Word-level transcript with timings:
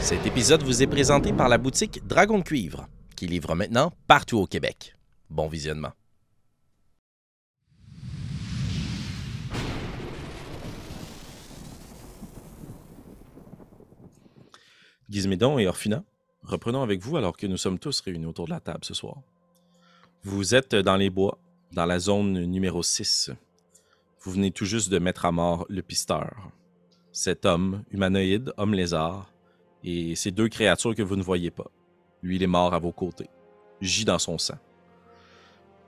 Cet 0.00 0.26
épisode 0.26 0.62
vous 0.62 0.82
est 0.82 0.86
présenté 0.86 1.32
par 1.32 1.48
la 1.48 1.58
boutique 1.58 2.04
Dragon 2.06 2.38
de 2.38 2.42
Cuivre, 2.42 2.88
qui 3.14 3.26
livre 3.26 3.54
maintenant 3.54 3.92
partout 4.06 4.38
au 4.38 4.46
Québec. 4.46 4.96
Bon 5.28 5.46
visionnement. 5.46 5.92
Gizmédon 15.10 15.58
et 15.58 15.68
Orphina, 15.68 16.02
reprenons 16.42 16.82
avec 16.82 17.02
vous 17.02 17.18
alors 17.18 17.36
que 17.36 17.46
nous 17.46 17.58
sommes 17.58 17.78
tous 17.78 18.00
réunis 18.00 18.26
autour 18.26 18.46
de 18.46 18.50
la 18.50 18.60
table 18.60 18.84
ce 18.84 18.94
soir. 18.94 19.18
Vous 20.24 20.54
êtes 20.54 20.74
dans 20.74 20.96
les 20.96 21.10
bois, 21.10 21.38
dans 21.72 21.86
la 21.86 21.98
zone 21.98 22.46
numéro 22.46 22.82
6. 22.82 23.30
Vous 24.22 24.32
venez 24.32 24.50
tout 24.50 24.64
juste 24.64 24.88
de 24.88 24.98
mettre 24.98 25.26
à 25.26 25.32
mort 25.32 25.66
le 25.68 25.82
pisteur. 25.82 26.50
Cet 27.12 27.44
homme, 27.44 27.84
humanoïde, 27.90 28.52
homme 28.56 28.72
lézard, 28.72 29.29
et 29.84 30.14
ces 30.14 30.30
deux 30.30 30.48
créatures 30.48 30.94
que 30.94 31.02
vous 31.02 31.16
ne 31.16 31.22
voyez 31.22 31.50
pas. 31.50 31.70
Lui, 32.22 32.36
il 32.36 32.42
est 32.42 32.48
mort 32.48 32.74
à 32.74 32.78
vos 32.78 32.92
côtés, 32.92 33.28
gît 33.80 34.04
dans 34.04 34.18
son 34.18 34.38
sang. 34.38 34.58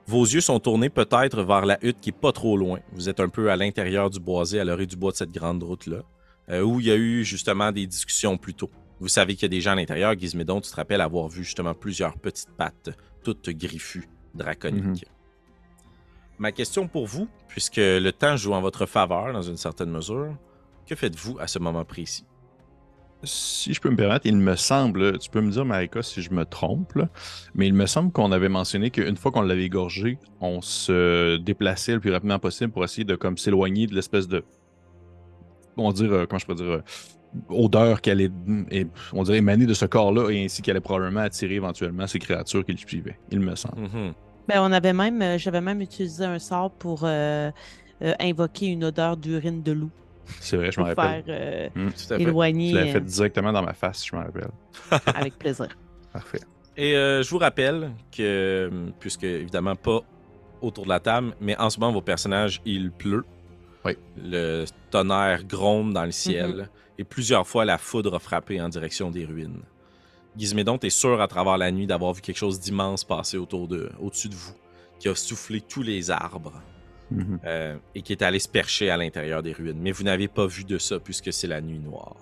Vos 0.05 0.23
yeux 0.23 0.41
sont 0.41 0.59
tournés 0.59 0.89
peut-être 0.89 1.43
vers 1.43 1.65
la 1.65 1.77
hutte 1.81 2.01
qui 2.01 2.09
est 2.09 2.11
pas 2.11 2.33
trop 2.33 2.57
loin. 2.57 2.79
Vous 2.91 3.07
êtes 3.07 3.19
un 3.19 3.29
peu 3.29 3.49
à 3.49 3.55
l'intérieur 3.55 4.09
du 4.09 4.19
boisé, 4.19 4.59
à 4.59 4.65
l'orée 4.65 4.85
du 4.85 4.97
bois 4.97 5.11
de 5.11 5.17
cette 5.17 5.31
grande 5.31 5.63
route-là, 5.63 6.01
euh, 6.49 6.61
où 6.61 6.81
il 6.81 6.87
y 6.87 6.91
a 6.91 6.95
eu 6.95 7.23
justement 7.23 7.71
des 7.71 7.87
discussions 7.87 8.37
plus 8.37 8.53
tôt. 8.53 8.69
Vous 8.99 9.07
savez 9.07 9.35
qu'il 9.35 9.43
y 9.43 9.45
a 9.45 9.49
des 9.49 9.61
gens 9.61 9.71
à 9.71 9.75
l'intérieur. 9.75 10.17
Gizmédon, 10.17 10.59
tu 10.59 10.69
te 10.69 10.75
rappelles 10.75 11.01
avoir 11.01 11.29
vu 11.29 11.43
justement 11.43 11.73
plusieurs 11.73 12.17
petites 12.17 12.51
pattes, 12.51 12.89
toutes 13.23 13.49
griffues, 13.49 14.09
draconiques. 14.33 15.05
Ma 16.37 16.51
question 16.51 16.87
pour 16.87 17.05
vous, 17.05 17.27
puisque 17.47 17.77
le 17.77 18.11
temps 18.11 18.35
joue 18.35 18.53
en 18.53 18.61
votre 18.61 18.85
faveur 18.85 19.31
dans 19.31 19.41
une 19.41 19.57
certaine 19.57 19.89
mesure, 19.89 20.35
que 20.85 20.95
faites-vous 20.95 21.37
à 21.39 21.47
ce 21.47 21.59
moment 21.59 21.85
précis? 21.85 22.25
Si 23.23 23.73
je 23.73 23.79
peux 23.79 23.89
me 23.89 23.95
permettre, 23.95 24.25
il 24.25 24.35
me 24.35 24.55
semble, 24.55 25.17
tu 25.17 25.29
peux 25.29 25.39
me 25.41 25.49
dire, 25.51 25.63
Marika, 25.65 26.01
si 26.03 26.21
je 26.21 26.31
me 26.31 26.43
trompe, 26.45 26.93
là, 26.95 27.07
mais 27.55 27.67
il 27.67 27.73
me 27.73 27.85
semble 27.85 28.11
qu'on 28.11 28.31
avait 28.31 28.49
mentionné 28.49 28.89
qu'une 28.89 29.15
fois 29.15 29.31
qu'on 29.31 29.41
l'avait 29.41 29.63
égorgé, 29.63 30.17
on 30.41 30.61
se 30.61 31.37
déplaçait 31.37 31.93
le 31.93 31.99
plus 32.01 32.11
rapidement 32.11 32.39
possible 32.39 32.71
pour 32.71 32.83
essayer 32.83 33.05
de 33.05 33.15
comme 33.15 33.37
s'éloigner 33.37 33.87
de 33.87 33.95
l'espèce 33.95 34.27
de. 34.27 34.43
On 35.77 35.91
dire, 35.91 36.11
euh, 36.11 36.25
comment 36.27 36.39
je 36.39 36.45
peux 36.45 36.55
dire, 36.55 36.65
euh, 36.65 36.81
odeur 37.49 38.01
qu'elle 38.01 38.21
est, 38.21 38.31
est- 38.69 38.87
on 39.11 39.23
dirait, 39.23 39.37
émanée 39.37 39.65
de 39.65 39.73
ce 39.73 39.85
corps-là 39.85 40.29
et 40.29 40.45
ainsi 40.45 40.61
qu'elle 40.61 40.73
allait 40.73 40.81
probablement 40.81 41.21
attirer 41.21 41.55
éventuellement 41.55 42.07
ces 42.07 42.19
créatures 42.19 42.65
qui 42.65 42.73
le 42.73 42.77
suivaient, 42.77 43.19
il 43.31 43.39
me 43.39 43.55
semble. 43.55 43.81
Mhm. 43.81 44.13
Ben, 44.47 44.61
on 44.61 44.71
avait 44.71 44.93
même, 44.93 45.21
euh, 45.21 45.37
j'avais 45.37 45.61
même 45.61 45.81
utilisé 45.81 46.25
un 46.25 46.37
sort 46.39 46.71
pour 46.71 47.01
euh, 47.05 47.49
euh, 48.01 48.13
invoquer 48.19 48.67
une 48.67 48.83
odeur 48.83 49.17
d'urine 49.17 49.63
de 49.63 49.71
loup 49.71 49.91
C'est 50.39 50.57
vrai, 50.57 50.71
je 50.71 50.79
m'en 50.79 50.85
faire 50.87 50.95
rappelle. 50.97 51.23
euh, 51.29 51.67
à 51.87 51.91
fait. 51.91 52.07
Je 52.09 52.13
éloigner 52.15 52.73
l'avais 52.73 52.89
euh, 52.89 52.93
fait 52.93 53.01
directement 53.01 53.51
dans 53.51 53.63
ma 53.63 53.73
face, 53.73 54.05
je 54.05 54.15
m'en 54.15 54.23
rappelle. 54.23 54.49
avec 55.15 55.37
plaisir. 55.39 55.67
Parfait. 56.11 56.39
Et 56.77 56.95
euh, 56.95 57.21
je 57.23 57.29
vous 57.29 57.37
rappelle 57.37 57.91
que, 58.15 58.69
puisque 58.99 59.23
évidemment 59.23 59.75
pas 59.75 60.01
autour 60.61 60.85
de 60.85 60.89
la 60.89 60.99
table, 60.99 61.35
mais 61.41 61.57
en 61.59 61.69
ce 61.69 61.79
moment, 61.79 61.91
vos 61.91 62.01
personnages, 62.01 62.61
il 62.65 62.91
pleut. 62.91 63.25
Oui. 63.85 63.97
Le 64.17 64.65
tonnerre 64.91 65.43
gronde 65.43 65.93
dans 65.93 66.05
le 66.05 66.11
ciel. 66.11 66.69
Et 66.97 67.03
plusieurs 67.03 67.45
fois, 67.45 67.65
la 67.65 67.77
foudre 67.77 68.15
a 68.15 68.19
frappé 68.19 68.61
en 68.61 68.69
direction 68.69 69.11
des 69.11 69.25
ruines. 69.25 69.61
Gizmédon, 70.37 70.77
t'es 70.77 70.89
sûr 70.89 71.21
à 71.21 71.27
travers 71.27 71.57
la 71.57 71.69
nuit 71.71 71.85
d'avoir 71.85 72.13
vu 72.13 72.21
quelque 72.21 72.37
chose 72.37 72.59
d'immense 72.59 73.03
passer 73.03 73.37
autour 73.37 73.67
de, 73.67 73.91
au-dessus 73.99 74.29
de 74.29 74.35
vous, 74.35 74.53
qui 74.99 75.09
a 75.09 75.15
soufflé 75.15 75.59
tous 75.61 75.83
les 75.83 76.09
arbres 76.11 76.53
Mhm. 77.13 77.39
euh, 77.45 77.75
et 77.95 78.01
qui 78.01 78.11
est 78.11 78.21
allé 78.21 78.39
se 78.39 78.49
percher 78.49 78.89
à 78.89 78.97
l'intérieur 78.97 79.43
des 79.43 79.53
ruines. 79.53 79.79
Mais 79.79 79.91
vous 79.91 80.03
n'avez 80.03 80.27
pas 80.27 80.47
vu 80.47 80.63
de 80.63 80.77
ça 80.77 80.99
puisque 80.99 81.31
c'est 81.31 81.47
la 81.47 81.61
nuit 81.61 81.79
noire. 81.79 82.15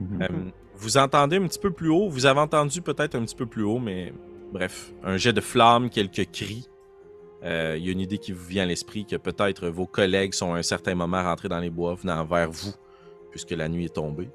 Mhm. 0.00 0.22
Euh, 0.22 0.28
vous 0.76 0.96
entendez 0.96 1.36
un 1.36 1.46
petit 1.46 1.58
peu 1.58 1.70
plus 1.70 1.88
haut, 1.88 2.08
vous 2.08 2.26
avez 2.26 2.40
entendu 2.40 2.82
peut-être 2.82 3.14
un 3.14 3.24
petit 3.24 3.36
peu 3.36 3.46
plus 3.46 3.62
haut, 3.62 3.78
mais 3.78 4.12
bref, 4.52 4.92
un 5.02 5.16
jet 5.16 5.32
de 5.32 5.40
flamme, 5.40 5.88
quelques 5.88 6.30
cris. 6.30 6.68
Euh, 7.44 7.76
Il 7.78 7.84
y 7.84 7.88
a 7.88 7.92
une 7.92 8.00
idée 8.00 8.18
qui 8.18 8.32
vous 8.32 8.44
vient 8.44 8.64
à 8.64 8.66
l'esprit 8.66 9.04
que 9.04 9.16
peut-être 9.16 9.68
vos 9.68 9.86
collègues 9.86 10.34
sont 10.34 10.54
à 10.54 10.58
un 10.58 10.62
certain 10.62 10.94
moment 10.94 11.22
rentrés 11.22 11.48
dans 11.48 11.60
les 11.60 11.70
bois 11.70 11.94
venant 11.94 12.24
vers 12.24 12.50
vous, 12.50 12.72
puisque 13.30 13.52
la 13.52 13.68
nuit 13.68 13.86
est 13.86 13.94
tombée. 13.94 14.30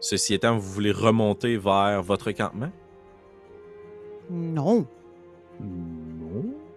Ceci 0.00 0.34
étant, 0.34 0.56
vous 0.56 0.70
voulez 0.70 0.92
remonter 0.92 1.56
vers 1.56 2.02
votre 2.02 2.30
campement? 2.30 2.70
Non. 4.30 4.86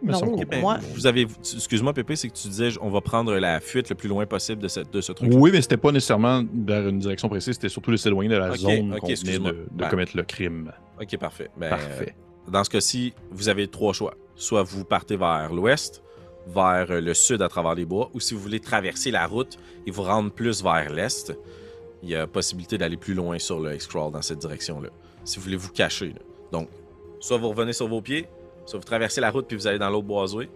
Me 0.01 0.11
Non, 0.13 0.17
semble 0.19 0.45
Ben, 0.45 0.61
moi- 0.61 0.79
vous 0.95 1.05
avez, 1.05 1.27
excuse-moi 1.41 1.93
Pépé, 1.93 2.15
c'est 2.15 2.29
que 2.29 2.33
tu 2.33 2.47
disais 2.47 2.69
on 2.81 2.89
va 2.89 3.01
prendre 3.01 3.35
la 3.35 3.59
fuite 3.59 3.89
le 3.89 3.95
plus 3.95 4.09
loin 4.09 4.25
possible 4.25 4.61
de, 4.61 4.67
cette, 4.67 4.91
de 4.91 4.99
ce 5.01 5.11
truc. 5.11 5.29
Oui, 5.33 5.51
mais 5.53 5.61
c'était 5.61 5.77
pas 5.77 5.91
nécessairement 5.91 6.43
vers 6.53 6.87
une 6.87 6.99
direction 6.99 7.29
précise, 7.29 7.53
c'était 7.53 7.69
surtout 7.69 7.91
de 7.91 7.97
s'éloigner 7.97 8.29
de 8.29 8.37
la 8.37 8.55
zone 8.55 8.93
ok, 8.93 8.99
qu'on 8.99 9.07
venait 9.07 9.39
de, 9.39 9.51
de 9.51 9.65
Ben. 9.73 9.89
commettre 9.89 10.17
le 10.17 10.23
crime. 10.23 10.71
Ok, 10.99 11.17
parfait. 11.17 11.49
Ben, 11.57 11.69
Parfait. 11.69 12.15
Dans 12.51 12.63
ce 12.63 12.69
cas-ci, 12.71 13.13
vous 13.29 13.47
avez 13.49 13.67
trois 13.67 13.93
choix. 13.93 14.15
Soit 14.35 14.63
vous 14.63 14.83
partez 14.85 15.17
vers 15.17 15.53
l'ouest, 15.53 16.01
vers 16.47 16.87
euh, 16.89 16.99
le 16.99 17.13
sud 17.13 17.41
à 17.43 17.47
travers 17.47 17.75
les 17.75 17.85
bois, 17.85 18.09
ou 18.15 18.19
si 18.19 18.33
vous 18.33 18.39
voulez 18.39 18.59
traverser 18.59 19.11
la 19.11 19.27
route 19.27 19.59
et 19.85 19.91
vous 19.91 20.01
rendre 20.01 20.31
plus 20.31 20.63
vers 20.63 20.91
l'est, 20.91 21.31
il 22.01 22.09
y 22.09 22.15
a 22.15 22.25
possibilité 22.25 22.79
d'aller 22.79 22.97
plus 22.97 23.13
loin 23.13 23.37
sur 23.37 23.59
le 23.59 23.75
X-Crawl 23.75 24.11
dans 24.11 24.23
cette 24.23 24.39
direction-là. 24.39 24.89
Si 25.23 25.37
vous 25.37 25.43
voulez 25.43 25.55
vous 25.57 25.69
cacher. 25.69 26.07
là. 26.07 26.19
Donc, 26.51 26.67
soit 27.19 27.37
vous 27.37 27.49
revenez 27.49 27.73
sur 27.73 27.87
vos 27.87 28.01
pieds, 28.01 28.25
soit 28.71 28.79
vous 28.79 28.85
traversez 28.85 29.21
la 29.21 29.29
route 29.31 29.47
puis 29.47 29.57
vous 29.57 29.67
allez 29.67 29.79
dans 29.79 29.89
l'autre 29.89 30.07
boisé, 30.07 30.49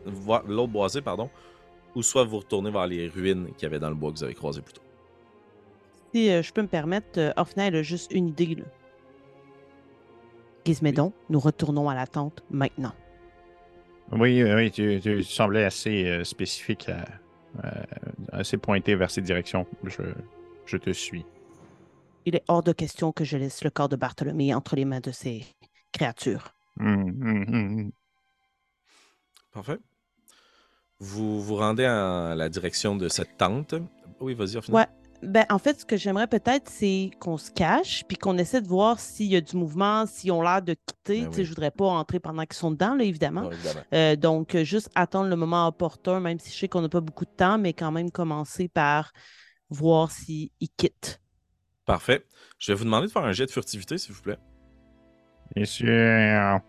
l'autre 0.48 0.72
boisé, 0.72 1.02
pardon, 1.02 1.30
ou 1.96 2.02
soit 2.02 2.24
vous 2.24 2.40
retournez 2.40 2.72
vers 2.72 2.88
les 2.88 3.08
ruines 3.08 3.48
qu'il 3.58 3.64
y 3.64 3.66
avait 3.66 3.80
dans 3.80 3.90
le 3.90 3.96
bois 3.96 4.12
que 4.12 4.18
vous 4.18 4.24
avez 4.24 4.34
croisé 4.34 4.62
plus 4.62 4.74
tôt. 4.74 4.82
Si 6.14 6.30
euh, 6.30 6.42
je 6.42 6.54
peux 6.54 6.62
me 6.62 6.68
permettre, 6.68 7.20
euh, 7.20 7.34
Orphna, 7.36 7.68
elle 7.68 7.76
a 7.76 7.84
juste 7.84 8.12
une 8.14 8.30
idée. 8.30 8.56
Là. 8.56 8.64
Gizmédon, 10.66 11.12
nous 11.30 11.40
retournons 11.40 11.90
à 11.90 11.96
la 11.96 12.08
tente 12.08 12.44
maintenant. 12.50 12.94
Oui, 14.12 14.42
oui, 14.44 14.72
tu, 14.72 15.00
tu 15.02 15.24
semblais 15.24 15.66
assez 15.66 16.06
euh, 16.06 16.24
spécifique, 16.24 16.88
à- 16.90 17.06
assez 18.32 18.58
pointé 18.58 18.96
vers 18.96 19.12
ces 19.12 19.22
directions. 19.22 19.66
Je, 19.84 20.04
je 20.66 20.78
te 20.78 20.92
suis. 20.92 21.26
Il 22.26 22.36
est 22.36 22.44
hors 22.48 22.64
de 22.64 22.72
question 22.72 23.12
que 23.12 23.24
je 23.24 23.38
laisse 23.38 23.64
le 23.64 23.70
corps 23.70 23.90
de 23.90 23.96
Bartholomé 23.96 24.54
entre 24.54 24.76
les 24.76 24.86
mains 24.86 25.00
de 25.00 25.12
ces 25.12 25.46
créatures. 25.92 26.54
Hum, 26.80 27.08
hum, 27.22 27.46
hum. 27.48 27.92
Parfait. 29.56 29.80
Vous 31.00 31.42
vous 31.42 31.56
rendez 31.56 31.88
en 31.88 32.36
la 32.36 32.50
direction 32.50 32.98
de 32.98 33.08
cette 33.08 33.38
tente. 33.38 33.74
Oui, 34.20 34.34
vas-y. 34.34 34.58
Ouais. 34.70 34.86
Ben, 35.24 35.46
en 35.50 35.60
fait, 35.60 35.80
ce 35.80 35.86
que 35.86 35.96
j'aimerais 35.96 36.28
peut-être, 36.28 36.70
c'est 36.70 37.10
qu'on 37.22 37.38
se 37.38 37.50
cache, 37.52 38.04
puis 38.06 38.18
qu'on 38.18 38.38
essaie 38.38 38.62
de 38.62 38.68
voir 38.68 39.00
s'il 39.00 39.28
y 39.28 39.36
a 39.38 39.42
du 39.42 39.56
mouvement, 39.56 40.06
s'ils 40.06 40.34
ont 40.34 40.42
l'air 40.42 40.62
de 40.62 40.74
quitter. 40.74 41.22
Ben 41.22 41.30
oui. 41.34 41.46
Je 41.46 41.50
voudrais 41.50 41.72
pas 41.72 41.86
entrer 41.86 42.20
pendant 42.20 42.44
qu'ils 42.44 42.58
sont 42.58 42.70
dedans, 42.70 42.96
là, 42.96 43.06
évidemment. 43.06 43.44
Non, 43.44 43.52
évidemment. 43.52 43.82
Euh, 43.94 44.16
donc, 44.18 44.56
euh, 44.56 44.66
juste 44.66 44.90
attendre 44.94 45.30
le 45.30 45.38
moment 45.38 45.68
opportun, 45.68 46.20
même 46.20 46.38
si 46.38 46.52
je 46.52 46.58
sais 46.58 46.68
qu'on 46.68 46.82
n'a 46.82 46.90
pas 46.90 47.02
beaucoup 47.02 47.26
de 47.26 47.32
temps, 47.36 47.58
mais 47.58 47.72
quand 47.72 47.92
même 47.92 48.12
commencer 48.12 48.68
par 48.68 49.14
voir 49.70 50.12
s'ils 50.12 50.50
quittent. 50.76 51.22
Parfait. 51.86 52.26
Je 52.60 52.74
vais 52.74 52.78
vous 52.78 52.84
demander 52.84 53.08
de 53.08 53.12
faire 53.12 53.24
un 53.24 53.32
jet 53.32 53.46
de 53.46 53.52
furtivité, 53.52 53.98
s'il 53.98 54.14
vous 54.14 54.22
plaît. 54.22 54.38
Bien 55.56 55.66
sûr. 55.66 56.60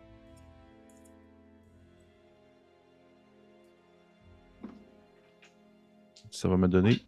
Ça 6.37 6.49
va 6.49 6.59
me 6.59 6.69
donner 6.69 7.01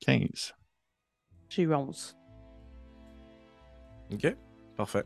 15. 0.00 0.54
J'ai 1.48 1.62
eu 1.62 1.74
11. 1.74 2.16
OK. 4.12 4.36
Parfait. 4.76 5.02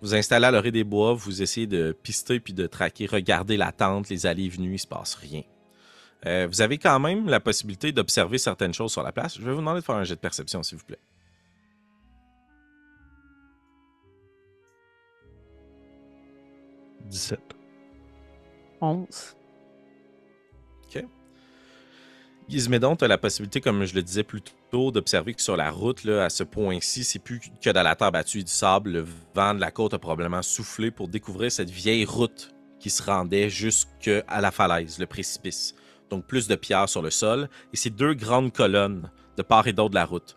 Vous 0.00 0.14
installez 0.14 0.46
à 0.46 0.52
l'orée 0.52 0.70
des 0.70 0.84
bois, 0.84 1.14
vous 1.14 1.42
essayez 1.42 1.66
de 1.66 1.90
pister 1.90 2.38
puis 2.38 2.52
de 2.52 2.68
traquer, 2.68 3.06
regarder 3.06 3.56
la 3.56 3.72
tente, 3.72 4.08
les 4.08 4.26
allées 4.26 4.44
et 4.44 4.48
venues, 4.48 4.74
il 4.74 4.78
se 4.78 4.86
passe 4.86 5.16
rien. 5.16 5.42
Euh, 6.26 6.46
vous 6.46 6.60
avez 6.60 6.78
quand 6.78 7.00
même 7.00 7.28
la 7.28 7.40
possibilité 7.40 7.90
d'observer 7.90 8.38
certaines 8.38 8.72
choses 8.74 8.92
sur 8.92 9.02
la 9.02 9.10
place. 9.10 9.36
Je 9.36 9.42
vais 9.42 9.50
vous 9.50 9.58
demander 9.58 9.80
de 9.80 9.84
faire 9.84 9.96
un 9.96 10.04
jet 10.04 10.14
de 10.14 10.20
perception, 10.20 10.62
s'il 10.62 10.78
vous 10.78 10.84
plaît. 10.84 11.00
«17. 17.08 17.40
11. 18.80 19.37
Gizmédon, 22.48 22.96
tu 22.96 23.04
as 23.04 23.08
la 23.08 23.18
possibilité, 23.18 23.60
comme 23.60 23.84
je 23.84 23.94
le 23.94 24.02
disais 24.02 24.22
plus 24.22 24.40
tôt, 24.70 24.90
d'observer 24.90 25.34
que 25.34 25.42
sur 25.42 25.56
la 25.56 25.70
route, 25.70 26.04
là, 26.04 26.24
à 26.24 26.30
ce 26.30 26.44
point-ci, 26.44 27.04
c'est 27.04 27.18
plus 27.18 27.40
que 27.62 27.70
dans 27.70 27.82
la 27.82 27.94
terre 27.94 28.10
battue 28.10 28.40
et 28.40 28.42
du 28.42 28.50
sable. 28.50 28.90
Le 28.90 29.06
vent 29.34 29.54
de 29.54 29.60
la 29.60 29.70
côte 29.70 29.92
a 29.92 29.98
probablement 29.98 30.40
soufflé 30.40 30.90
pour 30.90 31.08
découvrir 31.08 31.52
cette 31.52 31.68
vieille 31.68 32.06
route 32.06 32.54
qui 32.80 32.90
se 32.90 33.02
rendait 33.02 33.50
jusqu'à 33.50 34.24
la 34.40 34.50
falaise, 34.50 34.98
le 34.98 35.06
précipice. 35.06 35.74
Donc 36.10 36.26
plus 36.26 36.48
de 36.48 36.54
pierres 36.54 36.88
sur 36.88 37.02
le 37.02 37.10
sol 37.10 37.50
et 37.72 37.76
ces 37.76 37.90
deux 37.90 38.14
grandes 38.14 38.52
colonnes 38.52 39.10
de 39.36 39.42
part 39.42 39.66
et 39.66 39.74
d'autre 39.74 39.90
de 39.90 39.96
la 39.96 40.06
route. 40.06 40.36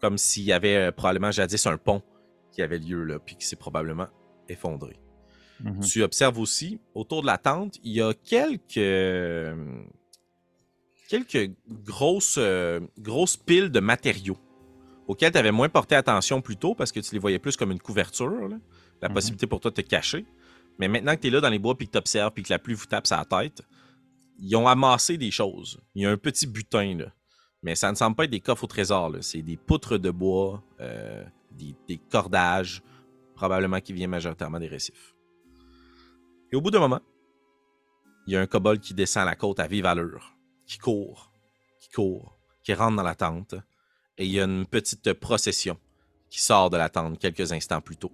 Comme 0.00 0.18
s'il 0.18 0.44
y 0.44 0.52
avait 0.52 0.76
euh, 0.76 0.92
probablement 0.92 1.32
jadis 1.32 1.66
un 1.66 1.78
pont 1.78 2.02
qui 2.52 2.62
avait 2.62 2.78
lieu 2.78 3.02
là, 3.02 3.18
puis 3.18 3.36
qui 3.36 3.46
s'est 3.46 3.56
probablement 3.56 4.06
effondré. 4.48 5.00
Mhm. 5.60 5.80
Tu 5.80 6.02
observes 6.02 6.38
aussi, 6.38 6.80
autour 6.94 7.22
de 7.22 7.26
la 7.26 7.38
tente, 7.38 7.78
il 7.82 7.92
y 7.92 8.02
a 8.02 8.12
quelques, 8.12 8.76
euh, 8.76 9.54
quelques 11.22 11.52
grosses, 11.84 12.36
euh, 12.38 12.80
grosses 12.98 13.36
piles 13.36 13.70
de 13.70 13.80
matériaux. 13.80 14.38
auxquels 15.06 15.30
tu 15.32 15.36
avais 15.38 15.52
moins 15.52 15.68
porté 15.68 15.94
attention 15.94 16.40
plus 16.40 16.56
tôt 16.56 16.74
parce 16.74 16.90
que 16.90 16.98
tu 16.98 17.12
les 17.12 17.18
voyais 17.18 17.38
plus 17.38 17.58
comme 17.58 17.70
une 17.70 17.78
couverture, 17.78 18.48
là, 18.48 18.56
la 19.02 19.08
Mhm. 19.08 19.14
possibilité 19.14 19.46
pour 19.46 19.60
toi 19.60 19.70
de 19.70 19.76
te 19.76 19.82
cacher. 19.82 20.24
Mais 20.78 20.88
maintenant 20.88 21.14
que 21.14 21.20
tu 21.20 21.26
es 21.26 21.30
là 21.30 21.42
dans 21.42 21.50
les 21.50 21.58
bois 21.58 21.76
puis 21.76 21.86
que 21.88 21.92
tu 21.92 21.98
observes 21.98 22.32
puis 22.32 22.42
que 22.42 22.50
la 22.50 22.58
pluie 22.58 22.72
vous 22.72 22.86
tape 22.86 23.06
sur 23.06 23.16
la 23.18 23.26
tête, 23.26 23.60
ils 24.38 24.56
ont 24.56 24.66
amassé 24.66 25.18
des 25.18 25.30
choses. 25.30 25.78
Il 25.94 26.02
y 26.04 26.06
a 26.06 26.10
un 26.10 26.16
petit 26.16 26.46
butin, 26.46 26.96
là. 26.96 27.12
Mais 27.62 27.74
ça 27.74 27.90
ne 27.90 27.96
semble 27.96 28.16
pas 28.16 28.24
être 28.24 28.30
des 28.30 28.40
coffres 28.40 28.64
au 28.64 28.66
trésor. 28.66 29.12
C'est 29.20 29.42
des 29.42 29.58
poutres 29.58 29.98
de 29.98 30.10
bois, 30.10 30.62
euh, 30.80 31.22
des, 31.50 31.74
des 31.86 31.98
cordages, 32.10 32.82
probablement 33.34 33.80
qui 33.82 33.92
viennent 33.92 34.08
majoritairement 34.10 34.58
des 34.58 34.68
récifs. 34.68 35.14
Et 36.50 36.56
au 36.56 36.62
bout 36.62 36.70
d'un 36.70 36.80
moment, 36.80 37.00
il 38.26 38.32
y 38.32 38.36
a 38.36 38.40
un 38.40 38.46
kobold 38.46 38.80
qui 38.80 38.94
descend 38.94 39.26
la 39.26 39.36
côte 39.36 39.60
à 39.60 39.66
vive 39.66 39.84
allure, 39.84 40.33
qui 40.66 40.78
court, 40.78 41.32
qui 41.80 41.90
court, 41.90 42.38
qui 42.62 42.74
rentre 42.74 42.96
dans 42.96 43.02
la 43.02 43.14
tente, 43.14 43.54
et 44.16 44.24
il 44.24 44.32
y 44.32 44.40
a 44.40 44.44
une 44.44 44.66
petite 44.66 45.12
procession 45.14 45.78
qui 46.30 46.40
sort 46.40 46.70
de 46.70 46.76
la 46.76 46.88
tente 46.88 47.18
quelques 47.18 47.52
instants 47.52 47.80
plus 47.80 47.96
tôt. 47.96 48.12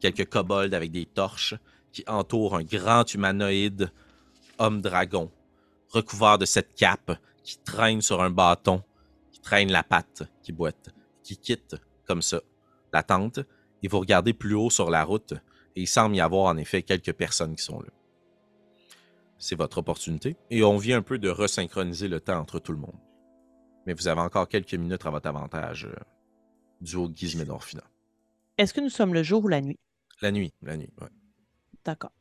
Quelques 0.00 0.28
kobolds 0.28 0.74
avec 0.74 0.90
des 0.90 1.06
torches 1.06 1.54
qui 1.92 2.04
entourent 2.06 2.56
un 2.56 2.64
grand 2.64 3.12
humanoïde 3.14 3.90
homme-dragon, 4.58 5.30
recouvert 5.90 6.38
de 6.38 6.44
cette 6.44 6.74
cape, 6.74 7.18
qui 7.42 7.58
traîne 7.58 8.00
sur 8.00 8.22
un 8.22 8.30
bâton, 8.30 8.82
qui 9.32 9.40
traîne 9.40 9.70
la 9.70 9.82
patte, 9.82 10.22
qui 10.42 10.52
boite, 10.52 10.90
qui 11.22 11.36
quitte 11.36 11.76
comme 12.06 12.22
ça 12.22 12.40
la 12.92 13.02
tente, 13.02 13.40
et 13.82 13.88
vous 13.88 14.00
regardez 14.00 14.32
plus 14.32 14.54
haut 14.54 14.70
sur 14.70 14.90
la 14.90 15.04
route, 15.04 15.34
et 15.76 15.82
il 15.82 15.88
semble 15.88 16.16
y 16.16 16.20
avoir 16.20 16.46
en 16.46 16.56
effet 16.56 16.82
quelques 16.82 17.12
personnes 17.12 17.54
qui 17.54 17.62
sont 17.62 17.80
là. 17.80 17.90
C'est 19.38 19.56
votre 19.56 19.78
opportunité, 19.78 20.36
et 20.50 20.62
on 20.62 20.76
vient 20.76 20.98
un 20.98 21.02
peu 21.02 21.18
de 21.18 21.28
resynchroniser 21.28 22.08
le 22.08 22.20
temps 22.20 22.38
entre 22.38 22.58
tout 22.58 22.72
le 22.72 22.78
monde. 22.78 22.98
Mais 23.86 23.92
vous 23.92 24.08
avez 24.08 24.20
encore 24.20 24.48
quelques 24.48 24.74
minutes 24.74 25.04
à 25.04 25.10
votre 25.10 25.28
avantage 25.28 25.86
euh, 25.86 25.94
du 26.80 26.96
haut. 26.96 27.10
Est-ce 28.56 28.72
que 28.72 28.80
nous 28.80 28.88
sommes 28.88 29.12
le 29.12 29.22
jour 29.22 29.44
ou 29.44 29.48
la 29.48 29.60
nuit? 29.60 29.78
La 30.22 30.30
nuit, 30.30 30.52
la 30.62 30.76
nuit, 30.76 30.90
ouais. 31.00 31.08
D'accord. 31.84 32.12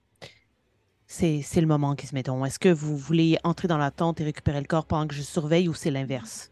C'est 1.08 1.42
c'est 1.42 1.62
le 1.62 1.68
moment 1.68 1.96
qui 1.96 2.08
se 2.08 2.16
met 2.16 2.24
donc. 2.24 2.46
Est-ce 2.46 2.60
que 2.60 2.70
vous 2.70 2.98
voulez 2.98 3.38
entrer 3.44 3.68
dans 3.68 3.78
la 3.78 3.92
tente 3.92 4.20
et 4.20 4.24
récupérer 4.24 4.60
le 4.60 4.66
corps 4.66 4.86
pendant 4.88 5.08
que 5.08 5.14
je 5.14 5.22
surveille 5.22 5.70
ou 5.70 5.74
c'est 5.74 5.92
l'inverse? 5.92 6.52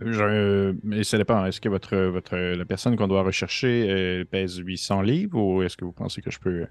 Je- 0.00 0.76
mais 0.84 1.02
ça 1.02 1.18
dépend. 1.18 1.44
Est-ce 1.46 1.60
que 1.60 1.68
votre, 1.68 1.96
votre, 1.96 2.36
la 2.36 2.64
personne 2.64 2.96
qu'on 2.96 3.08
doit 3.08 3.22
rechercher 3.22 3.88
euh, 3.90 4.24
pèse 4.24 4.58
800 4.58 5.02
livres 5.02 5.40
ou 5.40 5.62
est-ce 5.62 5.76
que 5.76 5.84
vous 5.84 5.92
pensez 5.92 6.20
que 6.20 6.30
je 6.30 6.38
peux. 6.38 6.66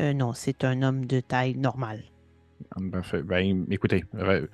Euh, 0.00 0.12
non, 0.12 0.32
c'est 0.32 0.64
un 0.64 0.82
homme 0.82 1.04
de 1.06 1.20
taille 1.20 1.56
normale. 1.56 2.02
Ah, 2.72 2.80
Parfait. 2.92 3.22
Ben, 3.22 3.66
écoutez, 3.70 4.04
re- 4.14 4.48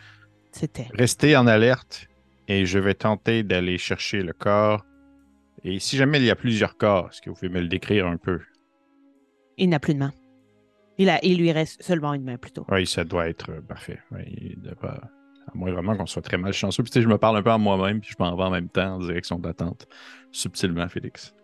C'était. 0.53 0.89
restez 0.95 1.37
en 1.37 1.47
alerte 1.47 2.07
et 2.49 2.67
je 2.67 2.79
vais 2.79 2.95
tenter 2.95 3.43
d'aller 3.43 3.79
chercher 3.79 4.23
le 4.23 4.33
corps. 4.33 4.85
Et 5.65 5.79
si 5.79 5.97
jamais 5.97 6.19
il 6.19 6.25
y 6.25 6.31
a 6.31 6.37
plusieurs 6.37 6.77
corps, 6.77 7.09
est-ce 7.11 7.23
que 7.23 7.31
vous 7.31 7.37
pouvez 7.37 7.49
me 7.49 7.61
le 7.61 7.69
décrire 7.69 8.07
un 8.07 8.17
peu? 8.19 8.41
Il 9.57 9.69
n'a 9.71 9.79
plus 9.81 9.95
de 9.95 9.99
main. 10.01 10.13
Il, 10.99 11.09
a, 11.09 11.19
il 11.25 11.39
lui 11.39 11.51
reste 11.53 11.83
seulement 11.83 12.13
une 12.15 12.25
main 12.25 12.37
plutôt. 12.37 12.65
Oui, 12.71 12.87
ça 12.87 13.05
doit 13.05 13.29
être 13.29 13.51
euh, 13.51 13.61
parfait. 13.61 13.99
Oui, 14.13 14.23
il 14.27 14.61
devrait- 14.61 14.89
À 15.47 15.53
moins 15.55 15.73
vraiment 15.73 15.97
qu'on 15.97 16.07
soit 16.07 16.23
très 16.23 16.37
malchanceux. 16.39 16.83
Puis 16.83 16.91
tu 16.91 16.99
sais, 16.99 17.03
je 17.03 17.09
me 17.09 17.19
parle 17.19 17.37
un 17.39 17.43
peu 17.43 17.51
à 17.51 17.59
moi-même, 17.59 18.01
puis 18.01 18.11
je 18.17 18.23
m'en 18.23 18.35
vais 18.37 18.43
en 18.45 18.51
même 18.51 18.69
temps 18.69 18.95
en 18.97 18.99
direction 18.99 19.39
d'attente. 19.39 19.87
Subtilement, 20.33 20.89
Félix. 20.89 21.35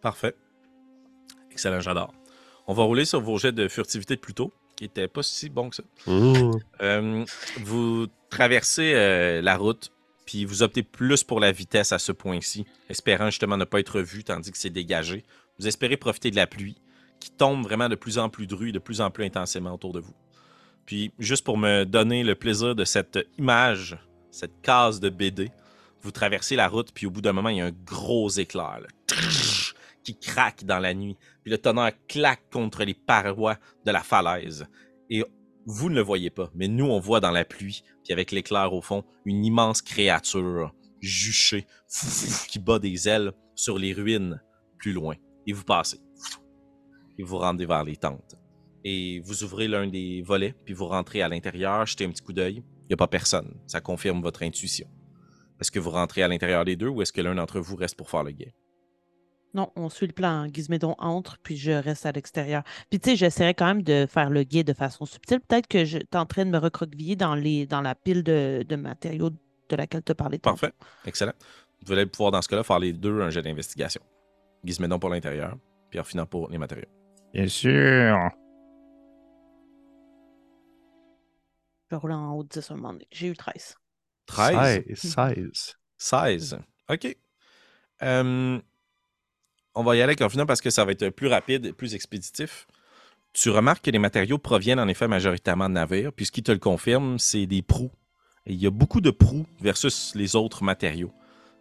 Parfait. 0.00 0.34
Excellent, 1.50 1.80
j'adore. 1.80 2.14
On 2.66 2.74
va 2.74 2.82
rouler 2.82 3.04
sur 3.04 3.20
vos 3.20 3.38
jets 3.38 3.52
de 3.52 3.68
furtivité 3.68 4.16
de 4.16 4.20
plus 4.20 4.34
tôt, 4.34 4.52
qui 4.76 4.84
n'étaient 4.84 5.08
pas 5.08 5.22
si 5.22 5.48
bons 5.48 5.70
que 5.70 5.76
ça. 5.76 5.82
Euh, 6.80 7.24
vous 7.60 8.06
traversez 8.30 8.94
euh, 8.94 9.42
la 9.42 9.56
route, 9.56 9.92
puis 10.26 10.44
vous 10.44 10.62
optez 10.62 10.82
plus 10.82 11.24
pour 11.24 11.40
la 11.40 11.52
vitesse 11.52 11.92
à 11.92 11.98
ce 11.98 12.12
point-ci, 12.12 12.64
espérant 12.88 13.26
justement 13.26 13.56
ne 13.56 13.64
pas 13.64 13.80
être 13.80 14.00
vu 14.00 14.24
tandis 14.24 14.50
que 14.50 14.58
c'est 14.58 14.70
dégagé. 14.70 15.24
Vous 15.58 15.68
espérez 15.68 15.96
profiter 15.96 16.30
de 16.30 16.36
la 16.36 16.46
pluie, 16.46 16.76
qui 17.20 17.30
tombe 17.30 17.62
vraiment 17.62 17.88
de 17.88 17.94
plus 17.94 18.18
en 18.18 18.28
plus 18.28 18.46
dru, 18.46 18.72
de 18.72 18.78
plus 18.78 19.00
en 19.00 19.10
plus 19.10 19.24
intensément 19.24 19.74
autour 19.74 19.92
de 19.92 20.00
vous. 20.00 20.14
Puis, 20.86 21.12
juste 21.18 21.44
pour 21.44 21.56
me 21.56 21.84
donner 21.84 22.24
le 22.24 22.34
plaisir 22.34 22.74
de 22.74 22.84
cette 22.84 23.18
image, 23.38 23.96
cette 24.30 24.60
case 24.62 25.00
de 25.00 25.08
BD, 25.08 25.50
vous 26.02 26.10
traversez 26.10 26.56
la 26.56 26.68
route, 26.68 26.92
puis 26.92 27.06
au 27.06 27.10
bout 27.10 27.22
d'un 27.22 27.32
moment, 27.32 27.48
il 27.48 27.58
y 27.58 27.60
a 27.60 27.66
un 27.66 27.72
gros 27.86 28.28
éclair 28.28 28.80
là, 28.80 29.16
qui 30.02 30.16
craque 30.18 30.64
dans 30.64 30.78
la 30.78 30.92
nuit. 30.92 31.16
Puis 31.44 31.52
le 31.52 31.58
tonnerre 31.58 31.92
claque 32.08 32.50
contre 32.50 32.84
les 32.84 32.94
parois 32.94 33.58
de 33.84 33.92
la 33.92 34.00
falaise. 34.00 34.66
Et 35.10 35.22
vous 35.66 35.90
ne 35.90 35.94
le 35.94 36.00
voyez 36.00 36.30
pas, 36.30 36.50
mais 36.54 36.68
nous, 36.68 36.86
on 36.86 36.98
voit 36.98 37.20
dans 37.20 37.30
la 37.30 37.44
pluie, 37.44 37.82
puis 38.02 38.12
avec 38.12 38.32
l'éclair 38.32 38.72
au 38.72 38.80
fond, 38.80 39.04
une 39.24 39.44
immense 39.44 39.82
créature 39.82 40.74
juchée 41.00 41.66
qui 42.48 42.58
bat 42.58 42.78
des 42.78 43.08
ailes 43.08 43.32
sur 43.54 43.78
les 43.78 43.92
ruines 43.92 44.42
plus 44.78 44.92
loin. 44.92 45.14
Et 45.46 45.52
vous 45.52 45.64
passez. 45.64 46.00
Et 47.18 47.22
vous 47.22 47.38
rendez 47.38 47.66
vers 47.66 47.84
les 47.84 47.96
tentes. 47.96 48.36
Et 48.82 49.20
vous 49.20 49.44
ouvrez 49.44 49.68
l'un 49.68 49.86
des 49.86 50.22
volets, 50.22 50.54
puis 50.64 50.74
vous 50.74 50.86
rentrez 50.86 51.22
à 51.22 51.28
l'intérieur, 51.28 51.86
jetez 51.86 52.04
un 52.04 52.10
petit 52.10 52.22
coup 52.22 52.32
d'œil. 52.32 52.62
Il 52.84 52.88
n'y 52.88 52.94
a 52.94 52.98
pas 52.98 53.06
personne. 53.06 53.54
Ça 53.66 53.80
confirme 53.80 54.20
votre 54.20 54.42
intuition. 54.42 54.88
Est-ce 55.60 55.70
que 55.70 55.78
vous 55.78 55.90
rentrez 55.90 56.22
à 56.22 56.28
l'intérieur 56.28 56.64
des 56.64 56.76
deux 56.76 56.88
ou 56.88 57.00
est-ce 57.00 57.12
que 57.12 57.20
l'un 57.20 57.34
d'entre 57.34 57.60
vous 57.60 57.76
reste 57.76 57.96
pour 57.96 58.10
faire 58.10 58.24
le 58.24 58.32
guet? 58.32 58.54
Non, 59.54 59.70
on 59.76 59.88
suit 59.88 60.06
le 60.08 60.12
plan. 60.12 60.46
Gizmédon 60.52 60.96
entre, 60.98 61.38
puis 61.38 61.56
je 61.56 61.70
reste 61.70 62.06
à 62.06 62.12
l'extérieur. 62.12 62.62
Puis 62.90 62.98
tu 62.98 63.10
sais, 63.10 63.16
j'essaierai 63.16 63.54
quand 63.54 63.66
même 63.66 63.82
de 63.82 64.06
faire 64.10 64.28
le 64.30 64.42
guet 64.42 64.64
de 64.64 64.72
façon 64.72 65.06
subtile. 65.06 65.40
Peut-être 65.40 65.68
que 65.68 65.84
je 65.84 65.98
tenterai 65.98 66.44
de 66.44 66.50
me 66.50 66.58
recroqueviller 66.58 67.14
dans, 67.16 67.34
les, 67.36 67.66
dans 67.66 67.80
la 67.80 67.94
pile 67.94 68.24
de, 68.24 68.64
de 68.68 68.76
matériaux 68.76 69.30
de 69.30 69.76
laquelle 69.76 70.02
tu 70.02 70.12
as 70.12 70.14
parlé. 70.14 70.38
tantôt. 70.38 70.56
Parfait. 70.56 70.74
Excellent. 71.06 71.32
Vous 71.86 71.92
allez 71.92 72.06
pouvoir, 72.06 72.32
dans 72.32 72.42
ce 72.42 72.48
cas-là, 72.48 72.64
faire 72.64 72.78
les 72.78 72.92
deux 72.92 73.20
un 73.20 73.30
jet 73.30 73.42
d'investigation. 73.42 74.02
Gizmédon 74.64 74.98
pour 74.98 75.10
l'intérieur, 75.10 75.56
puis 75.90 75.98
Orphinan 75.98 76.26
pour 76.26 76.50
les 76.50 76.58
matériaux. 76.58 76.88
Bien 77.32 77.46
sûr. 77.46 78.30
Je 81.84 81.90
vais 81.90 81.96
rouler 81.96 82.14
en 82.14 82.32
haut 82.32 82.42
de 82.42 82.48
10 82.48 82.70
un 82.70 82.76
moment 82.76 82.92
donné. 82.92 83.06
J'ai 83.12 83.28
eu 83.28 83.36
13. 83.36 83.76
13. 84.26 84.84
16. 84.94 85.76
16. 85.98 86.58
OK. 86.88 87.16
Euh, 88.02 88.60
on 89.74 89.82
va 89.82 89.96
y 89.96 90.02
aller 90.02 90.16
avec 90.20 90.46
parce 90.46 90.60
que 90.60 90.70
ça 90.70 90.84
va 90.84 90.92
être 90.92 91.08
plus 91.10 91.26
rapide 91.26 91.66
et 91.66 91.72
plus 91.72 91.94
expéditif. 91.94 92.66
Tu 93.32 93.50
remarques 93.50 93.84
que 93.84 93.90
les 93.90 93.98
matériaux 93.98 94.38
proviennent 94.38 94.78
en 94.78 94.86
effet 94.86 95.08
majoritairement 95.08 95.68
de 95.68 95.74
navires, 95.74 96.12
puis 96.12 96.26
ce 96.26 96.32
qui 96.32 96.42
te 96.42 96.52
le 96.52 96.58
confirme, 96.58 97.18
c'est 97.18 97.46
des 97.46 97.62
proues. 97.62 97.90
Et 98.46 98.52
il 98.52 98.62
y 98.62 98.66
a 98.66 98.70
beaucoup 98.70 99.00
de 99.00 99.10
proues 99.10 99.46
versus 99.60 100.14
les 100.14 100.36
autres 100.36 100.62
matériaux. 100.62 101.12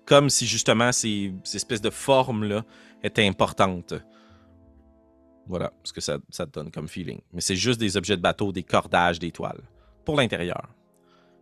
Comme 0.05 0.29
si 0.29 0.45
justement 0.45 0.91
ces, 0.91 1.33
ces 1.43 1.55
espèces 1.55 1.81
de 1.81 1.89
formes-là 1.89 2.63
étaient 3.01 3.25
importantes. 3.25 3.95
Voilà 5.47 5.73
ce 5.83 5.91
que 5.93 6.01
ça, 6.01 6.19
ça 6.29 6.45
te 6.45 6.51
donne 6.51 6.71
comme 6.71 6.87
feeling. 6.87 7.19
Mais 7.31 7.41
c'est 7.41 7.55
juste 7.55 7.79
des 7.79 7.97
objets 7.97 8.17
de 8.17 8.21
bateau, 8.21 8.51
des 8.51 8.63
cordages, 8.63 9.19
des 9.19 9.31
toiles. 9.31 9.61
Pour 10.05 10.17
l'intérieur. 10.17 10.69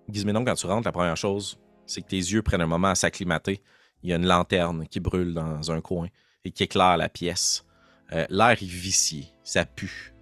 Gizménon, 0.08 0.46
quand 0.46 0.56
tu 0.56 0.68
rentres, 0.68 0.88
la 0.88 0.92
première 0.92 1.18
chose, 1.18 1.60
c'est 1.86 2.02
que 2.02 2.08
tes 2.08 2.18
yeux 2.18 2.42
prennent 2.42 2.62
un 2.62 2.68
moment 2.68 2.90
à 2.90 2.96
s'acclimater. 2.96 3.62
Il 4.04 4.10
y 4.10 4.14
a 4.14 4.16
une 4.16 4.26
lanterne 4.26 4.88
qui 4.88 5.00
brûle 5.00 5.34
dans 5.34 5.72
un 5.72 5.82
coin 5.82 6.08
et 6.46 6.52
qui 6.52 6.64
éclaire 6.64 6.98
la 6.98 7.10
pièce. 7.10 7.66
Euh, 8.14 8.26
L'air 8.30 8.52
est 8.52 8.64
vicié, 8.64 9.28
ça 9.44 9.66
pue. 9.66 10.14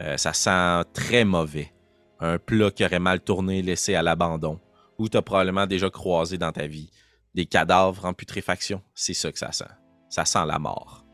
Euh, 0.00 0.16
ça 0.16 0.32
sent 0.32 0.88
très 0.92 1.24
mauvais. 1.24 1.72
Un 2.20 2.38
plat 2.38 2.70
qui 2.70 2.84
aurait 2.84 3.00
mal 3.00 3.20
tourné, 3.20 3.62
laissé 3.62 3.94
à 3.94 4.02
l'abandon, 4.02 4.60
ou 4.98 5.08
tu 5.08 5.16
as 5.16 5.22
probablement 5.22 5.66
déjà 5.66 5.90
croisé 5.90 6.38
dans 6.38 6.52
ta 6.52 6.66
vie. 6.66 6.90
Des 7.34 7.46
cadavres 7.46 8.04
en 8.04 8.12
putréfaction, 8.12 8.82
c'est 8.94 9.14
ça 9.14 9.32
que 9.32 9.38
ça 9.38 9.52
sent. 9.52 9.64
Ça 10.08 10.24
sent 10.24 10.46
la 10.46 10.58
mort. 10.58 11.04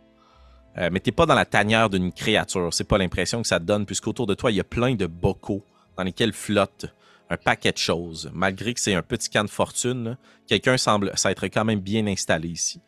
Euh, 0.76 0.90
mais 0.92 1.00
t'es 1.00 1.12
pas 1.12 1.26
dans 1.26 1.34
la 1.34 1.46
tanière 1.46 1.88
d'une 1.88 2.12
créature, 2.12 2.72
c'est 2.72 2.84
pas 2.84 2.98
l'impression 2.98 3.40
que 3.42 3.48
ça 3.48 3.58
te 3.58 3.64
donne, 3.64 3.86
puisqu'autour 3.86 4.26
de 4.26 4.34
toi, 4.34 4.50
il 4.50 4.56
y 4.56 4.60
a 4.60 4.64
plein 4.64 4.94
de 4.94 5.06
bocaux 5.06 5.64
dans 5.96 6.04
lesquels 6.04 6.32
flottent 6.32 6.86
un 7.30 7.36
paquet 7.36 7.72
de 7.72 7.78
choses. 7.78 8.30
Malgré 8.32 8.74
que 8.74 8.80
c'est 8.80 8.94
un 8.94 9.02
petit 9.02 9.28
camp 9.30 9.44
de 9.44 9.50
fortune, 9.50 10.16
quelqu'un 10.46 10.76
semble 10.76 11.12
s'être 11.16 11.46
quand 11.46 11.64
même 11.64 11.80
bien 11.80 12.06
installé 12.06 12.48
ici. 12.48 12.80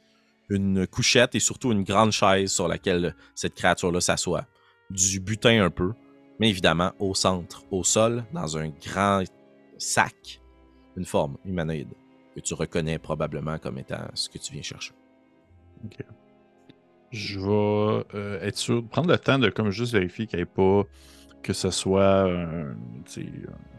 Une 0.50 0.87
couchette 0.87 1.35
et 1.35 1.40
surtout 1.40 1.73
une 1.73 1.85
grande 1.85 2.12
chaise 2.12 2.52
sur 2.52 2.69
laquelle 2.69 3.14
cette 3.35 3.54
créature-là 3.54 4.00
s'assoit. 4.00 4.47
Du 4.90 5.21
butin 5.21 5.64
un 5.64 5.71
peu, 5.71 5.92
mais 6.40 6.50
évidemment 6.50 6.92
au 6.99 7.14
centre, 7.14 7.64
au 7.71 7.85
sol, 7.85 8.25
dans 8.33 8.59
un 8.59 8.69
grand 8.69 9.23
sac, 9.78 10.40
une 10.97 11.04
forme 11.04 11.37
humanoïde 11.45 11.92
que 12.35 12.40
tu 12.40 12.54
reconnais 12.54 12.99
probablement 12.99 13.59
comme 13.59 13.78
étant 13.78 14.09
ce 14.14 14.28
que 14.28 14.38
tu 14.38 14.52
viens 14.52 14.62
chercher. 14.62 14.92
Je 17.11 17.40
vais 17.40 18.04
euh, 18.14 18.40
être 18.42 18.57
sûr, 18.57 18.87
prendre 18.88 19.09
le 19.09 19.19
temps 19.19 19.38
de 19.38 19.50
comme 19.50 19.71
juste 19.71 19.92
vérifier 19.92 20.26
qu'il 20.26 20.38
n'y 20.38 20.42
ait 20.42 20.47
pas 20.47 20.85
que 21.42 21.52
ce 21.52 21.71
soit 21.71 22.26
euh, 22.28 22.75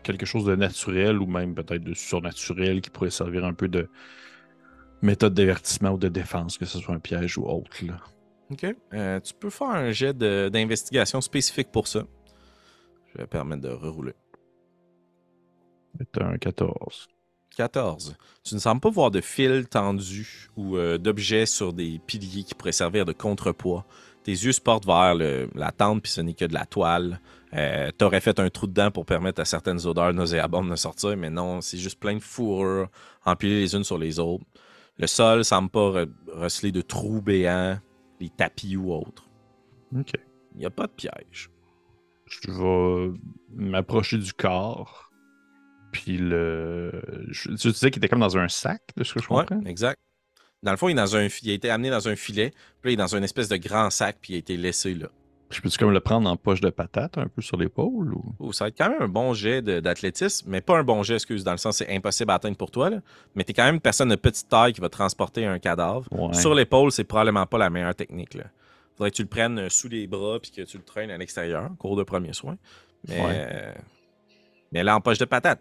quelque 0.04 0.25
chose 0.25 0.46
de 0.46 0.56
naturel 0.56 1.20
ou 1.20 1.28
même 1.28 1.54
peut-être 1.54 1.84
de 1.84 1.94
surnaturel 1.94 2.82
qui 2.82 2.90
pourrait 2.90 3.12
servir 3.12 3.46
un 3.46 3.54
peu 3.54 3.68
de 3.68 3.90
méthode 5.01 5.34
d'avertissement 5.34 5.91
ou 5.91 5.98
de 5.98 6.08
défense, 6.10 6.58
que 6.58 6.65
ce 6.65 6.79
soit 6.79 6.96
un 6.96 7.00
piège 7.00 7.38
ou 7.38 7.46
autre. 7.48 7.70
Là. 7.86 7.98
OK. 8.51 8.65
Euh, 8.93 9.20
tu 9.20 9.34
peux 9.34 9.50
faire 9.50 9.67
un 9.70 9.91
jet 9.91 10.17
d'investigation 10.17 11.22
spécifique 11.22 11.72
pour 11.72 11.88
ça. 11.88 12.03
Je 13.13 13.17
vais 13.20 13.27
permettre 13.27 13.62
de 13.62 13.70
rerouler. 13.70 14.13
C'est 16.00 16.22
un 16.22 16.38
14. 16.38 17.08
14. 17.58 18.15
Tu 18.43 18.55
ne 18.55 18.60
sembles 18.60 18.79
pas 18.81 18.89
voir 18.89 19.12
de 19.12 19.20
fils 19.22 19.67
tendus 19.70 20.50
ou 20.55 20.77
euh, 20.77 20.98
d'objets 20.98 21.46
sur 21.46 21.74
des 21.74 22.00
piliers 22.00 22.43
qui 22.43 22.55
pourraient 22.55 22.72
servir 22.72 23.05
de 23.05 23.12
contrepoids. 23.12 23.86
Tes 24.24 24.31
yeux 24.31 24.51
se 24.53 24.62
portent 24.62 24.86
vers 24.86 25.15
le- 25.15 25.50
la 25.55 25.72
tente, 25.72 26.03
puis 26.03 26.12
ce 26.12 26.22
n'est 26.22 26.34
que 26.34 26.46
de 26.46 26.53
la 26.53 26.65
toile. 26.65 27.20
Euh, 27.53 27.91
T'aurais 27.98 28.22
fait 28.22 28.39
un 28.39 28.50
trou 28.50 28.67
dedans 28.67 28.89
pour 28.91 29.05
permettre 29.05 29.41
à 29.41 29.46
certaines 29.46 29.86
odeurs 29.86 30.13
nauséabondes 30.13 30.70
de 30.70 30.75
sortir, 30.75 31.17
mais 31.17 31.29
non, 31.29 31.60
c'est 31.60 31.77
juste 31.77 32.00
plein 32.00 32.13
de 32.15 32.20
fourrures 32.20 32.88
empilées 33.25 33.60
les 33.60 33.75
unes 33.75 33.84
sur 33.84 33.98
les 33.98 34.20
autres. 34.20 34.46
Le 35.01 35.08
sol 35.08 35.43
semble 35.43 35.70
pas 35.70 35.89
re- 35.91 36.10
recelé 36.27 36.72
de 36.72 36.81
trous 36.81 37.22
béants, 37.22 37.79
les 38.20 38.29
tapis 38.29 38.77
ou 38.77 38.93
autres. 38.93 39.27
Ok. 39.98 40.12
Il 40.53 40.60
n'y 40.60 40.65
a 40.65 40.70
pas 40.70 40.86
de 40.88 40.91
piège. 40.91 41.50
Je 42.27 42.51
vais 42.51 43.13
m'approcher 43.55 44.17
du 44.17 44.31
corps. 44.34 45.12
Puis 45.91 46.17
le. 46.17 46.91
je- 47.29 47.50
Tu 47.55 47.67
disais 47.72 47.89
qu'il 47.91 47.98
était 48.00 48.08
comme 48.08 48.20
dans 48.22 48.38
un 48.38 48.48
sac, 48.48 48.81
de 48.96 49.03
ce 49.03 49.13
que 49.15 49.22
je 49.22 49.27
Ouais, 49.34 49.46
comprends? 49.46 49.65
exact. 49.65 50.00
Dans 50.63 50.72
le 50.72 50.77
fond, 50.77 50.88
il, 50.88 50.91
est 50.91 50.96
dans 50.96 51.15
un, 51.15 51.27
il 51.41 51.50
a 51.50 51.53
été 51.53 51.70
amené 51.72 51.89
dans 51.89 52.08
un 52.08 52.15
filet, 52.15 52.51
puis 52.81 52.89
là, 52.89 52.91
il 52.91 52.93
est 52.93 52.98
dans 52.98 53.15
une 53.15 53.24
espèce 53.24 53.50
de 53.50 53.58
grand 53.58 53.89
sac, 53.89 54.20
puis 54.22 54.34
il 54.34 54.36
a 54.36 54.39
été 54.39 54.55
laissé 54.58 54.93
là. 54.93 55.08
Je 55.51 55.62
peux-tu 55.62 55.77
comme 55.77 55.91
le 55.91 56.00
prendre 56.00 56.29
en 56.29 56.38
poche 56.38 56.62
de 56.62 56.70
patate, 56.70 57.17
un 57.17 57.27
peu 57.27 57.41
sur 57.41 57.58
l'épaule? 57.58 58.13
Ou... 58.13 58.36
Oh, 58.39 58.51
ça 58.53 58.65
va 58.65 58.70
être 58.70 58.77
quand 58.77 58.89
même 58.89 59.01
un 59.01 59.08
bon 59.08 59.34
jet 59.34 59.62
d'athlétisme, 59.62 60.50
mais 60.50 60.62
pas 60.62 60.77
un 60.77 60.84
bon 60.84 61.03
jet, 61.03 61.15
excuse, 61.15 61.43
dans 61.43 61.51
le 61.51 61.58
sens 61.58 61.77
c'est 61.77 61.93
impossible 61.96 62.31
à 62.31 62.36
atteindre 62.36 62.58
pour 62.58 62.72
toi. 62.72 62.89
Là. 62.89 62.98
Mais 63.36 63.43
t'es 63.43 63.53
quand 63.53 63.65
même 63.65 63.75
une 63.75 63.81
personne 63.81 64.10
de 64.10 64.15
petite 64.15 64.48
taille 64.50 64.74
qui 64.74 64.81
va 64.81 64.89
transporter 64.89 65.46
un 65.46 65.60
cadavre. 65.60 66.05
Ouais. 66.12 66.34
Sur 66.34 66.55
l'épaule, 66.55 66.91
c'est 66.91 67.03
probablement 67.03 67.46
pas 67.46 67.58
la 67.58 67.70
meilleure 67.70 67.96
technique. 67.96 68.34
Là. 68.34 68.46
Faudrait 68.98 69.12
que 69.12 69.15
tu 69.17 69.22
le 69.24 69.27
prennes 69.27 69.60
euh, 69.60 69.70
sous 69.70 69.88
les 69.89 70.08
bras 70.08 70.39
puis 70.39 70.51
que 70.51 70.62
tu 70.62 70.77
le 70.77 70.84
traînes 70.84 71.12
à 71.12 71.17
l'extérieur, 71.17 71.70
cours 71.79 71.96
de 71.96 72.03
premier 72.03 72.34
soin. 72.34 72.58
Mais, 73.08 73.20
Ouais. 73.20 73.48
euh, 73.51 73.74
mais 74.72 74.84
là, 74.84 74.96
en 74.96 75.01
poche 75.01 75.17
de 75.17 75.25
patate, 75.25 75.60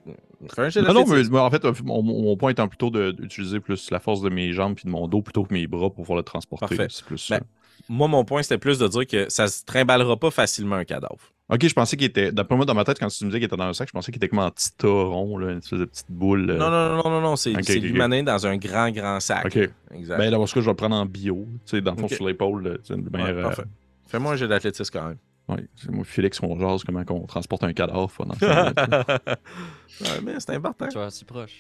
fais 0.54 0.62
un 0.62 0.68
jet 0.68 0.82
Non, 0.82 0.92
non, 0.94 1.04
mais, 1.06 1.38
en 1.38 1.50
fait, 1.50 1.64
mon, 1.82 2.02
mon 2.02 2.37
point 2.37 2.50
étant 2.50 2.68
plutôt 2.68 2.90
d'utiliser 2.90 3.59
plus 3.61 3.90
la 3.90 3.99
force 3.99 4.20
de 4.20 4.28
mes 4.28 4.52
jambes 4.52 4.75
puis 4.76 4.85
de 4.85 4.90
mon 4.90 5.09
dos 5.09 5.23
plutôt 5.23 5.44
que 5.44 5.52
mes 5.52 5.66
bras 5.66 5.88
pour 5.88 5.94
pouvoir 6.04 6.16
le 6.18 6.23
transporter. 6.23 6.76
C'est 6.88 7.04
plus 7.04 7.28
Ben, 7.30 7.38
ça. 7.38 7.44
Moi, 7.88 8.08
mon 8.08 8.25
point, 8.25 8.42
c'était 8.42 8.58
plus 8.58 8.78
de 8.78 8.87
dire 8.88 9.06
que 9.06 9.28
ça 9.28 9.49
se 9.49 9.64
trimballera 9.64 10.16
pas 10.16 10.30
facilement 10.30 10.76
un 10.76 10.84
cadavre. 10.84 11.18
Ok, 11.52 11.66
je 11.66 11.75
pensais 11.75 11.96
qu'il 11.96 12.06
était. 12.06 12.30
D'après 12.30 12.54
moi, 12.54 12.64
dans 12.64 12.75
ma 12.75 12.84
tête, 12.84 12.99
quand 13.00 13.08
tu 13.08 13.25
me 13.25 13.30
disais 13.30 13.40
qu'il 13.40 13.46
était 13.46 13.56
dans 13.56 13.64
un 13.64 13.72
sac, 13.72 13.88
je 13.88 13.92
pensais 13.92 14.12
qu'il 14.12 14.18
était 14.18 14.28
comme 14.28 14.38
en 14.38 14.50
petit 14.52 14.70
tas 14.76 14.87
rond, 14.88 15.37
là, 15.37 15.50
une 15.50 15.58
espèce 15.58 15.80
de 15.80 15.84
petite 15.84 16.06
boule. 16.08 16.49
euh. 16.50 16.56
Non, 16.56 16.70
non, 16.70 17.02
non, 17.02 17.10
non, 17.10 17.20
non, 17.20 17.37
c'est 17.37 17.50
Ok, 17.50 17.64
c'est 17.64 17.72
ok, 17.72 17.78
ok. 17.78 17.82
l'humanin 17.90 18.22
dans 18.22 18.46
un 18.46 18.56
grand, 18.56 18.90
grand 18.92 19.18
sac. 19.18 19.46
Ok. 19.46 19.56
Exact. 19.92 20.18
Ben, 20.18 20.30
d'abord, 20.30 20.49
ce 20.49 20.54
que 20.54 20.60
je 20.60 20.66
vais 20.66 20.70
le 20.72 20.76
prendre 20.76 20.94
en 20.94 21.06
bio, 21.06 21.49
tu 21.66 21.70
sais, 21.76 21.80
dans 21.80 21.92
le 21.94 21.99
fond, 21.99 22.08
sur 22.08 22.25
l'épaule. 22.26 22.62
là, 22.62 22.70
tu 22.78 22.84
sais, 22.84 22.94
de 22.94 23.00
Ouais, 23.02 23.10
manière, 23.10 23.37
euh, 23.38 23.42
parfait. 23.42 23.64
Fais-moi 24.06 24.32
un 24.32 24.37
jet 24.37 24.46
d'athlétisme 24.46 24.90
quand 24.92 25.06
même. 25.08 25.16
Ouais, 25.54 25.69
c'est 25.76 25.90
moi, 25.90 26.04
Félix, 26.04 26.40
on 26.42 26.59
jase 26.59 26.85
comment 26.85 27.02
on 27.11 27.26
transporte 27.26 27.64
un 27.64 27.73
cadavre. 27.73 28.11
dans 28.25 28.35
ouais, 30.00 30.21
mais 30.23 30.35
c'est 30.38 30.50
important. 30.54 30.87
Tu 30.88 30.99
vois, 30.99 31.11
si 31.11 31.25
proche. 31.25 31.52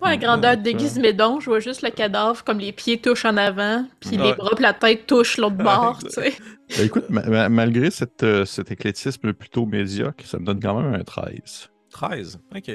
Moi, 0.00 0.10
à 0.10 0.16
grandeur 0.16 0.56
de 0.56 0.70
Ouais, 0.70 0.78
Gizmédon, 0.78 1.40
je 1.40 1.46
vois 1.46 1.60
juste 1.60 1.82
le 1.82 1.90
cadavre, 1.90 2.42
comme 2.44 2.58
les 2.58 2.72
pieds 2.72 2.98
touchent 3.00 3.24
en 3.24 3.36
avant, 3.36 3.86
puis 4.00 4.10
les 4.16 4.18
Ouais. 4.18 4.34
bras 4.34 4.50
puis 4.54 4.62
la 4.62 4.74
tête 4.74 5.06
touchent 5.06 5.36
l'autre 5.38 5.56
bord, 5.56 5.98
tu 6.00 6.06
exact. 6.06 6.32
sais. 6.32 6.38
Ben, 6.78 6.86
écoute, 6.86 7.04
ma- 7.08 7.22
ma- 7.26 7.48
malgré 7.48 7.90
cette, 7.90 8.22
euh, 8.22 8.44
cet 8.44 8.70
éclectisme 8.70 9.32
plutôt 9.32 9.66
médiocre, 9.66 10.24
ça 10.26 10.38
me 10.38 10.44
donne 10.44 10.60
quand 10.60 10.80
même 10.80 10.94
un 10.94 11.04
13. 11.04 11.70
13. 11.90 12.38
OK. 12.54 12.70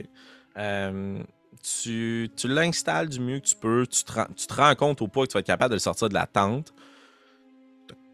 Euh, 0.57 1.23
tu 1.63 2.29
tu 2.35 2.47
l'installes 2.47 3.07
du 3.09 3.19
mieux 3.19 3.39
que 3.39 3.45
tu 3.45 3.55
peux. 3.55 3.85
Tu 3.87 4.03
te, 4.03 4.11
rends, 4.11 4.27
tu 4.35 4.47
te 4.47 4.53
rends 4.53 4.75
compte 4.75 5.01
au 5.01 5.07
point 5.07 5.25
que 5.25 5.31
tu 5.31 5.33
vas 5.35 5.39
être 5.39 5.45
capable 5.47 5.69
de 5.69 5.75
le 5.75 5.79
sortir 5.79 6.09
de 6.09 6.13
la 6.13 6.25
tente. 6.25 6.73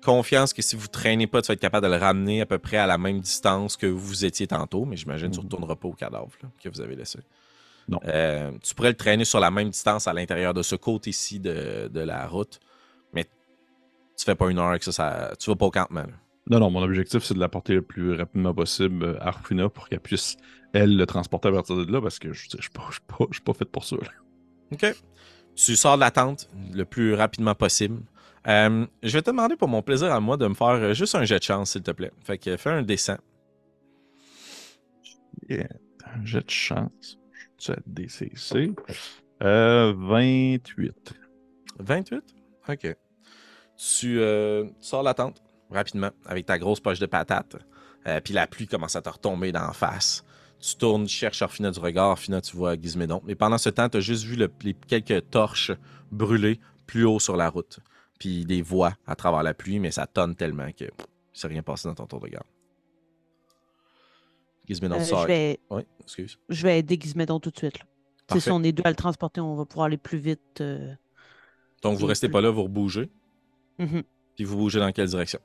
Confiance 0.03 0.53
que 0.53 0.61
si 0.61 0.75
vous 0.75 0.87
traînez 0.87 1.27
pas, 1.27 1.41
tu 1.41 1.47
vas 1.47 1.53
être 1.55 1.59
capable 1.59 1.85
de 1.87 1.91
le 1.91 1.97
ramener 1.99 2.41
à 2.41 2.45
peu 2.45 2.57
près 2.57 2.77
à 2.77 2.87
la 2.87 2.97
même 2.97 3.19
distance 3.19 3.75
que 3.75 3.85
vous 3.87 4.23
étiez 4.25 4.47
tantôt. 4.47 4.85
Mais 4.85 4.95
j'imagine 4.95 5.27
que 5.29 5.33
tu 5.35 5.39
ne 5.39 5.43
Mhm. 5.43 5.51
retourneras 5.51 5.75
pas 5.75 5.87
au 5.87 5.93
cadavre 5.93 6.29
là, 6.41 6.49
que 6.63 6.69
vous 6.69 6.79
avez 6.81 6.95
laissé. 6.95 7.19
Non. 7.89 7.99
Euh, 8.05 8.51
tu 8.63 8.75
pourrais 8.75 8.89
le 8.89 8.95
traîner 8.97 9.25
sur 9.25 9.39
la 9.39 9.51
même 9.51 9.69
distance 9.69 10.07
à 10.07 10.13
l'intérieur 10.13 10.53
de 10.53 10.61
ce 10.61 10.75
côté-ci 10.75 11.39
de, 11.39 11.89
de 11.91 11.99
la 11.99 12.27
route. 12.27 12.59
Mais 13.13 13.25
tu 14.17 14.23
fais 14.25 14.35
pas 14.35 14.49
une 14.49 14.59
heure 14.59 14.77
que 14.79 14.85
ça, 14.85 14.91
ça 14.91 15.33
tu 15.37 15.49
vas 15.49 15.55
pas 15.55 15.65
au 15.65 15.71
campement. 15.71 16.01
là. 16.01 16.13
Non, 16.49 16.59
non, 16.59 16.71
mon 16.71 16.81
objectif, 16.81 17.23
c'est 17.23 17.33
de 17.33 17.39
l'apporter 17.39 17.73
le 17.73 17.81
plus 17.81 18.13
rapidement 18.15 18.53
possible 18.53 19.17
à 19.21 19.31
Rufuna 19.31 19.69
pour 19.69 19.87
qu'elle 19.89 19.99
puisse, 19.99 20.37
elle, 20.73 20.95
le 20.97 21.05
transporter 21.05 21.49
à 21.49 21.51
partir 21.51 21.75
de 21.75 21.91
là, 21.91 22.01
parce 22.01 22.17
que 22.19 22.31
je 22.33 22.47
ne 22.55 22.61
suis 22.61 22.71
pas, 22.71 22.89
pas, 23.07 23.25
je 23.29 23.35
suis 23.35 23.43
pas 23.43 23.53
fait 23.53 23.65
pour 23.65 23.83
ça. 23.85 23.97
là. 23.97 24.09
OK. 24.71 24.95
Tu 25.55 25.75
sors 25.75 25.95
de 25.95 25.99
la 25.99 26.09
tente 26.11 26.47
le 26.73 26.85
plus 26.85 27.13
rapidement 27.15 27.53
possible. 27.53 28.01
Euh, 28.47 28.85
je 29.03 29.11
vais 29.17 29.21
te 29.21 29.29
demander 29.29 29.55
pour 29.55 29.67
mon 29.67 29.81
plaisir 29.81 30.11
à 30.13 30.19
moi 30.19 30.37
de 30.37 30.47
me 30.47 30.53
faire 30.53 30.93
juste 30.93 31.15
un 31.15 31.25
jet 31.25 31.39
de 31.39 31.43
chance, 31.43 31.71
s'il 31.71 31.81
te 31.83 31.91
plaît. 31.91 32.11
Fait 32.23 32.37
que 32.37 32.55
fais 32.57 32.69
un 32.69 32.83
dessin. 32.83 33.17
Yeah. 35.49 35.67
Un 36.15 36.25
jet 36.25 36.45
de 36.45 36.49
chance. 36.49 37.17
Je 37.57 37.63
suis 37.63 37.73
à 37.73 37.77
DCC. 37.85 38.71
Euh, 39.43 39.93
28. 39.97 41.13
28? 41.79 42.23
OK. 42.69 42.95
Tu 43.77 44.19
euh, 44.19 44.65
tu 44.65 44.71
sors 44.81 45.01
de 45.01 45.05
la 45.05 45.13
tente 45.13 45.41
rapidement 45.69 46.11
avec 46.25 46.45
ta 46.45 46.57
grosse 46.57 46.79
poche 46.79 46.99
de 46.99 47.05
patates. 47.05 47.55
Euh, 48.07 48.19
Puis 48.21 48.33
la 48.33 48.47
pluie 48.47 48.67
commence 48.67 48.95
à 48.95 49.01
te 49.01 49.09
retomber 49.09 49.51
d'en 49.51 49.71
face. 49.73 50.23
Tu 50.59 50.75
tournes, 50.75 51.05
tu 51.05 51.15
cherches 51.15 51.41
Orphina 51.41 51.71
du 51.71 51.79
regard. 51.79 52.09
Orphina, 52.09 52.41
tu 52.41 52.55
vois 52.57 52.75
Gizmédon. 52.75 53.21
Mais 53.25 53.35
pendant 53.35 53.57
ce 53.57 53.69
temps, 53.69 53.87
tu 53.87 53.97
as 53.97 54.01
juste 54.01 54.23
vu 54.25 54.35
le- 54.35 54.51
les 54.63 54.73
quelques 54.73 55.29
torches 55.29 55.71
brûlées 56.11 56.59
plus 56.85 57.05
haut 57.05 57.19
sur 57.19 57.37
la 57.37 57.49
route. 57.49 57.79
Puis 58.19 58.45
des 58.45 58.61
voix 58.61 58.93
à 59.07 59.15
travers 59.15 59.41
la 59.43 59.53
pluie, 59.53 59.79
mais 59.79 59.91
ça 59.91 60.05
tonne 60.05 60.35
tellement 60.35 60.71
que 60.71 60.85
s'est 61.33 61.47
rien 61.47 61.63
passé 61.63 61.87
dans 61.87 61.95
ton 61.95 62.05
tour 62.05 62.19
de 62.19 62.27
garde. 62.27 62.45
Gizmédon 64.67 64.95
Euh, 64.99 65.03
je, 65.03 65.27
vais, 65.27 65.59
Oui, 65.69 65.81
excuse. 66.01 66.37
je 66.49 66.63
vais 66.63 66.79
aider 66.79 66.97
Gizmédon 67.01 67.39
tout 67.39 67.49
de 67.49 67.57
suite. 67.57 67.79
là. 67.79 68.39
Si 68.39 68.51
on 68.51 68.61
est 68.61 68.71
deux 68.71 68.83
à 68.85 68.89
le 68.89 68.95
transporter, 68.95 69.41
on 69.41 69.55
va 69.55 69.65
pouvoir 69.65 69.85
aller 69.87 69.97
plus 69.97 70.19
vite. 70.19 70.61
euh. 70.61 70.93
Donc, 71.81 71.97
vous 71.97 72.05
restez 72.05 72.27
plus- 72.27 72.33
pas 72.33 72.41
là, 72.41 72.51
vous 72.51 72.63
rebougez. 72.63 73.09
Mhm. 73.79 74.03
Puis 74.35 74.43
vous 74.43 74.57
bougez 74.57 74.79
dans 74.79 74.91
quelle 74.91 75.07
direction? 75.07 75.39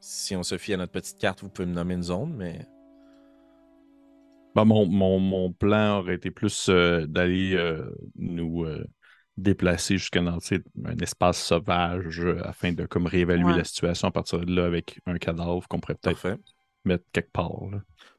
Si 0.00 0.34
on 0.36 0.42
se 0.42 0.58
fie 0.58 0.74
à 0.74 0.76
notre 0.76 0.92
petite 0.92 1.16
carte, 1.18 1.40
vous 1.42 1.48
pouvez 1.48 1.66
me 1.66 1.72
nommer 1.72 1.94
une 1.94 2.02
zone, 2.02 2.34
mais. 2.34 2.66
Ben, 4.54 4.66
mon, 4.66 4.84
mon, 4.86 5.18
mon 5.18 5.50
plan 5.52 6.00
aurait 6.00 6.16
été 6.16 6.30
plus 6.30 6.68
euh, 6.68 7.06
d'aller 7.06 7.54
euh, 7.54 7.88
nous 8.16 8.61
déplacer 9.36 9.96
jusqu'à 9.98 10.20
dans 10.20 10.38
un 10.84 10.96
espace 10.98 11.42
sauvage 11.42 12.20
euh, 12.20 12.40
afin 12.46 12.72
de 12.72 12.84
comme 12.86 13.06
réévaluer 13.06 13.44
Ouais. 13.52 13.56
la 13.58 13.64
situation 13.64 14.08
à 14.08 14.10
partir 14.10 14.40
de 14.40 14.54
là 14.54 14.66
avec 14.66 15.00
un 15.06 15.16
cadavre 15.18 15.66
qu'on 15.68 15.80
pourrait 15.80 15.94
peut-être 15.94 16.20
Parfait. 16.20 16.38
mettre 16.84 17.04
quelque 17.12 17.32
part. 17.32 17.64
là. 17.70 17.78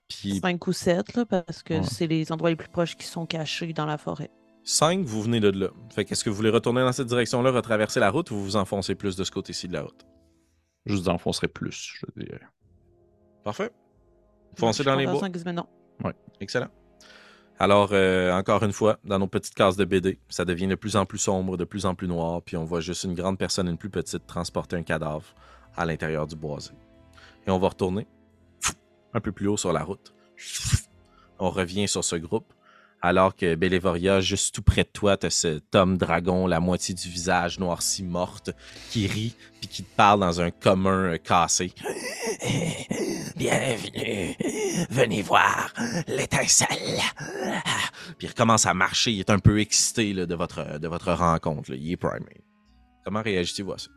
Puis 0.09 0.39
Cinq 0.39 0.67
ou 0.67 0.73
sept, 0.73 1.13
là, 1.15 1.25
parce 1.25 1.63
que 1.63 1.75
Ouais. 1.75 1.83
c'est 1.83 2.07
les 2.07 2.31
endroits 2.31 2.49
les 2.49 2.55
plus 2.55 2.67
proches 2.69 2.95
qui 2.97 3.05
sont 3.05 3.25
cachés 3.25 3.73
dans 3.73 3.85
la 3.85 3.97
forêt. 3.97 4.29
5, 4.63 5.03
vous 5.05 5.21
venez 5.21 5.39
de 5.39 5.49
là. 5.49 5.69
Fait 5.91 6.05
qu'est-ce 6.05 6.23
que 6.23 6.29
vous 6.29 6.35
voulez 6.35 6.49
retourner 6.49 6.81
dans 6.81 6.91
cette 6.93 7.07
direction-là, 7.07 7.51
retraverser 7.51 7.99
la 7.99 8.09
route 8.09 8.31
ou 8.31 8.35
vous 8.35 8.43
vous 8.43 8.55
enfoncez 8.55 8.95
plus 8.95 9.15
de 9.15 9.23
ce 9.23 9.31
côté-ci 9.31 9.67
de 9.67 9.73
la 9.73 9.81
route? 9.83 10.05
Juste 10.85 11.03
d'enfoncer 11.05 11.47
plus, 11.47 11.93
je 11.99 12.05
dirais. 12.21 12.39
Parfait. 13.43 13.71
Foncez 14.57 14.83
Je 14.83 14.89
dans 14.89 14.95
les 14.95 15.05
bois. 15.05 15.19
ça, 15.19 15.31
Gizmédon. 15.31 15.65
Excellent. 16.39 16.67
Alors, 17.63 17.91
euh, 17.93 18.29
encore 18.33 18.61
une 18.63 18.73
fois, 18.73 18.99
dans 19.05 19.17
nos 19.19 19.27
petites 19.27 19.55
cases 19.55 19.77
de 19.77 19.85
BD, 19.85 20.19
ça 20.27 20.43
devient 20.43 20.67
de 20.67 20.75
plus 20.75 20.97
en 20.97 21.05
plus 21.05 21.17
sombre, 21.17 21.55
de 21.55 21.63
plus 21.63 21.85
en 21.85 21.95
plus 21.95 22.09
noir, 22.09 22.41
puis 22.41 22.57
on 22.57 22.65
voit 22.65 22.81
juste 22.81 23.05
une 23.05 23.13
grande 23.13 23.37
personne, 23.37 23.69
une 23.69 23.77
plus 23.77 23.89
petite, 23.89 24.27
transporter 24.27 24.75
un 24.75 24.83
cadavre 24.83 25.23
à 25.73 25.85
l'intérieur 25.85 26.27
du 26.27 26.35
boisé. 26.35 26.71
Et 27.47 27.51
on 27.51 27.59
va 27.59 27.69
retourner 27.69 28.05
un 29.13 29.21
peu 29.21 29.31
plus 29.31 29.47
haut 29.47 29.55
sur 29.55 29.71
la 29.71 29.81
route. 29.81 30.13
On 31.39 31.49
revient 31.49 31.87
sur 31.87 32.03
ce 32.03 32.17
groupe, 32.17 32.51
alors 33.03 33.35
que 33.35 33.55
Bélévoria, 33.55 34.21
juste 34.21 34.55
tout 34.55 34.61
près 34.61 34.83
de 34.83 34.89
toi, 34.89 35.17
t'as 35.17 35.29
cet 35.29 35.75
homme 35.75 35.97
dragon, 35.97 36.47
la 36.47 36.61
moitié 36.61 36.95
du 36.95 37.09
visage 37.09 37.59
noirci 37.59 38.01
morte, 38.01 38.51
qui 38.89 39.07
rit, 39.07 39.35
puis 39.59 39.67
qui 39.67 39.83
te 39.83 39.95
parle 39.97 40.21
dans 40.21 40.39
un 40.39 40.51
commun 40.51 41.11
euh, 41.11 41.17
cassé. 41.17 41.73
Bienvenue, 43.35 44.35
venez 44.89 45.21
voir 45.21 45.73
l'étincelle. 46.07 47.01
Puis 48.17 48.27
il 48.27 48.29
recommence 48.29 48.65
à 48.65 48.73
marcher, 48.73 49.11
il 49.11 49.19
est 49.19 49.29
un 49.29 49.39
peu 49.39 49.59
excité 49.59 50.13
là, 50.13 50.25
de, 50.25 50.35
votre, 50.35 50.79
de 50.79 50.87
votre 50.87 51.11
rencontre, 51.11 51.71
là. 51.71 51.77
il 51.77 51.91
est 51.91 51.97
primé. 51.97 52.41
Comment 53.03 53.21
réagissez-vous 53.21 53.73
à 53.73 53.77
ça? 53.79 53.89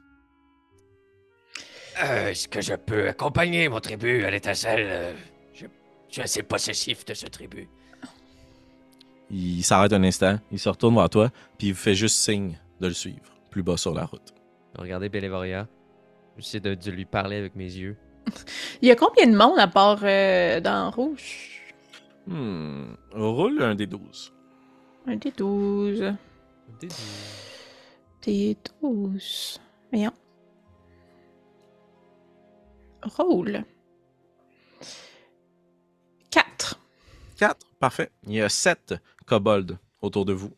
Euh, 2.02 2.30
Est-ce 2.30 2.48
que 2.48 2.60
je 2.60 2.74
peux 2.74 3.08
accompagner 3.08 3.68
mon 3.68 3.78
tribu 3.78 4.24
à 4.24 4.32
l'étincelle? 4.32 4.84
Euh, 4.84 5.12
je, 5.54 5.66
je 6.08 6.12
suis 6.12 6.22
assez 6.22 6.42
possessif 6.42 7.04
de 7.04 7.14
ce 7.14 7.26
tribu. 7.26 7.68
Il 9.30 9.62
s'arrête 9.64 9.92
un 9.92 10.04
instant, 10.04 10.38
il 10.52 10.58
se 10.58 10.68
retourne 10.68 10.94
vers 10.94 11.10
toi, 11.10 11.30
puis 11.58 11.68
il 11.68 11.72
vous 11.72 11.78
fait 11.80 11.94
juste 11.94 12.16
signe 12.16 12.58
de 12.80 12.86
le 12.86 12.94
suivre, 12.94 13.34
plus 13.50 13.62
bas 13.62 13.76
sur 13.76 13.92
la 13.92 14.04
route. 14.04 14.34
Regardez 14.78 15.08
Bélévoria. 15.08 15.66
J'essaie 16.36 16.60
de, 16.60 16.74
de 16.74 16.90
lui 16.90 17.06
parler 17.06 17.36
avec 17.36 17.56
mes 17.56 17.64
yeux. 17.64 17.96
Il 18.82 18.88
y 18.88 18.90
a 18.90 18.96
combien 18.96 19.26
de 19.26 19.36
monde 19.36 19.58
à 19.58 19.66
part 19.68 20.00
euh, 20.02 20.60
dans 20.60 20.90
Rouge? 20.90 21.62
Hmm, 22.26 22.94
roule 23.12 23.62
un 23.62 23.74
des 23.74 23.86
12. 23.86 24.32
Un 25.06 25.16
des 25.16 25.30
12. 25.30 26.14
Des 28.22 28.56
12. 28.82 29.60
Voyons. 29.92 30.12
Roule. 33.02 33.64
4. 36.30 36.80
4, 37.38 37.56
parfait. 37.78 38.10
Il 38.24 38.32
y 38.34 38.42
a 38.42 38.48
7 38.48 38.94
kobolds 39.26 39.78
autour 40.00 40.24
de 40.24 40.32
vous. 40.32 40.52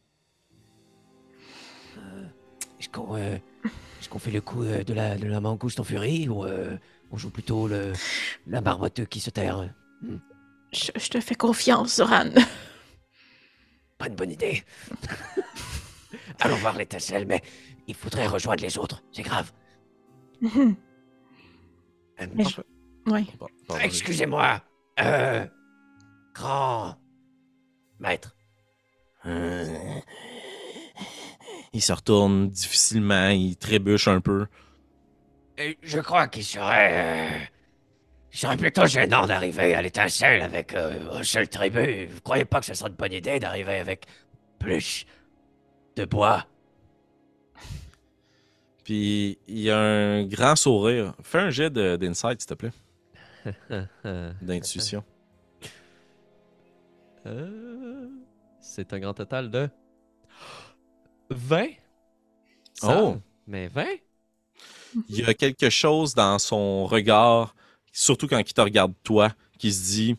Est-ce 2.79 2.89
qu'on 2.89 3.17
euh, 3.17 3.37
est-ce 4.01 4.09
qu'on 4.09 4.19
fait 4.21 4.31
le 4.31 4.41
coup 4.41 4.63
euh, 4.63 4.85
de 4.85 4.95
la, 4.95 5.17
de 5.17 5.27
la 5.27 5.41
mangouste 5.41 5.81
en 5.81 5.85
furie 5.85 6.29
ou 6.29 6.45
euh, 6.45 6.77
on 7.11 7.17
joue 7.17 7.31
plutôt 7.31 7.67
le, 7.67 7.93
la 8.47 8.61
marmotte 8.61 9.05
qui 9.07 9.19
se 9.21 9.31
terre? 9.31 9.69
Je, 10.73 10.93
je 10.97 11.09
te 11.09 11.21
fais 11.21 11.35
confiance, 11.35 11.97
Zoran. 11.97 12.31
Pas 13.99 14.07
une 14.07 14.15
bonne 14.15 14.31
idée. 14.31 14.63
Allons 16.41 16.57
voir 16.57 16.77
l'étincelle, 16.77 17.27
mais 17.27 17.43
il 17.89 17.95
faudrait 17.97 18.29
rejoindre 18.29 18.63
les 18.63 18.79
autres. 18.79 19.03
C'est 19.13 19.23
grave. 19.23 19.51
Euh, 20.45 20.73
Mais 22.35 22.45
je- 22.45 22.61
bon, 23.07 23.49
Excusez-moi. 23.81 24.63
Euh, 25.01 25.47
grand 26.35 26.97
maître. 27.99 28.37
Il 31.73 31.83
se 31.83 31.93
retourne 31.93 32.49
difficilement, 32.51 33.29
il 33.29 33.57
trébuche 33.57 34.09
un 34.09 34.21
peu. 34.21 34.47
Euh, 35.61 35.73
Je 35.83 36.01
crois 36.01 36.29
qu'il 36.29 36.45
serait. 36.45 36.91
euh, 36.93 37.39
il 38.33 38.39
serait 38.39 38.57
plutôt 38.57 38.87
gênant 38.87 39.27
d'arriver 39.27 39.75
à 39.75 39.83
l'étincelle 39.83 40.43
avec 40.43 40.75
euh, 40.75 40.99
un 41.13 41.23
seul 41.23 41.49
tribu. 41.49 42.07
Vous 42.07 42.21
croyez 42.21 42.45
pas 42.45 42.61
que 42.61 42.67
ce 42.67 42.75
serait 42.75 42.91
une 42.91 42.97
bonne 42.97 43.13
idée 43.13 43.39
d'arriver 43.39 43.79
avec 43.79 44.07
plus 44.59 45.05
de 45.97 46.05
bois 46.05 46.47
Puis 48.85 49.39
il 49.47 49.59
y 49.61 49.71
a 49.71 49.79
un 49.79 50.25
grand 50.25 50.57
sourire. 50.57 51.15
Fais 51.23 51.39
un 51.39 51.51
jet 51.51 51.71
de- 51.71 51.97
d'insight, 51.97 52.41
s'il 52.41 52.49
te 52.49 52.55
plaît, 52.55 53.87
d'intuition. 54.43 55.05
Euh, 57.27 57.88
C'est 58.71 58.93
un 58.93 58.99
grand 59.01 59.15
total 59.15 59.51
de 59.51 59.71
20. 61.31 61.69
Oh! 62.83 63.17
Mais 63.47 63.69
20? 63.69 63.87
Il 65.09 65.21
y 65.21 65.25
a 65.25 65.33
quelque 65.33 65.71
chose 65.71 66.15
dans 66.15 66.39
son 66.39 66.85
regard, 66.85 67.55
surtout 67.93 68.29
quand 68.29 68.39
il 68.39 68.45
te 68.53 68.61
regarde 68.61 68.93
toi, 69.03 69.33
qui 69.59 69.73
se 69.73 69.85
dit 69.85 70.17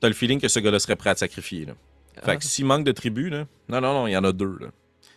T'as 0.00 0.08
le 0.08 0.14
feeling 0.14 0.40
que 0.40 0.48
ce 0.48 0.58
gars-là 0.58 0.80
serait 0.80 0.96
prêt 0.96 1.10
à 1.10 1.14
te 1.14 1.20
sacrifier. 1.20 1.66
Là. 1.66 1.74
Fait 2.24 2.32
Ah. 2.32 2.36
que 2.36 2.44
s'il 2.44 2.64
manque 2.66 2.84
de 2.84 2.90
tribus, 2.92 3.30
là, 3.30 3.46
non, 3.68 3.80
non, 3.80 3.94
non, 3.94 4.06
il 4.08 4.12
y 4.12 4.16
en 4.16 4.24
a 4.24 4.32
deux. 4.32 4.58
Là. 4.60 4.68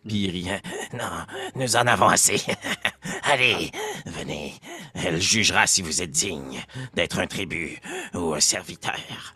Puis 0.08 0.26
il 0.26 0.30
rit. 0.30 0.48
Non, 0.94 1.26
nous 1.56 1.76
en 1.76 1.88
avons 1.88 2.08
assez. 2.10 2.38
Allez, 3.24 3.72
venez. 4.06 4.54
Elle 4.94 5.20
jugera 5.20 5.66
si 5.66 5.82
vous 5.82 6.04
êtes 6.04 6.12
digne 6.12 6.64
d'être 6.94 7.18
un 7.18 7.26
tribut 7.26 7.80
ou 8.14 8.36
un 8.36 8.40
serviteur. 8.40 9.34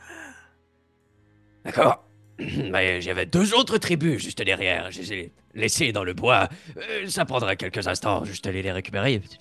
D'accord? 1.66 2.06
Mais 2.72 3.02
j'avais 3.02 3.26
deux 3.26 3.54
autres 3.54 3.78
tribus 3.78 4.24
juste 4.24 4.42
derrière. 4.42 4.92
Je 4.92 5.02
les 5.02 5.14
ai 5.14 5.34
laissés 5.54 5.92
dans 5.92 6.04
le 6.04 6.14
bois. 6.14 6.48
Euh, 6.78 7.08
ça 7.08 7.26
prendra 7.26 7.56
quelques 7.56 7.88
instants 7.88 8.24
juste 8.24 8.48
aller 8.48 8.62
les 8.62 8.72
récupérer. 8.72 9.22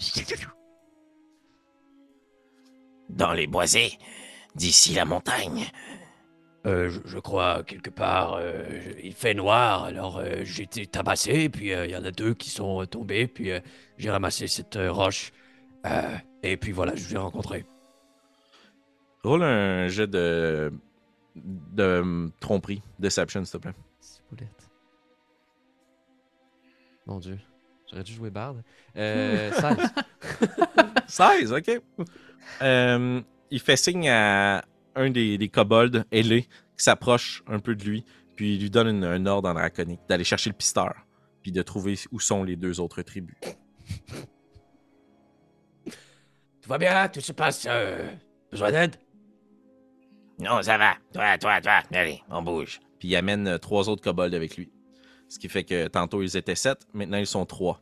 Dans 3.08 3.32
les 3.32 3.46
boisés, 3.46 3.92
d'ici 4.54 4.92
la 4.94 5.04
montagne. 5.06 5.64
Euh, 6.66 6.90
je, 6.90 7.00
je 7.06 7.18
crois 7.18 7.62
quelque 7.62 7.88
part. 7.88 8.34
euh, 8.34 8.64
il 9.02 9.14
fait 9.14 9.32
noir, 9.32 9.84
alors 9.84 10.18
euh, 10.18 10.44
j'ai 10.44 10.64
été 10.64 10.86
tabassé, 10.86 11.48
puis 11.48 11.72
euh, 11.72 11.86
il 11.86 11.92
y 11.92 11.96
en 11.96 12.04
a 12.04 12.10
deux 12.10 12.34
qui 12.34 12.50
sont 12.50 12.82
euh, 12.82 12.86
tombés, 12.86 13.26
puis 13.26 13.50
euh, 13.52 13.60
j'ai 13.96 14.10
ramassé 14.10 14.46
cette 14.46 14.76
euh, 14.76 14.92
roche. 14.92 15.32
Euh, 15.86 16.02
et 16.42 16.56
puis 16.58 16.72
voilà, 16.72 16.94
je 16.96 17.04
vous 17.04 17.14
ai 17.14 17.18
rencontré. 17.18 17.64
Roule 19.24 19.42
un 19.42 19.88
jet 19.88 20.06
de, 20.06 20.72
de 21.44 22.30
tromperie, 22.40 22.82
deception, 22.98 23.44
s'il 23.44 23.52
te 23.52 23.58
plaît. 23.58 23.74
Ciboulette. 24.00 24.68
Mon 27.06 27.18
dieu. 27.18 27.38
J'aurais 27.90 28.04
dû 28.04 28.12
jouer 28.12 28.30
barde. 28.30 28.62
Euh, 28.96 29.50
16. 31.06 31.48
16, 31.48 31.52
ok. 31.52 31.80
Euh, 32.62 33.20
il 33.50 33.60
fait 33.60 33.76
signe 33.76 34.08
à 34.10 34.62
un 34.94 35.10
des, 35.10 35.38
des 35.38 35.48
kobolds 35.48 36.04
ailés 36.12 36.42
qui 36.76 36.84
s'approche 36.84 37.42
un 37.46 37.60
peu 37.60 37.74
de 37.74 37.84
lui, 37.84 38.04
puis 38.36 38.56
il 38.56 38.60
lui 38.60 38.70
donne 38.70 38.88
une- 38.88 39.04
un 39.04 39.24
ordre 39.26 39.48
en 39.48 39.54
draconique 39.54 40.00
d'aller 40.08 40.24
chercher 40.24 40.50
le 40.50 40.56
pisteur, 40.56 40.94
puis 41.42 41.50
de 41.50 41.62
trouver 41.62 41.94
où 42.12 42.20
sont 42.20 42.44
les 42.44 42.56
deux 42.56 42.78
autres 42.78 43.00
tribus. 43.02 43.36
Tout 46.60 46.68
va 46.68 46.78
bien, 46.78 47.08
tout 47.08 47.20
se 47.20 47.32
passe. 47.32 47.66
euh, 47.68 48.06
besoin 48.50 48.70
d'aide? 48.70 48.96
Non, 50.38 50.62
ça 50.62 50.78
va. 50.78 50.94
Toi, 51.12 51.36
toi, 51.38 51.60
toi. 51.60 51.80
Allez, 51.92 52.22
on 52.30 52.42
bouge. 52.42 52.80
Puis 52.98 53.08
il 53.08 53.16
amène 53.16 53.46
euh, 53.48 53.58
trois 53.58 53.88
autres 53.88 54.02
kobolds 54.02 54.34
avec 54.34 54.56
lui. 54.56 54.70
Ce 55.28 55.38
qui 55.38 55.48
fait 55.48 55.64
que 55.64 55.88
tantôt 55.88 56.22
ils 56.22 56.36
étaient 56.36 56.54
sept, 56.54 56.86
maintenant 56.94 57.18
ils 57.18 57.26
sont 57.26 57.44
trois, 57.44 57.80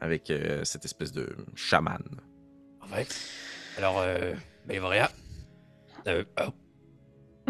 avec 0.00 0.30
euh, 0.30 0.64
cette 0.64 0.84
espèce 0.84 1.12
de 1.12 1.36
chaman. 1.54 2.02
En 2.82 2.86
fait. 2.88 3.14
Alors, 3.76 3.98
euh, 4.00 4.34
Bélévoria. 4.66 5.10
Euh, 6.06 6.24
oh, 6.40 6.50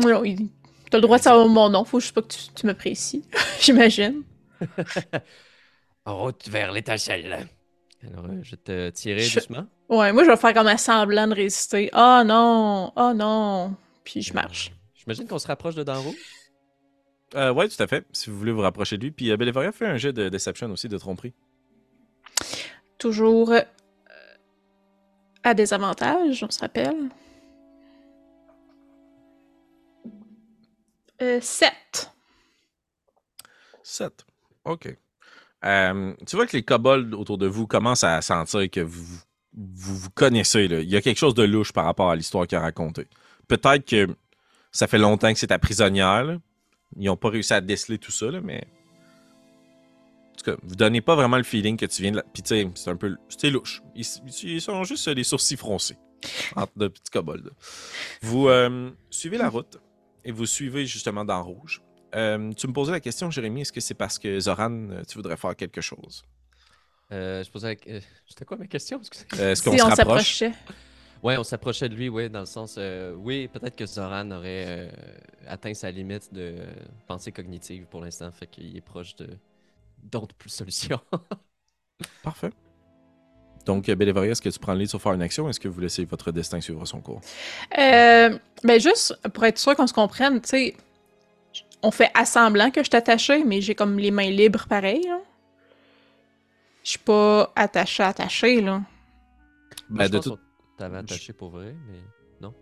Non, 0.07 0.25
il- 0.25 0.51
T'as 0.90 0.99
le 0.99 1.03
droit 1.03 1.18
de 1.18 1.23
savoir 1.23 1.47
mon 1.49 1.68
nom, 1.68 1.85
faut 1.85 2.01
juste 2.01 2.14
pas 2.14 2.23
que 2.23 2.29
tu, 2.29 2.38
tu 2.55 2.66
me 2.66 2.73
précises, 2.75 3.23
j'imagine. 3.61 4.23
en 6.07 6.18
route 6.18 6.49
vers 6.49 6.73
l'étincelle. 6.73 7.49
Alors, 8.03 8.25
euh, 8.27 8.38
je 8.42 8.51
vais 8.53 8.57
te 8.57 8.90
tirer 8.90 9.21
Je- 9.21 9.35
doucement. 9.38 9.66
Ouais, 9.88 10.12
moi 10.12 10.25
je 10.25 10.31
vais 10.31 10.37
faire 10.37 10.53
comme 10.55 10.66
un 10.66 10.77
semblant 10.77 11.27
de 11.29 11.35
résister. 11.35 11.90
Oh 11.94 12.23
non, 12.25 12.92
oh 12.97 13.12
non. 13.14 13.75
Puis 14.09 14.23
je 14.23 14.33
marche. 14.33 14.73
J'imagine 14.94 15.27
qu'on 15.27 15.38
se 15.38 15.47
rapproche 15.47 15.75
de 15.75 15.83
Danro. 15.83 16.14
Euh, 17.35 17.53
ouais, 17.53 17.68
tout 17.68 17.83
à 17.83 17.87
fait, 17.87 18.07
si 18.11 18.31
vous 18.31 18.38
voulez 18.38 18.53
vous 18.53 18.62
rapprocher 18.62 18.97
de 18.97 19.03
lui. 19.03 19.11
Puis 19.11 19.31
euh, 19.31 19.37
Bélévoria 19.37 19.71
fait 19.71 19.87
un 19.87 19.99
jet 19.99 20.14
de 20.14 20.31
deception 20.31 20.71
aussi, 20.71 20.88
de 20.88 20.97
tromperie. 20.97 21.35
Toujours 22.97 23.53
euh, 23.53 23.61
à 25.42 25.53
désavantage, 25.53 26.42
on 26.42 26.51
se 26.51 26.59
rappelle. 26.59 27.11
Euh, 31.21 31.38
7. 31.42 32.11
7. 33.83 34.25
OK. 34.64 34.97
Euh, 35.66 36.14
tu 36.27 36.37
vois 36.37 36.47
que 36.47 36.57
les 36.57 36.62
kobolds 36.62 37.12
autour 37.12 37.37
de 37.37 37.47
vous 37.47 37.66
commencent 37.66 38.05
à 38.05 38.23
sentir 38.23 38.71
que 38.71 38.81
vous 38.81 39.18
vous, 39.53 39.97
vous 39.97 40.11
connaissez. 40.11 40.66
Là. 40.66 40.81
Il 40.81 40.88
y 40.88 40.97
a 40.97 41.03
quelque 41.03 41.18
chose 41.18 41.35
de 41.35 41.42
louche 41.42 41.73
par 41.73 41.85
rapport 41.85 42.11
à 42.11 42.16
l'histoire 42.16 42.47
qu'il 42.47 42.57
a 42.57 42.62
racontée. 42.62 43.07
Peut-être 43.49 43.85
que 43.87 44.09
ça 44.71 44.87
fait 44.87 44.99
longtemps 44.99 45.33
que 45.33 45.39
c'est 45.39 45.49
ta 45.49 45.59
prisonnière. 45.59 46.25
là. 46.25 46.37
Ils 46.97 47.05
n'ont 47.07 47.17
pas 47.17 47.31
réussi 47.31 47.53
à 47.53 47.61
déceler 47.61 47.99
tout 47.99 48.13
ça, 48.13 48.31
là, 48.31 48.41
mais. 48.43 48.63
En 50.33 50.37
tout 50.39 50.51
cas, 50.53 50.57
vous 50.63 50.77
donnez 50.77 51.01
pas 51.01 51.17
vraiment 51.17 51.37
le 51.37 51.43
feeling 51.43 51.77
que 51.77 51.87
tu 51.87 52.03
viens 52.03 52.13
de 52.13 52.17
la. 52.19 52.23
Puis 52.23 52.43
tu 52.43 52.49
sais, 52.51 52.71
c'est 52.75 52.91
un 52.91 52.97
peu. 52.97 53.17
C'est 53.29 53.51
louche. 53.51 53.83
Ils, 53.95 54.07
ils 54.45 54.61
sont 54.61 54.85
juste 54.85 55.09
les 55.09 55.25
sourcils 55.25 55.57
froncés 55.57 55.97
entre 56.57 56.73
deux 56.77 56.89
petits 56.91 57.11
kobolds. 57.11 57.51
Vous 58.23 58.49
euh, 58.49 58.91
suivez 59.11 59.37
la 59.39 59.49
route 59.49 59.79
et 60.25 60.31
vous 60.33 60.47
suivez 60.47 60.87
justement 60.87 61.25
dans 61.25 61.43
Rouge. 61.43 61.83
Euh, 62.15 62.53
tu 62.55 62.67
me 62.69 62.73
posais 62.73 62.93
la 62.93 63.01
question, 63.01 63.31
Jérémy, 63.31 63.63
est-ce 63.63 63.73
que 63.73 63.81
c'est 63.81 63.95
parce 63.95 64.19
que 64.19 64.39
Zoran, 64.41 64.91
euh, 64.91 65.03
tu 65.07 65.17
voudrais 65.17 65.37
faire 65.37 65.55
quelque 65.57 65.81
chose? 65.81 66.23
Euh, 67.13 67.43
je 67.45 67.51
posais. 67.51 67.77
la- 67.87 67.93
euh, 67.95 68.01
C'était 68.27 68.45
quoi 68.45 68.57
ma 68.57 68.67
question? 68.67 69.01
Euh, 69.39 69.53
est-ce 69.53 69.63
qu'on 69.63 69.73
Si 69.73 69.79
se 69.79 69.83
rapproche? 69.83 69.97
s'approchait. 69.97 70.53
Ouais, 71.22 71.37
on 71.37 71.42
s'approchait 71.44 71.88
de 71.88 71.94
lui, 71.94 72.09
oui, 72.09 72.31
dans 72.31 72.40
le 72.40 72.46
sens. 72.46 72.76
euh, 72.78 73.14
oui, 73.14 73.48
peut-être 73.48 73.76
que 73.76 73.87
Zoran 73.87 74.31
aurait 74.31 74.64
euh, 74.68 74.88
atteint 75.46 75.74
sa 75.74 75.90
limite 75.90 76.33
de 76.33 76.54
pensée 77.07 77.33
cognitive 77.33 77.87
pour 77.87 78.00
l'instant, 78.00 78.31
fait 78.31 78.46
qu'il 78.46 78.76
est 78.76 78.81
proche 78.81 79.16
de 79.16 79.28
d'autres 80.02 80.35
plus 80.35 80.50
solutions. 80.50 81.00
Parfait. 82.22 82.52
Donc, 83.66 83.88
euh, 83.88 83.94
Bélévaria, 83.94 84.33
est-ce 84.33 84.42
que 84.42 84.48
tu 84.48 84.59
prends 84.59 84.72
le 84.72 84.81
lead 84.81 84.88
sur 84.88 85.00
faire 85.02 85.12
une 85.12 85.22
action 85.22 85.44
ou 85.46 85.48
est-ce 85.50 85.61
que 85.61 85.68
vous 85.68 85.81
laissez 85.81 86.04
votre 86.04 86.33
destin 86.33 86.61
suivre 86.61 86.85
son 86.87 87.00
cours? 87.00 87.20
Euh, 87.78 88.38
ben 88.64 88.81
juste 88.81 89.14
pour 89.35 89.44
être 89.44 89.59
sûr 89.59 89.74
qu'on 89.76 89.87
se 89.87 89.92
comprenne, 89.92 90.40
tu 90.40 90.48
sais, 90.48 90.76
on 91.83 91.90
fait 91.90 92.11
assemblant 92.14 92.70
que 92.70 92.83
je 92.83 92.88
suis 92.88 92.96
attachée, 92.96 93.44
mais 93.44 93.61
j'ai 93.61 93.74
comme 93.74 93.98
les 93.98 94.11
mains 94.11 94.31
libres 94.31 94.66
pareil. 94.68 95.09
Je 96.83 96.90
suis 96.90 96.98
pas 96.98 97.52
attachée, 97.54 98.02
attachée, 98.02 98.61
là. 98.61 98.83
Ben, 99.90 100.09
de 100.09 100.18
tout- 100.18 100.38
qu'on 100.79 100.85
t'avait 100.85 100.99
attaché 100.99 101.33
pour 101.33 101.51
vrai, 101.51 101.75
mais 101.91 101.99
non? 102.41 102.55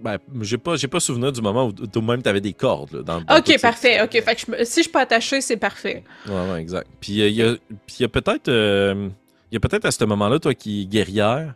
Ben, 0.00 0.18
j'ai 0.42 0.58
pas, 0.58 0.76
j'ai 0.76 0.88
pas 0.88 1.00
souvenir 1.00 1.32
du 1.32 1.40
moment 1.40 1.66
où 1.66 1.72
toi-même 1.72 2.22
t'avais 2.22 2.40
des 2.42 2.52
cordes. 2.52 2.92
Là, 2.92 3.02
dans, 3.02 3.20
dans 3.22 3.36
toute 3.40 3.48
Ok, 3.54 3.60
parfait. 3.62 4.02
Ok, 4.02 4.12
fait 4.22 4.34
que 4.34 4.40
je 4.46 4.50
me- 4.50 4.64
si 4.64 4.80
je 4.80 4.82
suis 4.82 4.90
pas 4.92 5.00
attachée, 5.00 5.40
c'est 5.40 5.56
parfait. 5.56 6.04
Ouais, 6.28 6.50
ouais, 6.50 6.60
exact. 6.60 6.88
Puis 7.00 7.22
euh, 7.22 7.28
il 7.28 7.34
y 7.36 7.42
a, 7.42 7.56
y 8.00 8.04
a 8.04 8.08
peut-être, 8.08 8.48
euh, 8.48 9.08
il 9.50 9.54
y 9.54 9.56
a 9.56 9.60
peut-être 9.60 9.86
à 9.86 9.90
ce 9.90 10.04
moment-là, 10.04 10.38
toi 10.38 10.54
qui 10.54 10.82
es 10.82 10.84
guerrière, 10.86 11.54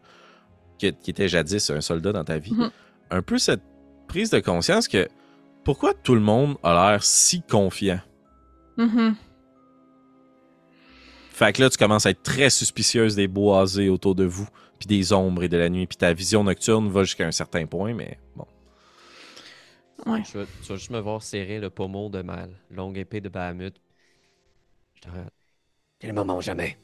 qui, 0.79 0.93
qui 0.95 1.11
était 1.11 1.29
jadis 1.29 1.69
un 1.71 1.81
soldat 1.83 2.13
dans 2.13 2.25
ta 2.25 2.39
vie, 2.39 2.53
Mhm. 2.55 2.71
un 3.11 3.23
peu 3.23 3.37
cette 3.39 3.63
prise 4.09 4.31
de 4.31 4.41
conscience 4.41 4.89
que 4.89 5.07
pourquoi 5.65 5.93
tout 5.93 6.15
le 6.15 6.21
monde 6.23 6.57
a 6.63 6.73
l'air 6.93 7.05
si 7.05 7.43
confiant? 7.43 8.01
Mhm. 8.79 9.15
Fait 11.33 11.53
que 11.53 11.63
là, 11.63 11.71
tu 11.71 11.77
commences 11.79 12.07
à 12.07 12.11
être 12.11 12.23
très 12.23 12.51
suspicieuse 12.51 13.17
des 13.17 13.29
boisés 13.29 13.89
autour 13.89 14.15
de 14.15 14.25
vous, 14.25 14.49
puis 14.81 14.87
des 14.87 15.13
ombres 15.13 15.45
et 15.45 15.49
de 15.49 15.59
la 15.59 15.69
nuit, 15.69 15.87
puis 15.87 15.99
ta 15.99 16.13
vision 16.15 16.43
nocturne 16.43 16.89
va 16.89 17.05
jusqu'à 17.05 17.27
un 17.27 17.31
certain 17.33 17.67
point, 17.67 17.93
mais 17.93 18.19
bon. 18.35 18.47
Ouais. 20.07 20.23
Tu, 20.23 20.39
vas, 20.39 20.47
tu 20.63 20.69
vas 20.69 20.77
juste 20.77 20.91
me 20.91 20.99
voir 20.99 21.23
serrer 21.23 21.61
le 21.61 21.69
pommeau 21.69 22.09
de 22.09 22.23
ma 22.23 22.47
longue 22.71 22.97
épée 22.97 23.21
de 23.21 23.29
Bahamut. 23.29 23.75
Je 24.95 25.01
te 25.03 25.09
regarde. 25.11 25.31
C'est 26.01 26.07
le 26.07 26.15
moment 26.15 26.39
ou 26.39 26.41
jamais? 26.41 26.79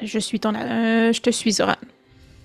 Je 0.00 0.18
suis 0.18 0.40
ton. 0.40 0.54
euh, 0.54 1.12
je 1.12 1.20
te 1.20 1.30
suis, 1.30 1.52
Zoran. 1.52 1.76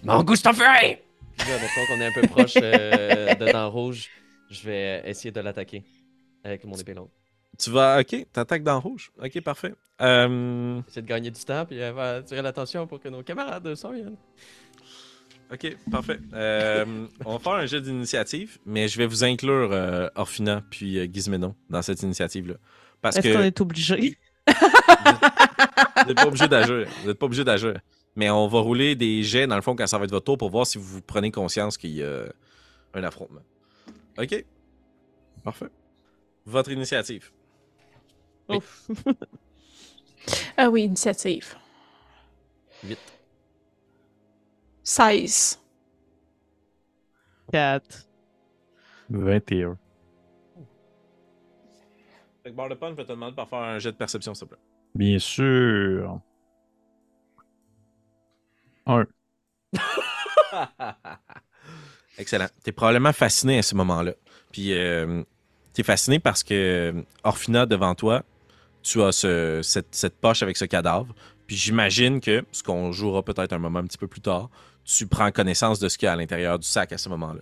Mon 0.03 0.23
goût! 0.23 0.33
Puis 0.33 0.43
là, 0.43 1.57
maintenant 1.57 1.85
qu'on 1.87 2.01
est 2.01 2.05
un 2.05 2.11
peu 2.11 2.27
proche 2.27 2.53
euh, 2.57 3.33
de 3.35 3.51
dents 3.51 3.69
rouge, 3.71 4.09
je 4.49 4.63
vais 4.63 5.03
essayer 5.05 5.31
de 5.31 5.39
l'attaquer 5.39 5.83
avec 6.43 6.65
mon 6.65 6.75
épée 6.75 6.93
longue. 6.93 7.09
Tu 7.57 7.69
vas. 7.69 7.99
Ok, 7.99 8.25
t'attaques 8.31 8.63
dans 8.63 8.73
le 8.73 8.79
rouge. 8.79 9.11
Ok, 9.21 9.41
parfait. 9.41 9.73
Euh, 10.01 10.81
de 10.95 11.01
gagner 11.01 11.29
du 11.29 11.43
temps 11.43 11.63
puis 11.65 11.79
euh, 11.81 11.91
va 11.93 12.15
attirer 12.15 12.41
l'attention 12.41 12.87
pour 12.87 12.99
que 12.99 13.07
nos 13.07 13.21
camarades 13.21 13.75
s'en 13.75 13.91
viennent. 13.91 14.15
ok, 15.53 15.77
parfait. 15.91 16.19
Euh, 16.33 17.05
on 17.23 17.33
va 17.33 17.39
faire 17.39 17.53
un 17.53 17.65
jeu 17.67 17.81
d'initiative, 17.81 18.57
mais 18.65 18.87
je 18.87 18.97
vais 18.97 19.05
vous 19.05 19.23
inclure 19.23 19.69
euh, 19.71 20.07
Orphina 20.15 20.63
puis 20.71 20.97
euh, 20.97 21.07
Gizménon 21.11 21.55
dans 21.69 21.81
cette 21.83 22.01
initiative-là. 22.01 22.55
Parce 22.99 23.17
Est-ce 23.17 23.27
que. 23.27 23.33
qu'on 23.33 23.43
est 23.43 23.61
obligé? 23.61 24.17
Vous 26.01 26.07
n'êtes 26.07 26.17
pas 26.17 26.27
obligé 26.27 26.47
d'agir. 26.47 26.87
Vous 27.01 27.07
n'êtes 27.07 27.19
pas 27.19 27.25
obligé 27.27 27.43
d'agir. 27.43 27.79
Mais 28.15 28.29
on 28.29 28.47
va 28.47 28.59
rouler 28.59 28.95
des 28.95 29.23
jets, 29.23 29.45
dans 29.47 29.55
le 29.55 29.61
fond, 29.61 29.75
quand 29.75 29.85
ça 29.87 29.97
va 29.97 30.05
être 30.05 30.11
votre 30.11 30.25
tour 30.25 30.37
pour 30.37 30.49
voir 30.49 30.65
si 30.65 30.77
vous 30.77 31.01
prenez 31.01 31.31
conscience 31.31 31.77
qu'il 31.77 31.91
y 31.91 32.03
a 32.03 32.23
un 32.93 33.03
affrontement. 33.03 33.41
OK? 34.17 34.45
Parfait. 35.43 35.67
Votre 36.45 36.71
initiative. 36.71 37.31
Oui. 38.51 39.13
Ah 40.55 40.69
oui, 40.69 40.83
initiative. 40.83 41.55
Huit. 42.83 42.99
16. 44.83 45.59
4. 47.51 48.07
21. 49.09 49.77
Fait 52.43 52.51
que 52.51 52.73
Pun, 52.75 52.89
je 52.89 52.95
vais 52.95 53.03
te 53.03 53.11
demander 53.11 53.35
de 53.35 53.45
faire 53.47 53.59
un 53.59 53.79
jet 53.79 53.91
de 53.91 53.97
perception, 53.97 54.33
s'il 54.33 54.47
te 54.47 54.53
plaît. 54.53 54.63
Bien 54.95 55.19
sûr. 55.19 56.19
Un. 58.85 59.05
Excellent. 62.17 62.47
T'es 62.63 62.71
probablement 62.71 63.13
fasciné 63.13 63.59
à 63.59 63.61
ce 63.61 63.75
moment-là. 63.75 64.13
Puis, 64.51 64.73
euh, 64.73 65.23
t'es 65.73 65.83
fasciné 65.83 66.19
parce 66.19 66.43
que 66.43 66.53
euh, 66.93 67.01
Orphina, 67.23 67.65
devant 67.65 67.95
toi, 67.95 68.23
tu 68.83 69.01
as 69.01 69.11
ce- 69.11 69.61
cette, 69.63 69.93
cette 69.95 70.15
poche 70.19 70.43
avec 70.43 70.57
ce 70.57 70.65
cadavre. 70.65 71.13
Puis, 71.47 71.55
j'imagine 71.55 72.19
que, 72.21 72.43
ce 72.51 72.63
qu'on 72.63 72.91
jouera 72.91 73.23
peut-être 73.23 73.53
un 73.53 73.57
moment 73.59 73.79
un 73.79 73.85
petit 73.85 73.97
peu 73.97 74.07
plus 74.07 74.21
tard, 74.21 74.49
tu 74.83 75.05
prends 75.07 75.31
connaissance 75.31 75.79
de 75.79 75.89
ce 75.89 75.97
qu'il 75.97 76.05
y 76.05 76.09
a 76.09 76.13
à 76.13 76.15
l'intérieur 76.15 76.57
du 76.57 76.67
sac 76.67 76.91
à 76.93 76.97
ce 76.97 77.09
moment-là. 77.09 77.41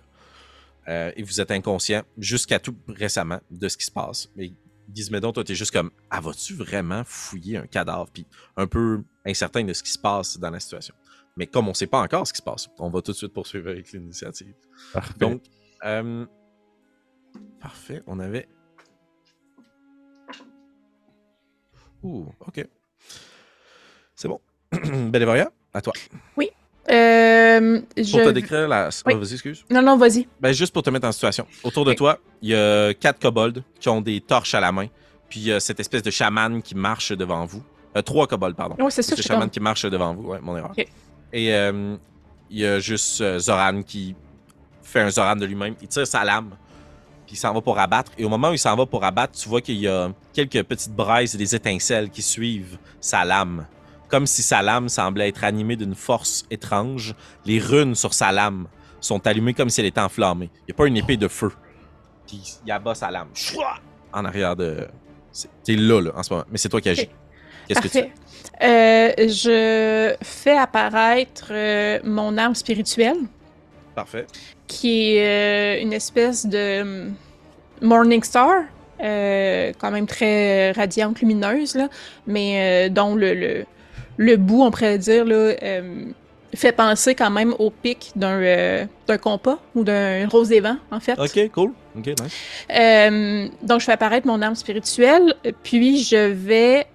Euh, 0.88 1.12
et 1.16 1.22
vous 1.22 1.40
êtes 1.40 1.50
inconscient 1.50 2.02
jusqu'à 2.18 2.58
tout 2.58 2.74
récemment 2.88 3.40
de 3.50 3.68
ce 3.68 3.76
qui 3.76 3.84
se 3.84 3.90
passe. 3.92 4.28
Mais 4.34 4.52
Gizmédon, 4.92 5.30
toi, 5.32 5.44
t'es 5.44 5.54
juste 5.54 5.70
comme, 5.70 5.90
ah, 6.10 6.20
vas-tu 6.20 6.54
vraiment 6.54 7.02
fouiller 7.04 7.58
un 7.58 7.66
cadavre? 7.66 8.08
Puis, 8.12 8.26
un 8.56 8.66
peu 8.66 9.04
incertain 9.24 9.62
de 9.64 9.72
ce 9.72 9.82
qui 9.82 9.92
se 9.92 9.98
passe 9.98 10.38
dans 10.38 10.50
la 10.50 10.58
situation. 10.58 10.94
Mais 11.36 11.46
comme 11.46 11.66
on 11.68 11.70
ne 11.70 11.74
sait 11.76 11.86
pas 11.86 12.00
encore 12.00 12.26
ce 12.26 12.32
qui 12.32 12.38
se 12.38 12.42
passe, 12.42 12.68
on 12.78 12.90
va 12.90 13.00
tout 13.02 13.12
de 13.12 13.16
suite 13.16 13.32
poursuivre 13.32 13.70
avec 13.70 13.92
l'initiative. 13.92 14.52
Parfait. 14.92 15.14
Donc, 15.18 15.42
euh, 15.84 16.26
parfait, 17.60 18.02
on 18.06 18.18
avait. 18.18 18.48
Ouh, 22.02 22.26
ok. 22.46 22.66
C'est 24.14 24.28
bon. 24.28 24.40
Belévoria, 25.10 25.50
à 25.74 25.80
toi. 25.80 25.92
Euh, 26.90 27.80
je... 27.96 28.10
Pour 28.12 28.24
te 28.24 28.30
décrire 28.30 28.66
la. 28.66 28.88
Oui. 29.06 29.12
Ah, 29.14 29.18
vas-y, 29.18 29.32
excuse. 29.34 29.64
Non, 29.70 29.82
non, 29.82 29.96
vas-y. 29.96 30.26
Ben, 30.40 30.52
juste 30.52 30.72
pour 30.72 30.82
te 30.82 30.90
mettre 30.90 31.06
en 31.06 31.12
situation. 31.12 31.46
Autour 31.62 31.84
de 31.84 31.90
Oui. 31.90 31.96
toi, 31.96 32.18
il 32.42 32.48
y 32.50 32.54
a 32.54 32.94
quatre 32.94 33.20
kobolds 33.20 33.62
qui 33.78 33.88
ont 33.88 34.00
des 34.00 34.20
torches 34.20 34.54
à 34.54 34.60
la 34.60 34.72
main. 34.72 34.86
Puis 35.28 35.40
il 35.40 35.46
y 35.46 35.52
a 35.52 35.60
cette 35.60 35.78
espèce 35.78 36.02
de 36.02 36.10
chaman 36.10 36.60
qui 36.62 36.74
marche 36.74 37.12
devant 37.12 37.44
vous. 37.44 37.62
Euh, 37.96 38.02
trois 38.02 38.26
kobolds, 38.26 38.56
pardon. 38.56 38.76
Oui, 38.78 38.90
c'est 38.90 39.02
ça, 39.02 39.10
C'est 39.10 39.16
je 39.16 39.18
le 39.18 39.22
suis 39.22 39.28
chaman 39.34 39.50
qui 39.50 39.60
marche 39.60 39.84
devant 39.84 40.14
vous. 40.14 40.30
Ouais, 40.30 40.40
mon 40.40 40.56
erreur. 40.56 40.72
Et 41.32 41.54
euh, 41.54 41.96
il 42.48 42.58
y 42.58 42.66
a 42.66 42.80
juste 42.80 43.20
euh, 43.20 43.38
Zoran 43.38 43.82
qui 43.82 44.16
fait 44.82 45.00
un 45.00 45.10
Zoran 45.10 45.36
de 45.36 45.46
lui-même. 45.46 45.76
Il 45.80 45.86
tire 45.88 46.06
sa 46.06 46.24
lame. 46.24 46.56
Puis 47.30 47.36
il 47.36 47.40
s'en 47.40 47.54
va 47.54 47.60
pour 47.60 47.78
abattre. 47.78 48.10
Et 48.18 48.24
au 48.24 48.28
moment 48.28 48.50
où 48.50 48.54
il 48.54 48.58
s'en 48.58 48.74
va 48.74 48.86
pour 48.86 49.04
abattre, 49.04 49.38
tu 49.38 49.48
vois 49.48 49.60
qu'il 49.60 49.76
y 49.76 49.86
a 49.86 50.10
quelques 50.32 50.64
petites 50.64 50.92
braises 50.92 51.32
et 51.36 51.38
des 51.38 51.54
étincelles 51.54 52.10
qui 52.10 52.22
suivent 52.22 52.76
sa 53.00 53.24
lame. 53.24 53.68
Comme 54.08 54.26
si 54.26 54.42
sa 54.42 54.62
lame 54.62 54.88
semblait 54.88 55.28
être 55.28 55.44
animée 55.44 55.76
d'une 55.76 55.94
force 55.94 56.44
étrange. 56.50 57.14
Les 57.46 57.60
runes 57.60 57.94
sur 57.94 58.14
sa 58.14 58.32
lame 58.32 58.66
sont 59.00 59.24
allumées 59.28 59.54
comme 59.54 59.70
si 59.70 59.78
elle 59.80 59.86
était 59.86 60.00
enflammée. 60.00 60.50
Il 60.62 60.72
n'y 60.72 60.72
a 60.72 60.76
pas 60.76 60.86
une 60.88 60.96
épée 60.96 61.16
de 61.16 61.28
feu. 61.28 61.52
Puis 62.26 62.56
il 62.66 62.72
abat 62.72 62.96
sa 62.96 63.12
lame. 63.12 63.28
En 64.12 64.24
arrière 64.24 64.56
de. 64.56 64.88
c'est- 65.30 65.48
T'es 65.62 65.76
là, 65.76 66.00
là, 66.00 66.10
en 66.16 66.24
ce 66.24 66.32
moment. 66.34 66.44
Mais 66.50 66.58
c'est 66.58 66.68
toi 66.68 66.80
qui 66.80 66.88
agis. 66.88 67.08
Qu'est-ce 67.68 67.80
que 67.80 67.86
tu 67.86 67.92
fais? 67.92 68.12
Euh, 68.60 69.28
je 69.28 70.16
fais 70.20 70.58
apparaître 70.58 71.46
euh, 71.52 72.00
mon 72.02 72.36
arme 72.38 72.56
spirituelle, 72.56 73.18
Parfait. 73.94 74.26
Qui 74.70 75.16
est 75.16 75.78
euh, 75.78 75.82
une 75.82 75.92
espèce 75.92 76.46
de 76.46 76.82
hum, 76.82 77.14
Morning 77.82 78.22
Star, 78.22 78.62
euh, 79.02 79.72
quand 79.78 79.90
même 79.90 80.06
très 80.06 80.70
radiante, 80.72 81.20
lumineuse, 81.20 81.74
là, 81.74 81.88
mais 82.26 82.86
euh, 82.86 82.88
dont 82.88 83.16
le, 83.16 83.34
le, 83.34 83.64
le 84.16 84.36
bout, 84.36 84.62
on 84.62 84.70
pourrait 84.70 84.98
dire, 84.98 85.24
là, 85.24 85.54
fait 86.54 86.72
penser 86.72 87.14
quand 87.14 87.30
même 87.30 87.54
au 87.58 87.70
pic 87.70 88.12
d'un 88.16 88.88
compas 89.20 89.58
ou 89.74 89.82
d'un 89.84 90.28
rose 90.28 90.48
des 90.48 90.60
vents, 90.60 90.76
en 90.90 91.00
fait. 91.00 91.18
Ok, 91.18 91.50
cool. 91.52 91.72
Ok, 91.96 92.06
nice. 92.06 93.56
Donc, 93.62 93.80
je 93.80 93.84
fais 93.84 93.92
apparaître 93.92 94.26
mon 94.26 94.40
arme 94.42 94.54
spirituelle, 94.54 95.34
puis 95.62 96.02
je 96.02 96.28
vais. 96.28 96.86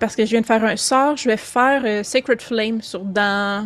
parce 0.00 0.16
que 0.16 0.24
je 0.24 0.30
viens 0.30 0.40
de 0.40 0.46
faire 0.46 0.64
un 0.64 0.76
sort, 0.76 1.16
je 1.16 1.28
vais 1.28 1.36
faire 1.36 1.82
euh, 1.84 2.02
Sacred 2.02 2.40
Flame 2.42 2.82
sur 2.82 3.00
dents 3.00 3.64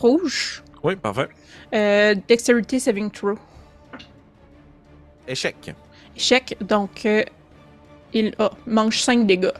rouge. 0.00 0.62
Oui, 0.82 0.96
parfait. 0.96 1.28
Euh, 1.74 2.14
Dexterity 2.26 2.80
Saving 2.80 3.10
Throw. 3.10 3.38
Échec. 5.28 5.74
Échec, 6.16 6.56
donc 6.60 7.06
euh, 7.06 7.22
il 8.12 8.34
a, 8.38 8.50
mange 8.66 9.00
5 9.00 9.26
dégâts. 9.26 9.52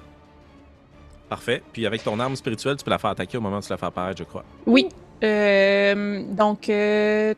Parfait. 1.28 1.62
Puis 1.72 1.86
avec 1.86 2.02
ton 2.02 2.18
arme 2.18 2.34
spirituelle, 2.34 2.76
tu 2.76 2.84
peux 2.84 2.90
la 2.90 2.98
faire 2.98 3.10
attaquer 3.10 3.38
au 3.38 3.40
moment 3.40 3.58
où 3.58 3.62
tu 3.62 3.70
la 3.70 3.76
fais 3.76 3.86
apparaître, 3.86 4.18
je 4.18 4.24
crois. 4.24 4.44
Oui. 4.66 4.88
Euh, 5.22 6.24
donc, 6.30 6.62
c'est 6.64 7.36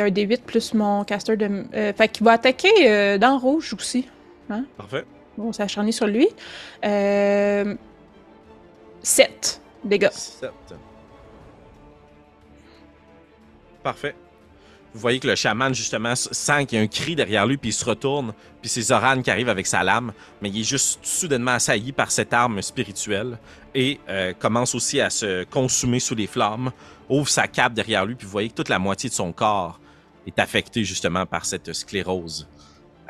un 0.00 0.08
D8 0.08 0.42
plus 0.42 0.74
mon 0.74 1.04
caster 1.04 1.36
de. 1.36 1.64
Fait 1.96 2.08
qu'il 2.08 2.24
va 2.24 2.32
attaquer 2.32 3.18
dans 3.18 3.38
rouge 3.38 3.72
aussi. 3.72 4.06
Parfait. 4.76 5.04
Bon, 5.36 5.52
c'est 5.52 5.62
acharné 5.62 5.92
sur 5.92 6.06
lui. 6.06 6.28
Euh, 6.84 7.74
7 9.02 9.60
dégâts. 9.84 10.10
7. 10.10 10.50
Parfait. 13.82 14.14
Vous 14.92 15.00
voyez 15.00 15.20
que 15.20 15.28
le 15.28 15.36
chaman, 15.36 15.72
justement, 15.72 16.16
sent 16.16 16.66
qu'il 16.66 16.78
y 16.78 16.80
a 16.80 16.84
un 16.84 16.88
cri 16.88 17.14
derrière 17.14 17.46
lui, 17.46 17.56
puis 17.56 17.70
il 17.70 17.72
se 17.72 17.84
retourne, 17.84 18.32
puis 18.60 18.68
c'est 18.68 18.82
Zoran 18.82 19.22
qui 19.22 19.30
arrive 19.30 19.48
avec 19.48 19.66
sa 19.68 19.84
lame, 19.84 20.12
mais 20.42 20.48
il 20.48 20.60
est 20.60 20.64
juste 20.64 20.98
soudainement 21.02 21.52
assailli 21.52 21.92
par 21.92 22.10
cette 22.10 22.32
arme 22.32 22.60
spirituelle 22.60 23.38
et 23.72 24.00
euh, 24.08 24.32
commence 24.32 24.74
aussi 24.74 25.00
à 25.00 25.08
se 25.08 25.44
consumer 25.44 26.00
sous 26.00 26.16
les 26.16 26.26
flammes, 26.26 26.72
ouvre 27.08 27.28
sa 27.28 27.46
cape 27.46 27.72
derrière 27.72 28.04
lui, 28.04 28.16
puis 28.16 28.26
vous 28.26 28.32
voyez 28.32 28.48
que 28.48 28.54
toute 28.54 28.68
la 28.68 28.80
moitié 28.80 29.08
de 29.08 29.14
son 29.14 29.32
corps 29.32 29.78
est 30.26 30.38
affectée 30.40 30.82
justement 30.82 31.24
par 31.24 31.44
cette 31.44 31.72
sclérose. 31.72 32.48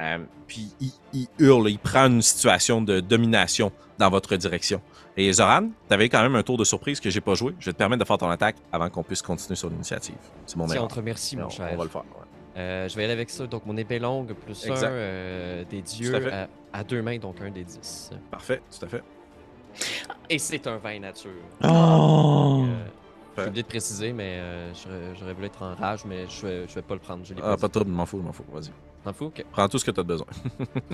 Euh, 0.03 0.19
puis 0.47 0.69
il, 0.83 0.93
il 1.15 1.29
hurle, 1.39 1.71
il 1.71 1.79
prend 1.79 2.07
une 2.07 2.23
situation 2.23 2.83
de 2.83 3.01
domination 3.01 3.73
dans 4.01 4.11
votre 4.11 4.35
direction. 4.37 4.81
Et 5.17 5.33
Zoran, 5.33 5.69
t'avais 5.89 6.09
quand 6.09 6.21
même 6.23 6.35
un 6.35 6.43
tour 6.43 6.57
de 6.59 6.65
surprise 6.65 6.99
que 6.99 7.09
j'ai 7.11 7.21
pas 7.21 7.35
joué. 7.35 7.55
Je 7.61 7.67
vais 7.67 7.73
te 7.73 7.79
permettre 7.79 8.01
de 8.03 8.07
faire 8.07 8.19
ton 8.19 8.29
attaque 8.31 8.57
avant 8.73 8.89
qu'on 8.91 9.05
puisse 9.05 9.23
continuer 9.23 9.55
sur 9.57 9.71
l'initiative. 9.71 10.17
C'est 10.47 10.57
mon 10.57 10.65
Tiens, 10.67 10.75
erreur. 10.77 10.85
entre 10.87 11.03
merci, 11.03 11.37
Mais 11.37 11.43
mon 11.43 11.49
on, 11.49 11.51
cher. 11.51 11.69
on 11.73 11.77
va 11.77 11.85
le 11.85 11.91
faire. 11.91 12.01
ouais. 12.03 12.27
Euh, 12.57 12.89
je 12.89 12.97
vais 12.97 13.05
aller 13.05 13.13
avec 13.13 13.31
ça. 13.31 13.47
Donc, 13.47 13.65
mon 13.67 13.77
épée 13.77 14.01
longue 14.01 14.33
plus 14.35 14.67
Exact. 14.67 14.87
un 14.89 14.91
euh, 14.91 15.65
des 15.71 15.83
dieux 15.83 16.15
à 16.17 16.21
fait. 16.21 16.33
à, 16.33 16.49
à 16.73 16.83
deux 16.85 17.01
mains, 17.01 17.19
donc 17.19 17.41
un 17.41 17.51
des 17.51 17.63
dix. 17.63 18.11
Parfait, 18.31 18.61
tout 18.77 18.85
à 18.85 18.89
fait. 18.89 19.03
Et 20.29 20.39
c'est 20.39 20.67
un 20.67 20.79
vin 20.79 20.99
nature. 20.99 21.31
Oh! 21.63 22.65
Euh, 22.67 22.85
J'ai 23.39 23.47
oublié 23.49 23.63
de 23.63 23.69
préciser, 23.69 24.13
mais 24.13 24.39
euh, 24.41 24.73
j'aurais- 25.19 25.33
voulu 25.33 25.47
être 25.47 25.63
en 25.63 25.75
rage, 25.77 26.05
mais 26.05 26.27
je 26.29 26.45
vais, 26.47 26.69
je 26.69 26.75
vais 26.75 26.83
pas 26.83 26.95
le 26.95 27.01
prendre. 27.01 27.25
Je 27.25 27.33
l'ai 27.35 27.41
Ah, 27.45 27.57
pas 27.57 27.69
de 27.69 27.73
trouble, 27.73 27.91
m'en 27.93 28.05
fous, 28.05 28.19
m'en 28.19 28.33
fous. 28.33 28.45
Vas-y. 28.53 28.71
T'en 29.05 29.13
fous? 29.13 29.27
Ok. 29.27 29.45
Prends 29.53 29.69
tout 29.69 29.79
ce 29.79 29.85
que 29.85 29.93
t'as 29.93 30.03
besoin. 30.03 30.27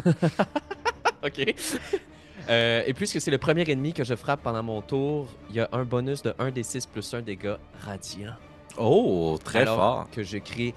Ok. 1.25 1.55
Euh, 2.49 2.83
et 2.87 2.95
puisque 2.95 3.21
c'est 3.21 3.31
le 3.31 3.39
premier 3.39 3.69
ennemi 3.69 3.93
que 3.93 4.05
je 4.05 4.15
frappe 4.15 4.43
pendant 4.43 4.63
mon 4.63 4.81
tour, 4.81 5.29
il 5.51 5.57
y 5.57 5.61
a 5.61 5.69
un 5.73 5.85
bonus 5.85 6.23
de 6.23 6.33
1 6.39 6.53
des 6.53 6.63
6 6.63 6.87
plus 6.87 7.13
1 7.15 7.23
dégâts 7.23 7.57
radiant. 7.81 8.35
Oh, 8.79 9.39
très 9.43 9.61
Alors 9.61 9.77
fort. 9.77 10.11
Que 10.11 10.23
je 10.23 10.39
crie 10.39 10.75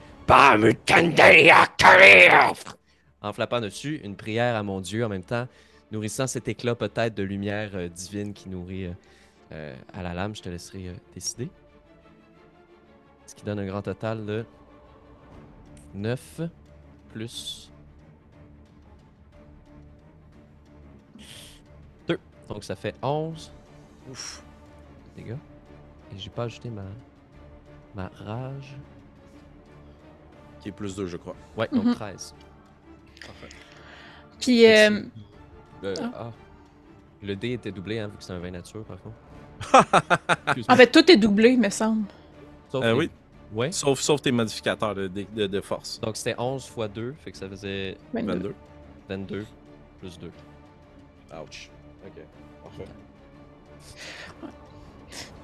en 3.21 3.33
flappant 3.33 3.61
dessus 3.61 3.99
une 4.03 4.15
prière 4.15 4.55
à 4.55 4.63
mon 4.63 4.79
Dieu 4.79 5.05
en 5.05 5.09
même 5.09 5.23
temps, 5.23 5.47
nourrissant 5.91 6.27
cet 6.27 6.47
éclat 6.47 6.75
peut-être 6.75 7.15
de 7.15 7.23
lumière 7.23 7.71
euh, 7.73 7.87
divine 7.87 8.33
qui 8.33 8.49
nourrit 8.49 8.89
euh, 9.51 9.75
à 9.93 10.03
la 10.03 10.13
lame. 10.13 10.35
Je 10.35 10.41
te 10.41 10.49
laisserai 10.49 10.95
décider. 11.13 11.49
Ce 13.25 13.35
qui 13.35 13.43
donne 13.43 13.59
un 13.59 13.65
grand 13.65 13.81
total 13.81 14.25
de 14.25 14.45
9 15.93 16.41
plus 17.11 17.68
Donc 22.49 22.63
ça 22.63 22.75
fait 22.75 22.95
11. 23.01 23.51
Ouf. 24.09 24.43
Les 25.15 25.23
gars. 25.23 25.37
Et 26.13 26.17
j'ai 26.17 26.29
pas 26.29 26.43
ajouté 26.43 26.69
ma, 26.69 26.83
ma 27.95 28.09
rage. 28.25 28.75
Qui 30.61 30.69
est 30.69 30.73
plus 30.73 30.95
2, 30.95 31.07
je 31.07 31.17
crois. 31.17 31.35
Ouais, 31.55 31.69
donc 31.71 31.85
Mhm. 31.85 31.93
13. 31.95 32.35
Puis, 34.39 34.65
euh, 34.65 35.03
Le, 35.81 35.93
Ah. 36.01 36.11
ah. 36.15 36.31
Le 37.23 37.35
dé 37.35 37.53
était 37.53 37.71
doublé, 37.71 37.99
hein, 37.99 38.07
vu 38.07 38.17
que 38.17 38.23
c'est 38.23 38.33
un 38.33 38.39
20 38.39 38.51
nature, 38.51 38.83
par 38.83 38.97
contre. 39.01 39.15
en 40.69 40.75
fait, 40.75 40.87
tout 40.91 41.09
est 41.11 41.15
doublé, 41.17 41.55
me 41.55 41.69
semble. 41.69 42.05
Sauf 42.69 42.83
Euh, 42.83 42.91
les- 42.93 42.97
oui, 42.97 43.09
Ouais. 43.53 43.71
sauf, 43.71 43.99
sauf 44.01 44.21
tes 44.21 44.31
modificateurs 44.31 44.93
de, 44.95 45.07
de, 45.07 45.25
de- 45.33 45.47
de 45.47 45.61
force. 45.61 45.99
Donc 46.01 46.17
c'était 46.17 46.35
11 46.37 46.65
fois 46.65 46.87
2, 46.89 47.13
fait 47.13 47.31
que 47.31 47.37
ça 47.37 47.47
faisait 47.49 47.97
22. 48.13 48.33
22. 48.33 48.55
22 49.09 49.45
plus 49.99 50.19
2. 50.19 50.31
Ouch. 51.41 51.69
Ok. 52.05 52.23
Parfait. 52.63 52.85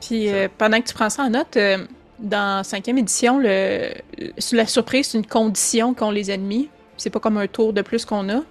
Puis 0.01 0.29
euh, 0.31 0.47
pendant 0.57 0.79
que 0.81 0.87
tu 0.87 0.93
prends 0.93 1.09
ça 1.09 1.23
en 1.23 1.29
note, 1.29 1.57
euh, 1.57 1.85
dans 2.19 2.63
cinquième 2.63 2.97
édition, 2.97 3.39
le, 3.39 3.91
le- 4.17 4.31
sur 4.37 4.57
la 4.57 4.67
surprise, 4.67 5.07
c'est 5.07 5.17
une 5.17 5.25
condition 5.25 5.93
qu'ont 5.93 6.11
les 6.11 6.31
ennemis. 6.31 6.69
C'est 6.97 7.09
pas 7.09 7.19
comme 7.19 7.37
un 7.37 7.47
tour 7.47 7.73
de 7.73 7.81
plus 7.81 8.05
qu'on 8.05 8.29
a. 8.29 8.41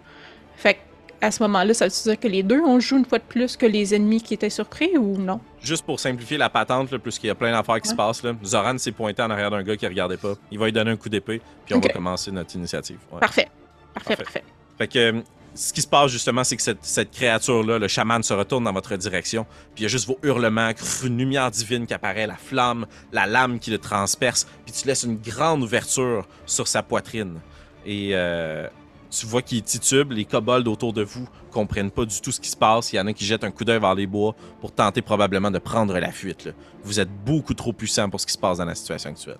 Fait 0.56 0.78
à 1.20 1.30
ce 1.30 1.42
moment-là, 1.44 1.72
ça 1.72 1.86
veut 1.86 1.90
dire 1.90 2.20
que 2.20 2.28
les 2.28 2.42
deux, 2.42 2.60
on 2.60 2.78
joue 2.80 2.98
une 2.98 3.06
fois 3.06 3.18
de 3.18 3.24
plus 3.24 3.56
que 3.56 3.64
les 3.64 3.94
ennemis 3.94 4.20
qui 4.20 4.34
étaient 4.34 4.50
surpris 4.50 4.98
ou 4.98 5.16
non? 5.16 5.40
Juste 5.62 5.86
pour 5.86 5.98
simplifier 5.98 6.36
la 6.36 6.50
patente, 6.50 6.90
là, 6.90 6.98
plus 6.98 7.18
qu'il 7.18 7.28
y 7.28 7.30
a 7.30 7.34
plein 7.34 7.50
d'affaires 7.52 7.80
qui 7.80 7.88
se 7.88 7.94
passent, 7.94 8.22
là, 8.22 8.34
Zoran 8.44 8.76
s'est 8.76 8.92
pointé 8.92 9.22
en 9.22 9.30
arrière 9.30 9.50
d'un 9.50 9.62
gars 9.62 9.74
qui 9.76 9.86
regardait 9.86 10.18
pas. 10.18 10.34
Il 10.50 10.58
va 10.58 10.66
lui 10.66 10.72
donner 10.72 10.90
un 10.90 10.96
coup 10.96 11.08
d'épée, 11.08 11.40
puis 11.64 11.74
on 11.74 11.80
va 11.80 11.88
commencer 11.88 12.30
notre 12.30 12.54
initiative. 12.56 12.98
Ouais. 13.10 13.20
Parfait. 13.20 13.48
Parfait, 13.94 14.16
Parfait. 14.16 14.22
parfait. 14.24 14.44
Fait 14.76 14.88
que 14.88 14.98
euh, 14.98 15.22
ce 15.54 15.72
qui 15.72 15.82
se 15.82 15.86
passe 15.86 16.10
justement, 16.10 16.42
c'est 16.44 16.56
que 16.56 16.62
cette, 16.62 17.10
créature-là, 17.10 17.78
le 17.78 17.88
chaman, 17.88 18.22
se 18.22 18.34
retourne 18.34 18.64
dans 18.64 18.72
votre 18.72 18.96
direction. 18.96 19.46
Puis 19.74 19.82
il 19.82 19.82
y 19.82 19.86
a 19.86 19.88
juste 19.88 20.06
vos 20.06 20.18
hurlements, 20.22 20.72
une 21.04 21.18
lumière 21.18 21.50
divine 21.50 21.86
qui 21.86 21.94
apparaît, 21.94 22.26
la 22.26 22.36
flamme, 22.36 22.86
la 23.12 23.26
lame 23.26 23.58
qui 23.58 23.70
le 23.70 23.78
transperce. 23.78 24.46
Puis 24.64 24.74
tu 24.74 24.86
laisses 24.86 25.04
une 25.04 25.16
grande 25.16 25.62
ouverture 25.62 26.26
sur 26.46 26.66
sa 26.66 26.82
poitrine. 26.82 27.40
Et 27.86 28.10
euh, 28.12 28.66
tu 29.10 29.26
vois 29.26 29.42
qu'il 29.42 29.62
titube. 29.62 30.12
Les 30.12 30.24
kobolds 30.24 30.68
autour 30.68 30.92
de 30.92 31.02
vous 31.02 31.28
comprennent 31.52 31.90
pas 31.90 32.04
du 32.04 32.20
tout 32.20 32.32
ce 32.32 32.40
qui 32.40 32.48
se 32.48 32.56
passe. 32.56 32.92
Il 32.92 32.96
y 32.96 33.00
en 33.00 33.06
a 33.06 33.12
qui 33.12 33.24
jettent 33.24 33.44
un 33.44 33.50
coup 33.50 33.64
d'œil 33.64 33.80
vers 33.80 33.94
les 33.94 34.06
bois 34.06 34.34
pour 34.60 34.72
tenter 34.72 35.02
probablement 35.02 35.50
de 35.50 35.58
prendre 35.58 35.96
la 35.98 36.10
fuite. 36.10 36.48
Vous 36.82 36.98
êtes 36.98 37.10
beaucoup 37.24 37.54
trop 37.54 37.72
puissant 37.72 38.10
pour 38.10 38.20
ce 38.20 38.26
qui 38.26 38.32
se 38.32 38.38
passe 38.38 38.58
dans 38.58 38.64
la 38.64 38.74
situation 38.74 39.10
actuelle. 39.10 39.38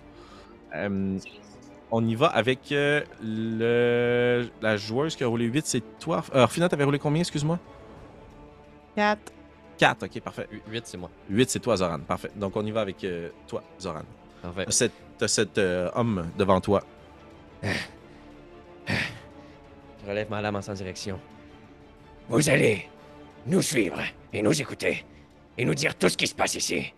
Euh, 0.76 1.18
on 1.96 2.04
y 2.08 2.16
va 2.16 2.26
avec 2.26 2.72
euh, 2.72 3.02
le... 3.22 4.48
la 4.60 4.76
joueuse 4.76 5.14
qui 5.14 5.22
a 5.22 5.28
roulé 5.28 5.44
8, 5.44 5.64
c'est 5.64 5.98
toi. 6.00 6.24
Euh, 6.34 6.42
Orphina, 6.42 6.68
t'avais 6.68 6.82
roulé 6.82 6.98
combien, 6.98 7.20
excuse-moi? 7.20 7.56
4. 8.96 9.32
4, 9.78 10.02
ok, 10.06 10.20
parfait. 10.20 10.48
8, 10.68 10.86
c'est 10.86 10.96
moi. 10.96 11.08
8, 11.30 11.50
c'est 11.50 11.60
toi, 11.60 11.76
Zoran, 11.76 12.00
parfait. 12.00 12.32
Donc 12.34 12.56
on 12.56 12.66
y 12.66 12.72
va 12.72 12.80
avec 12.80 13.04
euh, 13.04 13.28
toi, 13.46 13.62
Zoran. 13.80 14.02
Parfait. 14.42 14.64
T'as 14.64 14.72
cet, 14.72 14.92
t'as 15.18 15.28
cet, 15.28 15.56
euh, 15.58 15.88
homme 15.94 16.26
devant 16.36 16.60
toi. 16.60 16.82
Je 17.62 17.70
relève 20.08 20.28
ma 20.28 20.42
lame 20.42 20.56
en 20.56 20.62
sans 20.62 20.74
direction. 20.74 21.20
Vous 22.28 22.50
allez 22.50 22.88
nous 23.46 23.62
suivre 23.62 24.00
et 24.32 24.42
nous 24.42 24.60
écouter 24.60 25.04
et 25.56 25.64
nous 25.64 25.76
dire 25.76 25.94
tout 25.94 26.08
ce 26.08 26.16
qui 26.16 26.26
se 26.26 26.34
passe 26.34 26.56
ici. 26.56 26.92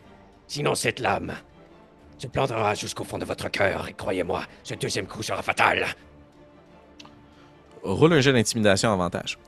Sinon, 0.46 0.74
cette 0.74 1.00
lame 1.00 1.34
se 2.18 2.26
plantera 2.26 2.74
jusqu'au 2.74 3.04
fond 3.04 3.18
de 3.18 3.24
votre 3.24 3.48
cœur 3.50 3.88
et 3.88 3.92
croyez-moi, 3.92 4.42
ce 4.62 4.74
deuxième 4.74 5.06
coup 5.06 5.22
sera 5.22 5.42
fatal. 5.42 5.86
Roule 7.82 8.14
un 8.14 8.20
jeu 8.20 8.32
d'intimidation 8.32 8.92
avantage. 8.92 9.38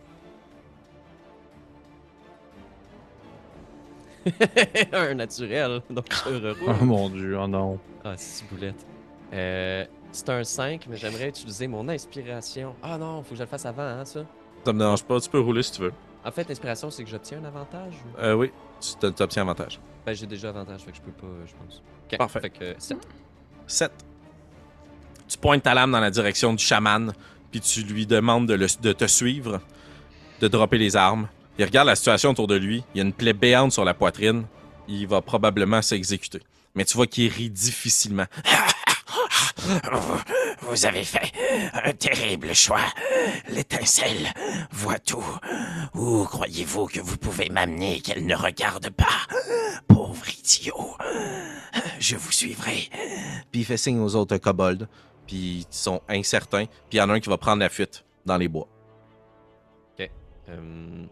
un 4.93 5.15
naturel, 5.15 5.81
donc 5.91 6.07
je 6.13 6.29
reroule. 6.35 6.77
Oh 6.81 6.85
mon 6.85 7.09
dieu, 7.09 7.39
oh 7.41 7.47
non. 7.47 7.79
Ah, 8.05 8.15
c'est 8.17 8.47
boulette. 8.49 8.87
Euh, 9.33 9.85
c'est 10.13 10.29
un 10.29 10.45
5, 10.45 10.87
mais 10.89 10.97
j'aimerais 10.97 11.29
utiliser 11.29 11.67
mon 11.67 11.89
inspiration. 11.89 12.75
Ah 12.83 12.99
non, 12.99 13.23
faut 13.23 13.31
que 13.31 13.37
je 13.37 13.43
le 13.43 13.47
fasse 13.47 13.67
avant, 13.67 13.83
hein, 13.83 14.05
ça. 14.05 14.21
Ça 14.65 14.73
me 14.73 14.79
dérange 14.79 15.05
pas, 15.05 15.21
tu 15.21 15.31
peux 15.31 15.41
rouler 15.41 15.63
si 15.63 15.73
tu 15.73 15.83
veux. 15.83 15.93
En 16.25 16.31
fait, 16.31 16.49
l'inspiration, 16.49 16.91
c'est 16.91 17.05
que 17.05 17.11
j'obtiens 17.11 17.39
un 17.43 17.45
avantage. 17.47 17.95
ou- 18.05 18.21
Euh, 18.21 18.35
oui, 18.35 18.51
tu 18.81 19.13
t'obtiens 19.13 19.43
avantage. 19.43 19.79
Ben, 20.07 20.15
j'ai 20.15 20.27
déjà 20.27 20.49
avantage, 20.51 20.81
fait 20.83 20.91
que 20.93 20.97
je 20.97 21.03
peux 21.03 21.13
pas, 21.13 21.27
euh, 21.27 21.45
je 21.47 21.53
pense. 21.55 21.83
Parfait. 22.19 22.41
Fait 22.41 22.51
que 22.51 22.75
7. 22.79 22.97
7. 23.67 23.93
Tu 25.29 25.37
pointes 25.39 25.63
ta 25.63 25.75
lame 25.75 25.91
dans 25.93 26.01
la 26.01 26.11
direction 26.11 26.55
du 26.55 26.65
chaman, 26.65 27.13
puis 27.51 27.61
tu 27.61 27.83
lui 27.83 28.07
demandes 28.07 28.47
de, 28.49 28.55
le- 28.55 28.81
de 28.81 28.93
te 28.93 29.07
suivre, 29.07 29.61
de 30.41 30.49
dropper 30.49 30.79
les 30.79 30.97
armes. 30.97 31.29
Il 31.59 31.65
regarde 31.65 31.89
la 31.89 31.97
situation 31.97 32.31
autour 32.31 32.47
de 32.47 32.55
lui. 32.57 32.83
Il 32.95 32.99
y 32.99 33.01
a 33.01 33.05
une 33.05 33.13
plaie 33.13 33.33
béante 33.35 33.73
sur 33.73 33.85
la 33.85 33.93
poitrine. 33.93 34.45
Il 34.87 35.07
va 35.07 35.21
probablement 35.21 35.83
s'exécuter. 35.83 36.41
Mais 36.75 36.85
tu 36.85 36.97
vois 36.97 37.07
qu'il 37.07 37.31
rit 37.31 37.51
difficilement. 37.51 38.27
Vous, 40.69 40.87
avez 40.87 41.05
fait 41.05 41.33
un 41.73 41.93
terrible 41.93 42.55
choix. 42.55 42.85
L'étincelle 43.49 44.33
voit 44.71 44.99
tout. 44.99 45.25
Où 45.95 46.25
croyez-vous 46.25 46.87
que 46.87 47.01
vous 47.01 47.17
pouvez 47.17 47.49
m'amener 47.49 48.01
qu'elle 48.01 48.27
ne 48.27 48.37
regarde 48.37 48.91
pas? 48.91 49.07
Pauvre 49.87 50.29
idiot. 50.29 50.97
Je 51.99 52.17
vous 52.17 52.33
suivrai. 52.33 52.89
Puis 53.51 53.63
il 53.63 53.65
fait 53.65 53.77
signe 53.77 54.01
aux 54.01 54.15
autres 54.15 54.37
kobolds. 54.39 54.89
Puis 55.27 55.67
ils 55.67 55.67
sont 55.71 56.03
incertains. 56.09 56.67
Puis 56.67 56.95
il 56.95 56.97
y 56.99 57.01
en 57.01 57.11
a 57.11 57.15
un 57.15 57.21
qui 57.21 57.29
va 57.29 57.39
prendre 57.39 57.61
la 57.61 57.69
fuite 57.69 58.05
dans 58.27 58.37
les 58.37 58.49
bois. 58.49 58.69
Euh... 60.51 61.05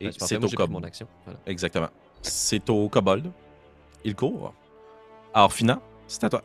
Et 0.00 0.06
ben, 0.06 0.12
c'est 0.18 0.36
au 0.36 0.48
kobold. 0.48 0.70
mon 0.70 0.82
action. 0.82 1.06
Voilà. 1.24 1.38
Exactement. 1.46 1.88
C'est 2.22 2.68
au 2.70 2.88
kobold. 2.88 3.30
Il 4.04 4.14
court. 4.14 4.54
Alors, 5.34 5.52
Fina, 5.52 5.80
c'est 6.06 6.24
à 6.24 6.30
toi. 6.30 6.42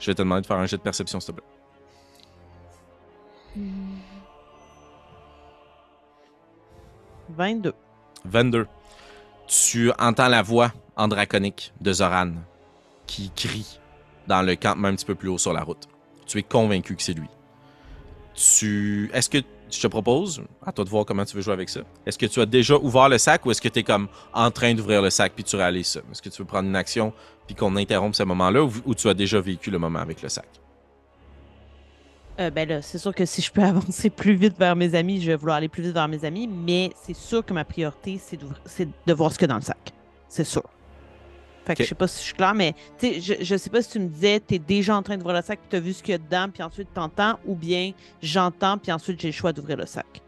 Je 0.00 0.06
vais 0.06 0.14
te 0.14 0.22
demander 0.22 0.40
de 0.42 0.46
faire 0.46 0.56
un 0.56 0.66
jet 0.66 0.78
de 0.78 0.82
perception, 0.82 1.20
s'il 1.20 1.34
te 1.34 1.40
plaît. 1.40 1.46
22. 7.28 7.74
22. 8.24 8.66
Tu 9.46 9.92
entends 9.98 10.28
la 10.28 10.42
voix 10.42 10.72
en 10.96 11.06
draconique 11.08 11.72
de 11.80 11.92
Zoran 11.92 12.32
qui 13.06 13.30
crie 13.34 13.78
dans 14.26 14.42
le 14.42 14.54
campement 14.56 14.88
un 14.88 14.94
petit 14.94 15.04
peu 15.04 15.14
plus 15.14 15.28
haut 15.28 15.38
sur 15.38 15.52
la 15.52 15.62
route. 15.62 15.88
Tu 16.26 16.38
es 16.38 16.42
convaincu 16.42 16.96
que 16.96 17.02
c'est 17.02 17.14
lui. 17.14 17.28
Tu. 18.34 19.10
Est-ce 19.12 19.28
que. 19.28 19.38
Je 19.70 19.80
te 19.80 19.86
propose, 19.86 20.42
à 20.64 20.72
toi 20.72 20.84
de 20.84 20.90
voir 20.90 21.04
comment 21.04 21.24
tu 21.24 21.36
veux 21.36 21.42
jouer 21.42 21.52
avec 21.52 21.68
ça. 21.68 21.80
Est-ce 22.06 22.18
que 22.18 22.26
tu 22.26 22.40
as 22.40 22.46
déjà 22.46 22.76
ouvert 22.76 23.08
le 23.08 23.18
sac 23.18 23.44
ou 23.46 23.50
est-ce 23.50 23.60
que 23.60 23.68
tu 23.68 23.80
es 23.80 23.82
comme 23.82 24.08
en 24.32 24.50
train 24.50 24.74
d'ouvrir 24.74 25.02
le 25.02 25.10
sac 25.10 25.32
puis 25.34 25.44
tu 25.44 25.56
réalises 25.56 25.86
ça? 25.86 26.00
Est-ce 26.10 26.22
que 26.22 26.28
tu 26.28 26.42
veux 26.42 26.46
prendre 26.46 26.68
une 26.68 26.76
action 26.76 27.12
puis 27.46 27.54
qu'on 27.54 27.76
interrompe 27.76 28.14
ce 28.14 28.22
moment-là 28.22 28.64
ou, 28.64 28.94
tu 28.94 29.08
as 29.08 29.14
déjà 29.14 29.40
vécu 29.40 29.70
le 29.70 29.78
moment 29.78 29.98
avec 29.98 30.22
le 30.22 30.28
sac? 30.28 30.48
Euh, 32.38 32.50
ben 32.50 32.68
là, 32.68 32.80
c'est 32.80 32.98
sûr 32.98 33.14
que 33.14 33.24
si 33.26 33.42
je 33.42 33.52
peux 33.52 33.62
avancer 33.64 34.10
plus 34.10 34.34
vite 34.34 34.58
vers 34.58 34.74
mes 34.74 34.94
amis, 34.94 35.20
je 35.20 35.26
vais 35.26 35.36
vouloir 35.36 35.56
aller 35.58 35.68
plus 35.68 35.82
vite 35.82 35.92
vers 35.92 36.08
mes 36.08 36.24
amis, 36.24 36.48
mais 36.48 36.90
c'est 37.02 37.16
sûr 37.16 37.44
que 37.44 37.52
ma 37.52 37.64
priorité, 37.64 38.18
c'est 38.18 38.88
de 39.06 39.12
voir 39.12 39.32
ce 39.32 39.38
qu'il 39.38 39.46
y 39.46 39.50
a 39.50 39.52
dans 39.52 39.56
le 39.56 39.62
sac. 39.62 39.92
C'est 40.28 40.44
sûr. 40.44 40.64
Fait 41.70 41.76
que 41.76 41.82
Ok. 41.82 41.84
je 41.84 41.88
sais 41.90 41.94
pas 41.94 42.08
si 42.08 42.18
je 42.18 42.24
suis 42.24 42.34
claire, 42.34 42.54
mais 42.54 42.74
tu 42.98 43.20
je, 43.20 43.34
je 43.40 43.56
sais 43.56 43.70
pas 43.70 43.80
si 43.80 43.90
tu 43.90 44.00
me 44.00 44.08
disais, 44.08 44.40
tu 44.40 44.54
es 44.54 44.58
déjà 44.58 44.96
en 44.96 45.02
train 45.02 45.16
d'ouvrir 45.16 45.36
le 45.36 45.42
sac, 45.42 45.60
tu 45.70 45.76
as 45.76 45.80
vu 45.80 45.92
ce 45.92 46.02
qu'il 46.02 46.12
y 46.12 46.14
a 46.14 46.18
dedans, 46.18 46.48
puis 46.52 46.62
ensuite 46.64 46.88
t'entends, 46.92 47.38
ou 47.46 47.54
bien 47.54 47.92
j'entends, 48.22 48.76
puis 48.76 48.90
ensuite 48.90 49.20
j'ai 49.20 49.28
le 49.28 49.32
choix 49.32 49.52
d'ouvrir 49.52 49.76
le 49.76 49.86
sac. 49.86 50.20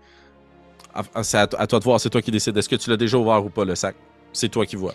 Ah, 0.94 1.02
ah, 1.14 1.22
C'est 1.24 1.38
à, 1.38 1.46
to- 1.48 1.56
à 1.58 1.66
toi 1.66 1.78
de 1.80 1.84
voir, 1.84 1.98
c'est 2.00 2.10
toi 2.10 2.22
qui 2.22 2.30
décides. 2.30 2.56
Est-ce 2.56 2.68
que 2.68 2.76
tu 2.76 2.90
l'as 2.90 2.96
déjà 2.96 3.16
ouvert 3.18 3.44
ou 3.44 3.48
pas 3.50 3.64
le 3.64 3.74
sac? 3.74 3.96
C'est 4.32 4.48
toi 4.50 4.64
qui 4.66 4.76
vois. 4.76 4.94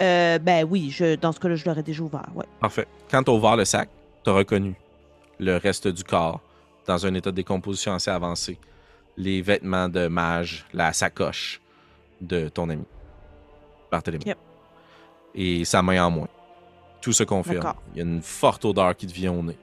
Euh, 0.00 0.38
ben 0.38 0.66
oui, 0.68 0.90
je, 0.90 1.14
dans 1.14 1.30
ce 1.32 1.38
cas-là, 1.38 1.54
je 1.54 1.64
l'aurais 1.66 1.82
déjà 1.82 2.02
ouvert, 2.02 2.26
ouais. 2.34 2.46
Parfait. 2.60 2.86
Quand 3.10 3.22
tu 3.22 3.30
as 3.30 3.34
ouvert 3.34 3.56
le 3.56 3.64
sac, 3.64 3.88
tu 4.24 4.30
as 4.30 4.32
reconnu 4.32 4.74
le 5.38 5.56
reste 5.56 5.86
du 5.86 6.02
corps 6.02 6.40
dans 6.86 7.06
un 7.06 7.14
état 7.14 7.30
de 7.30 7.36
décomposition 7.36 7.92
assez 7.94 8.10
avancé. 8.10 8.58
Les 9.16 9.40
vêtements 9.40 9.88
de 9.88 10.08
mage, 10.08 10.66
la 10.72 10.92
sacoche 10.92 11.60
de 12.20 12.48
ton 12.48 12.68
ami, 12.70 12.84
Barthélemy. 13.94 14.24
Yep. 14.26 14.38
Et 15.34 15.64
sa 15.64 15.82
main 15.82 16.04
en 16.04 16.10
moins. 16.10 16.28
Tout 17.00 17.12
se 17.12 17.24
confirme. 17.24 17.74
Il 17.94 17.98
y 17.98 18.00
a 18.00 18.04
une 18.04 18.22
forte 18.22 18.64
odeur 18.64 18.96
qui 18.96 19.06
te 19.06 19.12
vient 19.12 19.32
au 19.32 19.42
nez. 19.42 19.58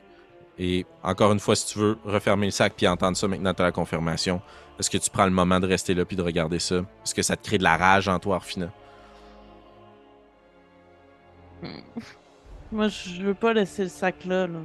Et 0.60 0.86
encore 1.02 1.32
une 1.32 1.40
fois, 1.40 1.56
si 1.56 1.66
tu 1.74 1.80
veux 1.80 1.98
refermer 2.06 2.46
le 2.46 2.52
sac 2.52 2.74
puis 2.76 2.88
entendre 2.88 3.18
ça, 3.18 3.28
maintenant 3.28 3.54
tu 3.54 3.62
as 3.62 3.66
la 3.66 3.72
confirmation. 3.72 4.42
Est-ce 4.80 4.90
que 4.90 4.98
tu 4.98 5.10
prends 5.10 5.26
le 5.26 5.32
moment 5.32 5.60
de 5.60 5.68
rester 5.68 5.94
là 5.94 6.06
puis 6.06 6.16
de 6.16 6.22
regarder 6.22 6.60
ça? 6.60 6.76
Est-ce 7.04 7.16
que 7.16 7.22
ça 7.22 7.36
te 7.36 7.44
crée 7.44 7.58
de 7.58 7.64
la 7.64 7.78
rage 7.78 8.08
en 8.08 8.20
toi, 8.20 8.36
Arfina? 8.36 8.72
Moi, 12.72 12.88
je 12.88 13.24
veux 13.24 13.34
pas 13.34 13.54
laisser 13.54 13.84
le 13.84 13.90
sac 13.90 14.26
là. 14.26 14.48
là. 14.48 14.60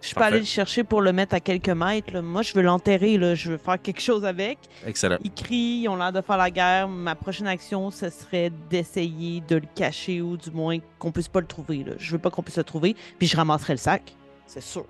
Je 0.00 0.14
peux 0.14 0.20
aller 0.20 0.30
Parfait. 0.30 0.38
le 0.40 0.44
chercher 0.46 0.84
pour 0.84 1.02
le 1.02 1.12
mettre 1.12 1.34
à 1.34 1.40
quelques 1.40 1.68
mètres. 1.70 2.12
là. 2.12 2.22
Moi, 2.22 2.42
je 2.42 2.54
veux 2.54 2.62
l'enterrer. 2.62 3.18
là. 3.18 3.34
Je 3.34 3.50
veux 3.52 3.56
faire 3.58 3.82
quelque 3.82 4.00
chose 4.00 4.24
avec. 4.24 4.58
Excellent. 4.86 5.18
Ils 5.24 5.32
crient, 5.32 5.80
ils 5.82 5.88
ont 5.88 5.96
l'air 5.96 6.12
de 6.12 6.20
faire 6.20 6.36
la 6.36 6.50
guerre. 6.50 6.86
Ma 6.88 7.14
prochaine 7.16 7.48
action, 7.48 7.90
ce 7.90 8.08
serait 8.08 8.50
d'essayer 8.70 9.40
de 9.48 9.56
le 9.56 9.66
cacher 9.74 10.22
ou 10.22 10.36
du 10.36 10.50
moins 10.52 10.78
qu'on 11.00 11.10
puisse 11.10 11.26
pas 11.28 11.40
le 11.40 11.46
trouver. 11.46 11.82
Là. 11.84 11.92
Je 11.98 12.12
veux 12.12 12.18
pas 12.18 12.30
qu'on 12.30 12.42
puisse 12.42 12.58
le 12.58 12.64
trouver. 12.64 12.94
Puis 13.18 13.26
je 13.26 13.36
ramasserai 13.36 13.72
le 13.72 13.78
sac. 13.78 14.14
C'est 14.46 14.62
sûr. 14.62 14.86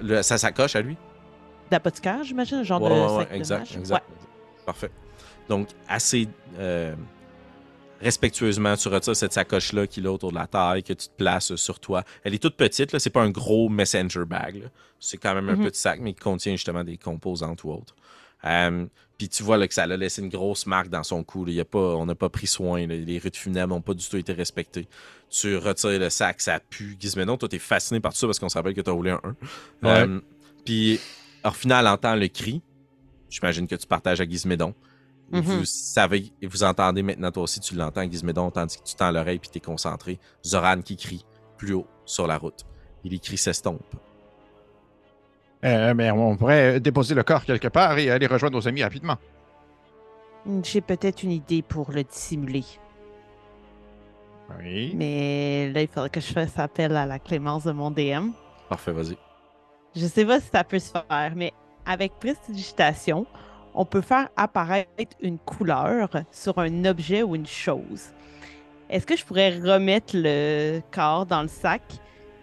Le- 0.00 0.22
ça 0.22 0.38
s'accroche 0.38 0.76
à 0.76 0.80
lui? 0.80 0.96
D'apothicaire, 1.70 2.22
j'imagine, 2.22 2.62
genre 2.62 2.80
Ouais, 2.80 2.88
de 2.88 2.94
ouais, 2.94 3.18
sac 3.18 3.30
de 3.30 3.34
exact, 3.36 3.58
mâche. 3.60 3.76
exact. 3.76 4.04
Parfait. 4.64 4.90
Donc, 5.48 5.68
assez 5.88 6.28
euh, 6.58 6.94
respectueusement, 8.00 8.76
tu 8.76 8.88
retires 8.88 9.16
cette 9.16 9.32
sacoche-là 9.32 9.86
qu'il 9.86 10.06
a 10.06 10.12
autour 10.12 10.30
de 10.30 10.36
la 10.36 10.46
taille, 10.46 10.82
que 10.82 10.92
tu 10.92 11.08
te 11.08 11.14
places 11.16 11.54
sur 11.56 11.80
toi. 11.80 12.04
Elle 12.24 12.34
est 12.34 12.42
toute 12.42 12.56
petite, 12.56 12.92
là. 12.92 12.98
C'est 12.98 13.10
pas 13.10 13.22
un 13.22 13.30
gros 13.30 13.68
messenger 13.68 14.24
bag, 14.24 14.62
là. 14.62 14.68
C'est 15.00 15.16
quand 15.18 15.34
même 15.34 15.48
un 15.48 15.56
Mhm. 15.56 15.64
petit 15.64 15.80
sac, 15.80 16.00
mais 16.00 16.12
qui 16.12 16.20
contient 16.20 16.52
justement 16.56 16.84
des 16.84 16.96
composantes 16.96 17.62
ou 17.64 17.70
autres. 17.70 17.94
Euh, 18.44 18.86
puis 19.16 19.28
tu 19.28 19.42
vois 19.42 19.56
là, 19.58 19.66
que 19.66 19.74
ça 19.74 19.82
a 19.82 19.86
laissé 19.96 20.22
une 20.22 20.28
grosse 20.28 20.64
marque 20.66 20.88
dans 20.88 21.02
son 21.02 21.24
cou. 21.24 21.44
là. 21.44 21.50
Il 21.52 21.56
y 21.56 21.60
a 21.60 21.64
pas, 21.64 21.78
on 21.96 22.06
n'a 22.06 22.14
pas 22.14 22.28
pris 22.28 22.46
soin. 22.46 22.86
là. 22.86 22.94
Les 22.94 23.18
rites 23.18 23.36
funèbres 23.36 23.74
n'ont 23.74 23.80
pas 23.80 23.94
du 23.94 24.08
tout 24.08 24.16
été 24.16 24.32
respectés. 24.32 24.88
Tu 25.30 25.56
retires 25.56 25.98
le 25.98 26.08
sac, 26.10 26.40
ça 26.40 26.60
pue. 26.60 26.96
Gizménon, 26.98 27.36
toi, 27.36 27.48
t'es 27.48 27.58
fasciné 27.58 27.98
par 28.00 28.12
tout 28.12 28.18
ça 28.18 28.26
parce 28.28 28.38
qu'on 28.38 28.48
se 28.48 28.56
rappelle 28.56 28.74
que 28.74 28.80
t'as 28.80 28.92
roulé 28.92 29.10
un 29.10 29.20
1. 29.24 29.28
Ouais. 29.28 29.36
Euh, 30.08 30.20
puis, 30.64 31.00
au 31.44 31.50
final, 31.50 31.86
entend 31.88 32.14
le 32.14 32.28
cri. 32.28 32.62
J'imagine 33.28 33.66
que 33.66 33.74
tu 33.74 33.86
partages 33.86 34.20
à 34.20 34.24
Gizmédon. 34.28 34.72
Mhm. 35.30 35.42
Vous 35.42 35.64
savez, 35.64 36.32
et 36.40 36.46
vous 36.46 36.64
entendez 36.64 37.02
maintenant, 37.02 37.30
toi 37.30 37.42
aussi, 37.42 37.60
tu 37.60 37.74
l'entends, 37.74 38.10
Gizmédon, 38.10 38.50
tandis 38.50 38.78
que 38.78 38.84
tu 38.84 38.94
tends 38.94 39.10
l'oreille 39.10 39.38
puis 39.38 39.50
t'es 39.50 39.60
concentré. 39.60 40.18
Zoran 40.44 40.80
qui 40.80 40.96
crie 40.96 41.24
plus 41.56 41.74
haut 41.74 41.86
sur 42.04 42.26
la 42.26 42.38
route. 42.38 42.64
Et 43.04 43.08
les 43.08 43.18
cris 43.18 43.36
s'estompent. 43.36 43.94
Euh, 45.64 45.92
mais 45.94 46.10
on 46.10 46.36
pourrait 46.36 46.80
déposer 46.80 47.14
le 47.14 47.24
corps 47.24 47.44
quelque 47.44 47.68
part 47.68 47.98
et 47.98 48.10
aller 48.10 48.26
rejoindre 48.26 48.56
nos 48.56 48.68
amis 48.68 48.82
rapidement. 48.82 49.16
J'ai 50.62 50.80
peut-être 50.80 51.22
une 51.22 51.32
idée 51.32 51.62
pour 51.62 51.90
le 51.90 52.04
dissimuler. 52.04 52.64
Oui. 54.58 54.92
Mais 54.94 55.70
là, 55.72 55.82
il 55.82 55.88
faudrait 55.88 56.10
que 56.10 56.20
je 56.20 56.32
fasse 56.32 56.58
appel 56.58 56.96
à 56.96 57.04
la 57.04 57.18
clémence 57.18 57.64
de 57.64 57.72
mon 57.72 57.90
DM. 57.90 58.30
Parfait, 58.68 58.92
vas-y. 58.92 59.18
Je 59.94 60.06
sais 60.06 60.24
pas 60.24 60.40
si 60.40 60.48
ça 60.50 60.64
peut 60.64 60.78
se 60.78 60.90
faire, 60.90 61.32
mais 61.34 61.52
avec 61.84 62.12
prestidigitation, 62.18 63.26
on 63.78 63.84
peut 63.84 64.00
faire 64.00 64.28
apparaître 64.36 65.16
une 65.20 65.38
couleur 65.38 66.10
sur 66.32 66.58
un 66.58 66.84
objet 66.84 67.22
ou 67.22 67.36
une 67.36 67.46
chose. 67.46 68.06
Est-ce 68.90 69.06
que 69.06 69.16
je 69.16 69.24
pourrais 69.24 69.56
remettre 69.56 70.14
le 70.14 70.80
corps 70.90 71.24
dans 71.24 71.42
le 71.42 71.48
sac 71.48 71.82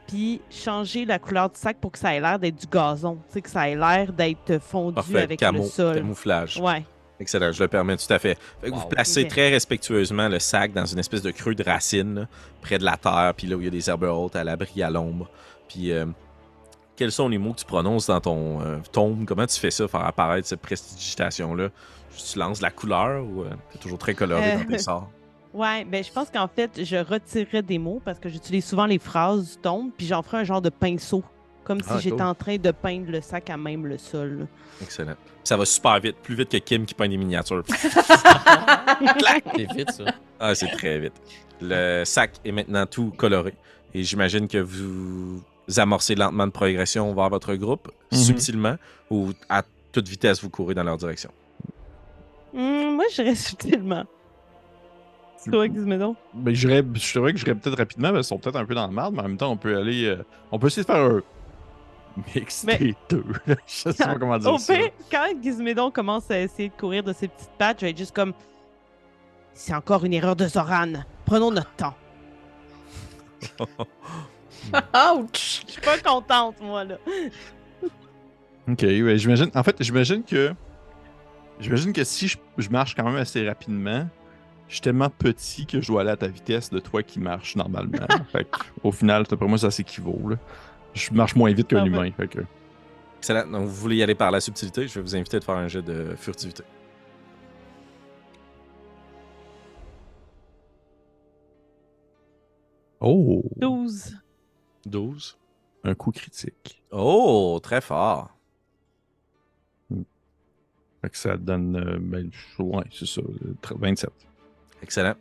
puis 0.08 0.40
changer 0.50 1.04
la 1.04 1.20
couleur 1.20 1.50
du 1.50 1.60
sac 1.60 1.78
pour 1.82 1.92
que 1.92 2.00
ça 2.00 2.16
ait 2.16 2.22
l'air 2.22 2.40
d'être 2.40 2.56
du 2.56 2.68
gazon, 2.68 3.16
tu 3.28 3.34
sais, 3.34 3.42
que 3.42 3.50
ça 3.50 3.70
ait 3.70 3.76
l'air 3.76 4.14
d'être 4.14 4.60
fondu 4.62 4.96
Parfait. 4.96 5.24
avec 5.24 5.40
Camo, 5.40 5.64
le 5.64 5.68
sol. 5.68 5.96
camouflage. 5.96 6.58
Ouais. 6.58 6.86
Excellent, 7.20 7.52
je 7.52 7.64
le 7.64 7.68
permets 7.68 7.98
tout 7.98 8.14
à 8.14 8.20
fait. 8.20 8.38
Fait 8.62 8.70
que 8.70 8.76
Vous 8.76 8.88
placez 8.88 9.28
très 9.28 9.50
respectueusement 9.50 10.30
le 10.30 10.40
sac 10.40 10.72
dans 10.72 10.86
une 10.86 11.00
espèce 11.00 11.22
de 11.22 11.32
creux 11.32 11.56
de 11.56 11.64
racines, 11.64 12.16
là, 12.16 12.28
près 12.62 12.78
de 12.78 12.86
la 12.86 12.96
terre, 12.96 13.34
puis 13.36 13.48
là 13.48 13.58
où 13.58 13.62
il 13.62 13.66
y 13.66 13.68
a 13.68 13.72
des 13.72 13.90
herbes 13.90 14.04
hautes, 14.04 14.36
à 14.38 14.44
l'abri, 14.46 14.84
à 14.84 14.90
l'ombre. 14.90 15.30
Puis, 15.68 15.92
euh, 15.92 16.06
quels 16.96 17.12
sont 17.12 17.28
les 17.30 17.38
mots 17.38 17.54
que 17.54 17.60
tu 17.60 17.66
prononces 17.66 18.08
dans 18.08 18.20
ton 18.22 18.62
euh, 18.62 18.78
tome? 18.92 19.26
Comment 19.26 19.46
tu 19.46 19.60
fais 19.60 19.72
ça, 19.72 19.88
faire 19.88 20.06
apparaître 20.06 20.48
cette 20.48 20.62
prestidigitation-là? 20.62 21.70
Tu 22.18 22.40
lances 22.40 22.60
de 22.60 22.64
la 22.64 22.72
couleur 22.72 23.26
ou 23.26 23.42
euh, 23.44 23.50
t'es 23.72 23.78
toujours 23.80 23.98
très 23.98 24.14
coloré 24.14 24.54
Euh, 24.54 24.58
dans 24.60 24.66
tes 24.66 24.78
sorts? 24.80 25.10
Ouais, 25.54 25.86
ben 25.86 26.04
je 26.04 26.12
pense 26.12 26.30
qu'en 26.30 26.50
fait, 26.50 26.84
je 26.84 26.98
retirerais 26.98 27.62
des 27.62 27.80
mots 27.80 28.02
parce 28.04 28.20
que 28.20 28.28
j'utilise 28.28 28.66
souvent 28.66 28.86
les 28.86 29.00
phrases 29.00 29.52
du 29.52 29.58
tombe, 29.62 29.90
puis 29.98 30.06
j'en 30.06 30.22
ferais 30.22 30.40
un 30.40 30.44
genre 30.44 30.62
de 30.62 30.70
pinceau, 30.70 31.24
comme 31.64 31.80
si 31.80 31.88
Ah, 31.92 31.98
j'étais 31.98 32.18
cool. 32.18 32.26
en 32.26 32.36
train 32.36 32.58
de 32.58 32.72
peindre 32.72 33.10
le 33.10 33.22
sac 33.22 33.50
à 33.50 33.56
même 33.56 33.86
le 33.86 33.98
sol. 33.98 34.40
là. 34.40 34.46
Excellent. 34.82 35.14
Ça 35.46 35.56
va 35.56 35.64
super 35.64 35.98
vite, 36.02 36.18
plus 36.18 36.36
vite 36.36 36.50
que 36.50 36.58
Kim 36.58 36.86
qui 36.86 36.94
peint 36.94 37.08
des 37.08 37.16
miniatures. 37.16 37.64
C'est 39.56 39.72
vite, 39.74 39.92
ça. 39.92 40.04
Ah, 40.40 40.54
c'est 40.56 40.68
très 40.68 41.00
vite. 41.00 41.14
Le 41.62 42.04
sac 42.06 42.32
est 42.44 42.52
maintenant 42.52 42.86
tout 42.86 43.12
coloré. 43.18 43.54
Et 43.94 44.04
j'imagine 44.04 44.48
que 44.50 44.58
vous 44.58 45.42
amorcez 45.78 46.16
lentement 46.16 46.46
de 46.48 46.52
progression 46.52 47.14
vers 47.14 47.30
votre 47.30 47.54
groupe, 47.56 47.92
Mhm. 48.12 48.18
subtilement, 48.18 48.76
ou 49.10 49.30
à 49.50 49.64
toute 49.92 50.08
vitesse 50.08 50.42
vous 50.44 50.50
courez 50.50 50.74
dans 50.74 50.84
leur 50.84 50.98
direction? 50.98 51.32
Hmm, 52.54 52.96
moi, 52.96 53.06
je 53.14 53.22
reste 53.22 53.48
subtilement. 53.48 54.04
C'est 55.38 55.52
toi, 55.52 55.68
Gizmédon? 55.68 56.16
Ben, 56.34 56.54
j'irais- 56.56 56.84
je 56.94 57.12
dirais 57.20 57.34
que 57.34 57.40
j'irais 57.40 57.56
peut-être 57.56 57.78
rapidement, 57.78 58.10
parce 58.12 58.28
qu'ils 58.28 58.36
sont 58.36 58.40
peut-être 58.40 58.56
un 58.56 58.66
peu 58.66 58.74
dans 58.76 58.88
le 58.88 58.94
marde, 58.94 59.14
mais 59.14 59.20
en 59.22 59.28
même 59.28 59.38
temps, 59.38 59.52
on 59.52 59.58
peut 59.58 59.78
aller. 59.78 60.06
euh, 60.06 60.24
on 60.52 60.58
peut 60.58 60.68
essayer 60.68 60.84
de 60.84 60.88
faire 60.88 61.04
un 61.04 61.22
mix 62.36 62.64
Mais- 62.64 62.78
des 62.78 62.96
deux. 63.10 63.24
je 63.68 63.92
sais 63.92 63.94
pas 63.94 64.16
comment 64.16 64.38
dire 64.38 64.54
Au 64.54 64.58
ça. 64.58 64.74
quand 65.12 65.28
Gizmédon 65.44 65.92
commence 65.92 66.32
à 66.32 66.40
essayer 66.40 66.70
de 66.70 66.74
courir 66.74 67.04
de 67.04 67.14
ses 67.14 67.28
petites 67.28 67.52
pattes, 67.60 67.80
je 67.82 67.86
vais 67.86 67.92
être 67.92 67.98
juste 67.98 68.16
comme. 68.16 68.34
C'est 69.54 69.74
encore 69.76 70.04
une 70.04 70.14
erreur 70.14 70.36
de 70.36 70.48
Zoran. 70.48 70.94
Prenons 71.26 71.52
notre 71.52 71.72
temps. 71.76 71.94
Ouch! 75.18 75.64
Je 75.68 75.72
suis 75.72 75.82
pas 75.82 75.98
contente, 75.98 76.56
moi, 76.62 76.84
là. 76.84 76.98
Ok, 78.68 78.82
ouais, 78.82 79.18
j'imagine. 79.20 79.52
En 79.54 79.62
fait, 79.62 79.76
j'imagine 79.80 80.24
que. 80.24 80.52
J'imagine 81.60 81.94
que 81.94 82.04
si 82.04 82.28
je, 82.28 82.38
je 82.58 82.70
marche 82.70 82.96
quand 82.96 83.04
même 83.04 83.16
assez 83.16 83.48
rapidement, 83.48 84.08
je 84.68 84.74
suis 84.74 84.82
tellement 84.82 85.10
petit 85.10 85.68
que 85.68 85.80
je 85.80 85.88
dois 85.88 86.02
aller 86.02 86.10
à 86.10 86.18
ta 86.18 86.28
vitesse 86.28 86.72
de 86.72 86.80
toi 86.80 87.04
qui 87.04 87.20
marche 87.20 87.56
normalement. 87.56 88.08
fait 88.32 88.46
que, 88.46 88.58
au 88.84 88.92
final, 88.92 89.24
d'après 89.24 89.48
moi, 89.48 89.60
ça 89.60 89.70
s'équivaut. 89.70 90.30
là. 90.30 90.38
Je 90.94 91.14
marche 91.14 91.36
moins 91.36 91.54
vite 91.54 91.68
qu'un 91.68 91.84
Ah 91.84 91.86
humain. 91.86 92.10
Fait 92.18 92.28
que... 92.28 92.40
Excellent. 93.20 93.46
Donc, 93.48 93.68
vous 93.68 93.76
voulez 93.76 93.98
y 93.98 94.04
aller 94.04 94.16
par 94.16 94.32
la 94.32 94.40
subtilité. 94.40 94.88
Je 94.88 94.96
vais 94.96 95.02
vous 95.02 95.16
inviter 95.16 95.38
à 95.38 95.42
faire 95.42 95.56
un 95.56 95.68
jet 95.68 95.82
de 95.84 96.16
furtivité. 96.18 96.64
Oh! 103.00 103.44
12. 103.58 104.16
12. 104.86 105.38
Un 105.84 105.94
coup 105.96 106.12
critique. 106.12 106.82
Oh, 106.92 107.60
très 107.62 107.82
fort. 107.82 108.30
Fait 111.02 111.10
que 111.10 111.18
ça 111.18 111.38
donne. 111.38 111.76
euh, 111.76 111.98
ben, 112.00 112.30
ouais, 112.60 112.84
c'est 112.92 113.06
ça. 113.08 113.22
euh, 113.22 113.54
27. 113.80 114.10
Excellent. 114.82 115.14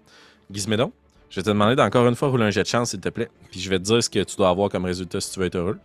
Gizmédon, 0.51 0.93
je 1.31 1.37
vais 1.37 1.43
te 1.43 1.49
demander 1.51 1.77
d'encore 1.77 2.07
une 2.07 2.15
fois 2.15 2.29
rouler 2.29 2.45
un 2.45 2.51
jet 2.51 2.63
de 2.63 2.67
chance, 2.69 2.91
s'il 2.91 3.01
te 3.01 3.09
plaît. 3.09 3.31
Puis 3.51 3.61
je 3.61 3.69
vais 3.71 3.79
te 3.79 3.85
dire 3.85 4.03
ce 4.03 4.09
que 4.11 4.23
tu 4.23 4.37
dois 4.37 4.49
avoir 4.49 4.69
comme 4.71 4.85
résultat 4.85 5.21
si 5.21 5.31
tu 5.33 5.41
veux 5.41 5.47
être 5.47 5.57
heureux. 5.57 5.79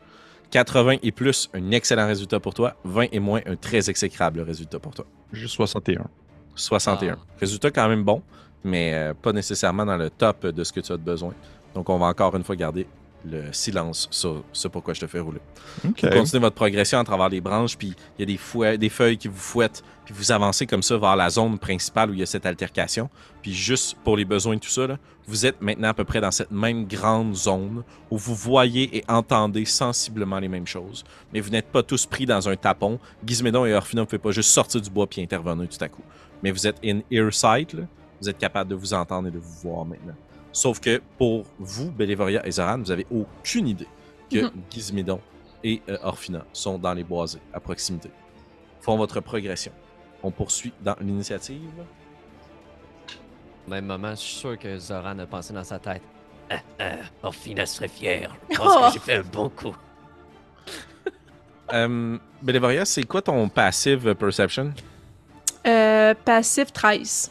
80 0.52 0.98
et 1.04 1.12
plus, 1.12 1.50
un 1.54 1.72
excellent 1.72 2.08
résultat 2.08 2.40
pour 2.40 2.54
toi. 2.54 2.76
20 2.86 3.08
et 3.12 3.20
moins, 3.20 3.42
un 3.46 3.56
très 3.56 3.90
exécrable 3.90 4.42
résultat 4.42 4.80
pour 4.80 4.94
toi. 4.94 5.06
Juste 5.32 5.56
61. 5.56 6.08
61. 6.56 7.18
Ah. 7.20 7.26
Résultat 7.40 7.72
quand 7.72 7.88
même 7.88 8.04
bon, 8.04 8.24
mais 8.64 8.94
euh, 8.94 9.14
pas 9.14 9.32
nécessairement 9.32 9.86
dans 9.86 9.98
le 9.98 10.10
top 10.10 10.48
de 10.48 10.64
ce 10.64 10.74
que 10.74 10.80
tu 10.80 10.92
as 10.92 10.98
de 10.98 11.04
besoin. 11.04 11.34
Donc 11.76 11.90
on 11.90 11.98
va 12.00 12.08
encore 12.08 12.36
une 12.36 12.44
fois 12.44 12.56
garder 12.56 12.88
le 13.26 13.52
silence 13.52 14.08
sur 14.12 14.44
ce 14.54 14.68
pourquoi 14.68 14.94
je 14.94 15.02
te 15.02 15.08
fais 15.08 15.20
rouler. 15.20 15.42
Ok. 15.88 16.04
Vous 16.04 16.10
continuez 16.10 16.42
votre 16.42 16.56
progression 16.56 17.00
à 17.00 17.04
travers 17.04 17.30
les 17.30 17.42
branches, 17.42 17.78
puis 17.78 17.96
il 18.18 18.22
y 18.22 18.24
a 18.24 18.78
des, 18.78 18.90
feuilles 18.90 19.18
qui 19.18 19.28
vous 19.28 19.38
fouettent, 19.38 19.84
puis 20.06 20.14
vous 20.18 20.32
avancez 20.32 20.66
comme 20.66 20.82
ça 20.82 20.98
vers 20.98 21.16
la 21.16 21.30
zone 21.30 21.60
principale 21.60 22.12
où 22.12 22.14
il 22.14 22.20
y 22.20 22.24
a 22.24 22.26
cette 22.26 22.46
altercation. 22.46 23.10
Puis 23.42 23.54
juste 23.54 23.98
pour 24.04 24.18
les 24.18 24.26
besoins 24.26 24.56
de 24.56 24.60
tout 24.60 24.70
ça, 24.70 24.88
là, 24.88 24.98
vous 25.28 25.46
êtes 25.46 25.62
maintenant 25.62 25.90
à 25.90 25.94
peu 25.94 26.04
près 26.04 26.22
dans 26.22 26.32
cette 26.32 26.52
même 26.52 26.88
grande 26.88 27.36
zone 27.36 27.84
où 28.10 28.18
vous 28.18 28.36
voyez 28.36 28.98
et 28.98 29.04
entendez 29.08 29.66
sensiblement 29.66 30.40
les 30.40 30.48
mêmes 30.48 30.68
choses. 30.68 31.04
Mais 31.34 31.40
vous 31.40 31.50
n'êtes 31.52 31.68
pas 31.68 31.84
tous 31.84 32.06
pris 32.06 32.26
dans 32.26 32.50
un 32.50 32.56
tapon. 32.56 33.00
Gizmédon 33.26 33.66
et 33.66 33.74
Orphina 33.74 34.02
ne 34.02 34.06
pouvez 34.06 34.18
pas 34.18 34.32
juste 34.32 34.50
sortir 34.50 34.82
du 34.82 34.90
bois 34.90 35.08
puis 35.08 35.22
intervenir 35.22 35.70
tout 35.70 35.84
à 35.84 35.88
coup. 35.88 36.04
Mais 36.42 36.52
vous 36.52 36.66
êtes 36.66 36.78
in 36.84 37.02
earsight, 37.12 37.74
là. 37.74 37.84
vous 38.20 38.30
êtes 38.30 38.38
capable 38.38 38.72
de 38.72 38.76
vous 38.76 38.94
entendre 38.94 39.28
et 39.28 39.32
de 39.32 39.38
vous 39.38 39.70
voir 39.70 39.86
maintenant. 39.86 40.16
Sauf 40.52 40.80
que 40.80 41.02
pour 41.18 41.46
vous, 41.60 41.92
Belévoria 41.92 42.46
et 42.46 42.52
Zoran, 42.52 42.80
vous 42.80 42.92
avez 42.92 43.06
aucune 43.12 43.68
idée 43.68 43.88
que 44.32 44.46
Mhm. 44.46 44.52
Gizmédon 44.70 45.22
et 45.64 45.82
euh, 45.90 45.98
Orphina 46.04 46.46
sont 46.54 46.78
dans 46.78 46.94
les 46.94 47.04
boisés 47.04 47.40
à 47.54 47.60
proximité. 47.60 48.10
Font 48.82 48.98
votre 48.98 49.20
progression. 49.22 49.72
On 50.24 50.32
poursuit 50.32 50.74
dans 50.82 50.96
l'initiative. 51.02 51.70
Au 53.68 53.70
même 53.70 53.86
moment, 53.86 54.12
je 54.12 54.16
suis 54.22 54.36
sûr 54.36 54.58
que 54.58 54.78
Zoran 54.80 55.20
a 55.20 55.26
pensé 55.26 55.54
dans 55.54 55.64
sa 55.64 55.78
tête. 55.80 56.02
Ah, 56.80 56.96
Orphina 57.22 57.66
serait 57.66 57.88
fière. 57.88 58.36
Je 58.50 58.58
pense 58.58 58.74
Oh. 58.76 58.88
que 58.88 58.94
j'ai 58.94 59.00
fait 59.00 59.16
un 59.18 59.22
bon 59.24 59.50
coup. 59.50 59.76
Euh, 61.72 62.18
Belévoria, 62.42 62.84
c'est 62.86 63.04
quoi 63.04 63.22
ton 63.22 63.48
passive 63.48 64.16
perception? 64.16 64.74
Euh, 65.68 66.16
passif 66.26 66.74
13. 66.74 67.30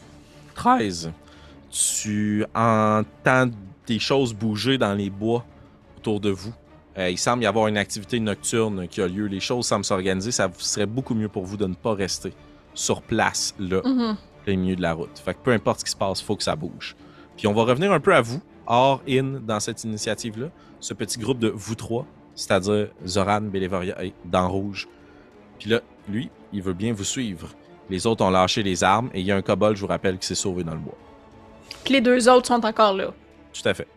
13. 0.55 1.11
Tu 1.69 2.45
entends 2.55 3.49
des 3.87 3.99
choses 3.99 4.33
bouger 4.33 4.77
dans 4.77 4.93
les 4.93 5.09
bois 5.09 5.45
autour 5.97 6.19
de 6.19 6.29
vous. 6.29 6.53
Euh, 6.97 7.09
il 7.09 7.17
semble 7.17 7.43
y 7.43 7.45
avoir 7.45 7.67
une 7.67 7.77
activité 7.77 8.19
nocturne 8.19 8.87
qui 8.87 9.01
a 9.01 9.07
lieu. 9.07 9.25
Les 9.27 9.39
choses 9.39 9.65
semblent 9.65 9.85
s'organiser. 9.85 10.31
Ça 10.31 10.49
serait 10.57 10.85
beaucoup 10.85 11.13
mieux 11.15 11.29
pour 11.29 11.45
vous 11.45 11.57
de 11.57 11.65
ne 11.67 11.75
pas 11.75 11.93
rester 11.93 12.33
sur 12.73 13.01
place, 13.01 13.53
là, 13.59 13.81
Mhm. 13.85 14.17
plein 14.45 14.57
milieu 14.57 14.75
de 14.75 14.81
la 14.81 14.93
route. 14.93 15.17
Fait 15.23 15.33
que 15.33 15.39
peu 15.43 15.51
importe 15.51 15.79
ce 15.81 15.85
qui 15.85 15.91
se 15.91 15.95
passe, 15.97 16.21
il 16.21 16.25
faut 16.25 16.35
que 16.35 16.43
ça 16.43 16.55
bouge. 16.55 16.95
Puis 17.37 17.47
on 17.47 17.53
va 17.53 17.63
revenir 17.63 17.91
un 17.91 17.99
peu 17.99 18.13
à 18.15 18.21
vous, 18.21 18.41
hors 18.67 19.01
in, 19.07 19.39
dans 19.45 19.59
cette 19.59 19.83
initiative-là. 19.83 20.47
Ce 20.79 20.93
petit 20.93 21.19
groupe 21.19 21.39
de 21.39 21.49
vous 21.49 21.75
trois, 21.75 22.05
c'est-à-dire 22.35 22.89
Zoran, 23.05 23.41
Bélévoria 23.41 24.03
et 24.03 24.13
Dan 24.25 24.45
Rouge. 24.45 24.87
Puis 25.57 25.69
là, 25.69 25.81
lui, 26.07 26.29
il 26.53 26.61
veut 26.61 26.73
bien 26.73 26.93
vous 26.93 27.03
suivre. 27.03 27.49
Les 27.89 28.05
autres 28.07 28.23
ont 28.23 28.29
lâché 28.29 28.61
les 28.63 28.83
armes 28.83 29.09
et 29.13 29.19
il 29.19 29.25
y 29.25 29.31
a 29.31 29.35
un 29.35 29.41
kobold, 29.41 29.75
je 29.75 29.81
vous 29.81 29.87
rappelle, 29.87 30.17
qui 30.17 30.27
s'est 30.27 30.35
sauvé 30.35 30.63
dans 30.63 30.73
le 30.73 30.79
bois. 30.79 30.97
Puis 31.83 31.93
les 31.93 32.01
deux 32.01 32.27
autres 32.29 32.47
sont 32.47 32.65
encore 32.65 32.93
là. 32.93 33.07
Tout 33.53 33.67
à 33.67 33.73
fait. 33.73 33.87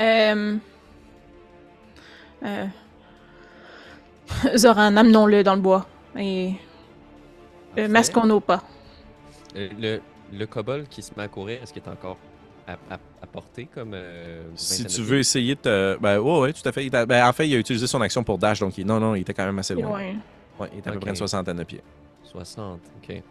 Euh... 0.00 0.56
Euh... 2.44 2.66
Zoran, 4.56 4.96
amenons-le 4.96 5.44
dans 5.44 5.54
le 5.54 5.60
bois. 5.60 5.86
Et. 6.18 6.48
Euh, 6.50 7.74
Parfait. 7.76 7.88
masquons 7.88 8.26
nos 8.26 8.40
pas. 8.40 8.62
Euh, 9.56 9.68
Le, 9.78 10.00
le 10.36 10.46
kobold 10.46 10.88
qui 10.88 11.02
se 11.02 11.12
met 11.16 11.22
à 11.24 11.28
courir, 11.28 11.62
est-ce 11.62 11.72
qu'il 11.72 11.82
est 11.82 11.88
encore 11.88 12.18
à, 12.66 12.72
à- 12.72 12.98
à 13.22 13.26
portée 13.26 13.66
comme. 13.72 13.92
euh, 13.94 14.42
Si 14.56 14.84
tu 14.84 15.02
veux 15.02 15.18
essayer 15.18 15.54
de 15.54 15.60
te... 15.60 15.96
Ben, 16.00 16.18
ouais, 16.18 16.38
ouais, 16.40 16.52
tout 16.52 16.68
à 16.68 16.72
fait. 16.72 16.88
Ben, 16.90 17.26
en 17.26 17.32
fait, 17.32 17.46
il 17.48 17.54
a 17.54 17.58
utilisé 17.58 17.86
son 17.86 18.00
action 18.00 18.24
pour 18.24 18.38
dash, 18.38 18.60
donc 18.60 18.76
il... 18.78 18.84
non, 18.86 18.98
non, 18.98 19.14
il 19.14 19.20
était 19.20 19.34
quand 19.34 19.46
même 19.46 19.58
assez 19.58 19.74
loin. 19.74 19.92
Ouais. 19.96 20.16
Ouais, 20.58 20.68
il 20.72 20.78
était 20.80 20.88
à 20.88 20.92
peu 20.92 20.96
Ok. 20.98 21.02
près 21.02 21.10
une 21.10 21.16
soixantaine 21.16 21.56
de 21.56 21.64
pieds. 21.64 21.78
pieds? 22.22 22.30
60, 22.32 22.80
ok. 23.02 23.22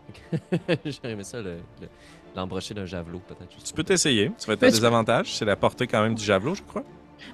J'aurais 0.85 1.11
aimé 1.11 1.23
ça, 1.25 1.37
le- 1.41 1.57
le- 1.81 1.89
l'embrocher 2.35 2.73
d'un 2.73 2.85
javelot, 2.85 3.19
peut-être. 3.27 3.47
Tu 3.63 3.73
peux 3.73 3.83
t'essayer. 3.83 4.31
Tu 4.39 4.47
vas 4.47 4.53
être 4.53 4.63
à 4.63 4.67
tu- 4.67 4.73
désavantage. 4.73 5.35
C'est 5.35 5.45
la 5.45 5.55
portée 5.55 5.87
quand 5.87 6.01
même 6.01 6.15
du 6.15 6.23
javelot, 6.23 6.55
je 6.55 6.61
crois. 6.63 6.83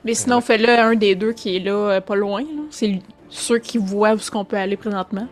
Mais 0.04 0.14
sinon, 0.14 0.40
fais-le 0.42 0.70
un 0.70 0.96
des 0.96 1.16
deux 1.16 1.34
qui 1.34 1.56
est 1.56 1.60
là, 1.60 1.72
euh, 1.74 2.02
pas 2.02 2.16
loin. 2.16 2.44
C'est 2.70 2.88
lui- 2.88 3.02
ceux 3.30 3.60
qui 3.60 3.78
voient 3.78 4.14
où 4.14 4.18
ce 4.20 4.30
qu'on 4.30 4.46
peut 4.46 4.58
aller 4.58 4.78
présentement. 4.78 5.28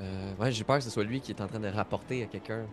Euh, 0.00 0.34
ouais, 0.38 0.50
j'ai 0.52 0.64
peur 0.64 0.78
que 0.78 0.84
ce 0.84 0.90
soit 0.90 1.04
lui 1.04 1.20
qui 1.20 1.32
est 1.32 1.40
en 1.40 1.46
train 1.46 1.60
de 1.60 1.68
rapporter 1.68 2.22
à 2.24 2.26
quelqu'un. 2.26 2.64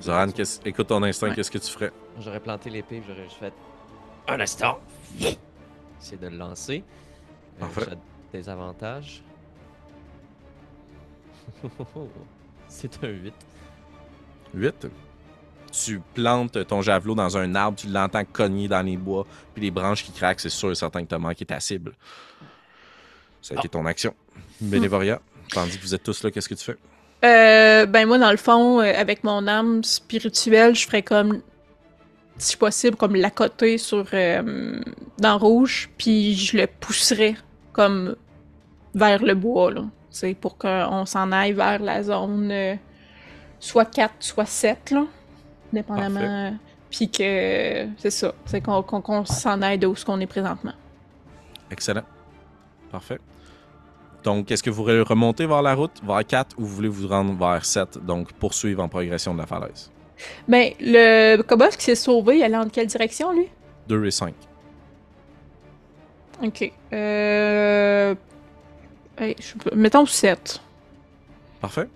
Zoran, 0.00 0.26
sont- 0.44 0.62
écoute 0.64 0.88
ton 0.88 1.02
instinct, 1.04 1.28
Ouais. 1.28 1.34
qu'est-ce 1.36 1.50
que 1.50 1.58
tu 1.58 1.70
ferais? 1.70 1.92
J'aurais 2.18 2.40
planté 2.40 2.70
l'épée, 2.70 3.02
j'aurais 3.06 3.24
juste 3.24 3.36
fait 3.38 3.52
Un 4.26 4.40
instant. 4.40 4.80
essayer 6.00 6.16
de 6.20 6.26
le 6.28 6.36
lancer. 6.36 6.82
Euh, 7.58 7.60
Parfait. 7.60 7.82
j'ai 8.32 8.40
des 8.40 8.48
avantages. 8.48 9.22
C'est 12.68 13.04
un 13.04 13.08
8. 13.08 13.34
8. 14.54 14.86
Tu 15.84 16.00
plantes 16.14 16.66
ton 16.66 16.80
javelot 16.80 17.14
dans 17.14 17.36
un 17.36 17.54
arbre, 17.54 17.78
tu 17.78 17.88
l'entends 17.88 18.24
cogner 18.24 18.68
dans 18.68 18.82
les 18.82 18.96
bois, 18.96 19.26
puis 19.52 19.62
les 19.62 19.70
branches 19.70 20.04
qui 20.04 20.12
craquent, 20.12 20.40
c'est 20.40 20.48
sûr 20.48 20.70
et 20.70 20.74
certain 20.74 21.02
que 21.02 21.08
tu 21.08 21.14
as 21.14 21.18
manqué 21.18 21.44
ta 21.44 21.60
cible. 21.60 21.92
Ça 23.42 23.54
a 23.54 23.58
été 23.58 23.68
ton 23.68 23.84
action. 23.84 24.14
Bénévoria, 24.60 25.20
tandis 25.52 25.78
que 25.78 25.82
vous 25.82 25.94
êtes 25.94 26.02
tous 26.02 26.22
là, 26.22 26.30
qu'est-ce 26.30 26.48
que 26.48 26.54
tu 26.54 26.64
fais? 26.64 26.76
Euh, 27.24 27.86
ben 27.86 28.06
moi, 28.06 28.18
dans 28.18 28.30
le 28.30 28.36
fond, 28.36 28.80
euh, 28.80 28.92
avec 28.96 29.24
mon 29.24 29.46
âme 29.46 29.84
spirituelle, 29.84 30.74
je 30.74 30.86
ferais 30.86 31.02
comme, 31.02 31.42
si 32.38 32.56
possible, 32.56 32.96
comme 32.96 33.14
l'accoter 33.14 33.78
sur 33.78 34.06
euh, 34.12 34.80
dans 35.18 35.38
rouge, 35.38 35.90
puis 35.98 36.34
je 36.34 36.56
le 36.56 36.66
pousserais 36.66 37.34
comme 37.72 38.16
vers 38.94 39.22
le 39.22 39.34
bois, 39.34 39.70
là. 39.70 39.84
C'est 40.10 40.34
pour 40.34 40.56
qu'on 40.56 41.04
s'en 41.04 41.30
aille 41.30 41.52
vers 41.52 41.78
la 41.78 42.02
zone 42.02 42.50
euh, 42.50 42.74
soit 43.60 43.84
4, 43.84 44.14
soit 44.20 44.46
7, 44.46 44.92
là, 44.92 45.04
dépendamment. 45.72 46.56
Puis 46.90 47.10
que 47.10 47.88
c'est 47.98 48.10
ça, 48.10 48.32
c'est 48.44 48.60
qu'on 48.60 49.24
s'en 49.24 49.62
aille 49.62 49.78
de 49.78 49.86
où 49.86 49.96
ce 49.96 50.04
qu'on 50.04 50.20
est 50.20 50.26
présentement. 50.26 50.72
Excellent. 51.70 52.04
Parfait. 52.90 53.18
Donc, 54.22 54.50
est-ce 54.50 54.62
que 54.62 54.70
vous 54.70 54.82
voulez 54.82 55.00
remonter 55.02 55.46
vers 55.46 55.62
la 55.62 55.74
route, 55.74 56.00
vers 56.04 56.26
4, 56.26 56.56
ou 56.58 56.64
vous 56.64 56.74
voulez 56.74 56.88
vous 56.88 57.06
rendre 57.06 57.34
vers 57.34 57.64
7, 57.64 58.04
donc 58.04 58.32
poursuivre 58.32 58.82
en 58.82 58.88
progression 58.88 59.34
de 59.34 59.38
la 59.38 59.46
falaise? 59.46 59.90
Ben, 60.48 60.72
le 60.80 61.42
kobold 61.42 61.76
qui 61.76 61.84
s'est 61.84 61.94
sauvé, 61.94 62.38
il 62.38 62.42
allait 62.42 62.56
en 62.56 62.68
quelle 62.68 62.86
direction, 62.86 63.32
lui? 63.32 63.48
2 63.88 64.06
et 64.06 64.10
5. 64.10 64.34
Ok. 66.42 66.72
Euh... 66.92 68.14
hey, 69.18 69.36
je 69.38 69.76
Mettons 69.76 70.06
7. 70.06 70.60
Parfait. 71.60 71.88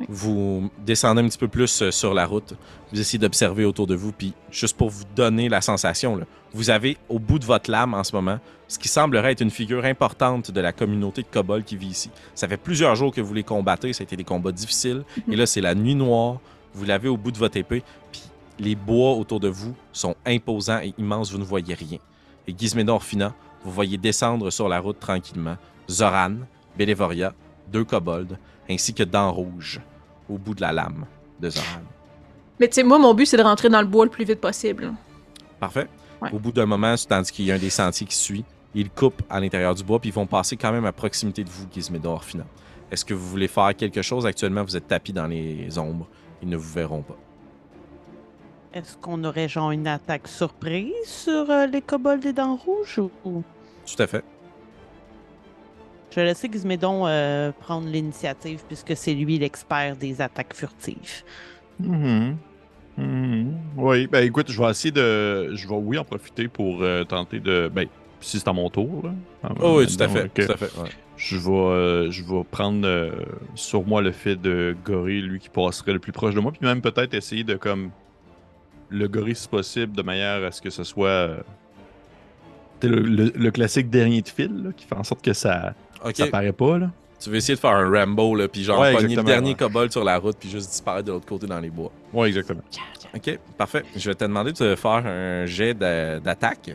Oui. 0.00 0.06
Vous 0.08 0.70
descendez 0.84 1.22
un 1.22 1.28
petit 1.28 1.38
peu 1.38 1.48
plus 1.48 1.82
euh, 1.82 1.90
sur 1.90 2.14
la 2.14 2.26
route. 2.26 2.54
Vous 2.92 3.00
essayez 3.00 3.18
d'observer 3.18 3.64
autour 3.64 3.86
de 3.86 3.94
vous. 3.94 4.12
Puis, 4.12 4.34
juste 4.50 4.76
pour 4.76 4.90
vous 4.90 5.04
donner 5.14 5.48
la 5.48 5.60
sensation, 5.60 6.16
là, 6.16 6.24
vous 6.52 6.70
avez 6.70 6.96
au 7.08 7.18
bout 7.18 7.38
de 7.38 7.44
votre 7.44 7.70
lame 7.70 7.94
en 7.94 8.02
ce 8.02 8.14
moment 8.14 8.38
ce 8.66 8.78
qui 8.78 8.88
semblerait 8.88 9.32
être 9.32 9.40
une 9.40 9.50
figure 9.50 9.84
importante 9.84 10.52
de 10.52 10.60
la 10.60 10.72
communauté 10.72 11.22
de 11.22 11.26
kobolds 11.26 11.64
qui 11.64 11.76
vit 11.76 11.88
ici. 11.88 12.10
Ça 12.36 12.46
fait 12.46 12.56
plusieurs 12.56 12.94
jours 12.94 13.12
que 13.12 13.20
vous 13.20 13.34
les 13.34 13.42
combattez. 13.42 13.92
Ça 13.92 14.02
a 14.02 14.04
été 14.04 14.16
des 14.16 14.24
combats 14.24 14.52
difficiles. 14.52 15.02
Et 15.28 15.34
là, 15.34 15.44
c'est 15.44 15.60
la 15.60 15.74
nuit 15.74 15.96
noire. 15.96 16.38
Vous 16.72 16.84
l'avez 16.84 17.08
au 17.08 17.16
bout 17.16 17.32
de 17.32 17.38
votre 17.38 17.56
épée. 17.56 17.82
Puis, 18.12 18.22
les 18.60 18.76
bois 18.76 19.14
autour 19.14 19.40
de 19.40 19.48
vous 19.48 19.74
sont 19.92 20.14
imposants 20.24 20.80
et 20.80 20.94
immenses. 20.98 21.32
Vous 21.32 21.38
ne 21.38 21.44
voyez 21.44 21.74
rien. 21.74 21.98
Et 22.46 22.54
Gizmédon 22.56 22.94
Orphina, 22.94 23.34
vous 23.64 23.72
voyez 23.72 23.98
descendre 23.98 24.50
sur 24.50 24.68
la 24.68 24.78
route 24.78 25.00
tranquillement 25.00 25.56
Zoran, 25.90 26.36
Bélévoria, 26.78 27.34
deux 27.72 27.84
kobolds, 27.84 28.38
ainsi 28.68 28.94
que 28.94 29.02
Dents 29.02 29.32
Rouge 29.32 29.80
au 30.30 30.38
bout 30.38 30.54
de 30.54 30.60
la 30.60 30.72
lame 30.72 31.04
de 31.40 31.50
Zoran. 31.50 31.66
Mais 32.58 32.68
tu 32.68 32.74
sais, 32.74 32.82
moi, 32.82 32.98
mon 32.98 33.14
but, 33.14 33.26
c'est 33.26 33.36
de 33.36 33.42
rentrer 33.42 33.68
dans 33.68 33.80
le 33.80 33.86
bois 33.86 34.04
le 34.04 34.10
plus 34.10 34.24
vite 34.24 34.40
possible. 34.40 34.92
Parfait. 35.58 35.88
Ouais. 36.22 36.30
Au 36.32 36.38
bout 36.38 36.52
d'un 36.52 36.66
moment, 36.66 36.94
tandis 37.08 37.32
qu'il 37.32 37.46
y 37.46 37.52
a 37.52 37.54
un 37.54 37.58
des 37.58 37.70
sentiers 37.70 38.06
qui 38.06 38.14
suit, 38.16 38.44
ils 38.74 38.90
coupent 38.90 39.22
à 39.30 39.40
l'intérieur 39.40 39.74
du 39.74 39.82
bois, 39.82 39.98
puis 39.98 40.10
ils 40.10 40.14
vont 40.14 40.26
passer 40.26 40.56
quand 40.56 40.70
même 40.70 40.84
à 40.84 40.92
proximité 40.92 41.42
de 41.42 41.48
vous, 41.48 41.66
Gizmédon 41.72 42.12
Orphina. 42.12 42.44
Est-ce 42.90 43.04
que 43.04 43.14
vous 43.14 43.26
voulez 43.26 43.48
faire 43.48 43.74
quelque 43.74 44.02
chose? 44.02 44.26
Actuellement, 44.26 44.62
vous 44.62 44.76
êtes 44.76 44.88
tapis 44.88 45.12
dans 45.12 45.26
les 45.26 45.78
ombres. 45.78 46.06
Ils 46.42 46.48
ne 46.48 46.56
vous 46.56 46.72
verront 46.72 47.02
pas. 47.02 47.16
Est-ce 48.72 48.96
qu'on 48.98 49.24
aurait 49.24 49.48
genre 49.48 49.70
une 49.72 49.86
attaque 49.88 50.28
surprise 50.28 50.92
sur 51.04 51.50
euh, 51.50 51.66
les 51.66 51.80
kobolds 51.82 52.20
des 52.22 52.32
dents 52.32 52.54
rouges 52.56 52.98
ou- 52.98 53.10
ou... 53.24 53.42
Tout 53.86 54.00
à 54.02 54.06
fait. 54.06 54.22
Je 56.10 56.16
vais 56.16 56.24
laisser 56.24 56.48
Gizmédon 56.52 57.06
euh, 57.06 57.52
prendre 57.52 57.86
l'initiative 57.88 58.62
puisque 58.66 58.96
c'est 58.96 59.14
lui 59.14 59.38
l'expert 59.38 59.96
des 59.96 60.20
attaques 60.20 60.54
furtives. 60.54 61.22
Mhm. 61.78 62.36
Mhm. 62.98 63.54
Oui, 63.76 64.06
ben 64.08 64.24
écoute, 64.24 64.50
je 64.50 64.60
vais 64.60 64.68
essayer 64.70 64.90
de. 64.92 65.54
Je 65.54 65.68
vais, 65.68 65.74
oui, 65.74 65.96
en 65.98 66.04
profiter 66.04 66.48
pour 66.48 66.82
euh, 66.82 67.04
tenter 67.04 67.38
de. 67.40 67.70
Ben, 67.72 67.86
si 68.20 68.38
c'est 68.38 68.48
à 68.48 68.52
mon 68.52 68.68
tour, 68.68 69.02
là. 69.04 69.10
Ah, 69.44 69.52
Oh 69.60 69.78
oui, 69.78 69.86
tout 69.86 70.02
à 70.02 70.08
fait. 70.08 70.24
ok. 70.24 70.46
Tout 70.46 70.52
à 70.52 70.56
fait. 70.56 70.78
ouais. 70.82 70.90
Je 71.16 71.36
vais, 71.36 71.50
euh, 71.50 72.10
je 72.10 72.22
vais 72.22 72.44
prendre 72.50 72.86
euh, 72.86 73.10
sur 73.54 73.86
moi 73.86 74.02
le 74.02 74.10
fait 74.12 74.36
de 74.36 74.76
gorille, 74.84 75.22
lui 75.22 75.38
qui 75.38 75.48
passerait 75.48 75.92
le 75.92 75.98
plus 75.98 76.12
proche 76.12 76.34
de 76.34 76.40
moi, 76.40 76.50
puis 76.52 76.66
même 76.66 76.82
peut-être 76.82 77.14
essayer 77.14 77.44
de 77.44 77.54
comme 77.54 77.90
le 78.90 79.06
gorille 79.08 79.36
si 79.36 79.48
possible, 79.48 79.94
de 79.96 80.02
manière 80.02 80.42
à 80.44 80.50
ce 80.50 80.60
que 80.60 80.70
ce 80.70 80.82
soit 80.84 81.08
euh, 81.08 81.36
le- 82.82 83.32
le 83.34 83.50
classique 83.50 83.88
dernier 83.90 84.22
de 84.22 84.28
fil, 84.28 84.64
là, 84.64 84.70
qui 84.76 84.86
fait 84.86 84.96
en 84.96 85.04
sorte 85.04 85.22
que 85.24 85.32
ça, 85.32 85.74
Ok. 86.04 86.16
ça 86.16 86.26
paraît 86.28 86.52
pas. 86.52 86.78
Là. 86.78 86.90
Tu 87.18 87.28
veux 87.28 87.36
essayer 87.36 87.54
de 87.54 87.60
faire 87.60 87.70
un 87.72 87.90
Rambo, 87.90 88.34
là, 88.34 88.48
puis 88.48 88.64
genre 88.64 88.80
Ouais, 88.80 88.94
pogner 88.94 89.14
le 89.16 89.22
dernier 89.22 89.50
ouais. 89.50 89.54
kobold 89.56 89.92
sur 89.92 90.02
la 90.04 90.16
route, 90.18 90.36
puis 90.40 90.48
juste 90.48 90.70
disparaître 90.70 91.06
de 91.06 91.12
l'autre 91.12 91.26
côté 91.26 91.46
dans 91.46 91.60
les 91.60 91.68
bois. 91.70 91.90
Ouais, 92.14 92.28
exactement. 92.28 92.62
Ok, 93.14 93.38
parfait. 93.58 93.82
Je 93.96 94.08
vais 94.08 94.14
te 94.14 94.24
demander 94.24 94.52
de 94.52 94.74
faire 94.76 95.04
un 95.06 95.44
jet 95.44 95.74
d'a- 95.74 96.18
d'attaque, 96.20 96.70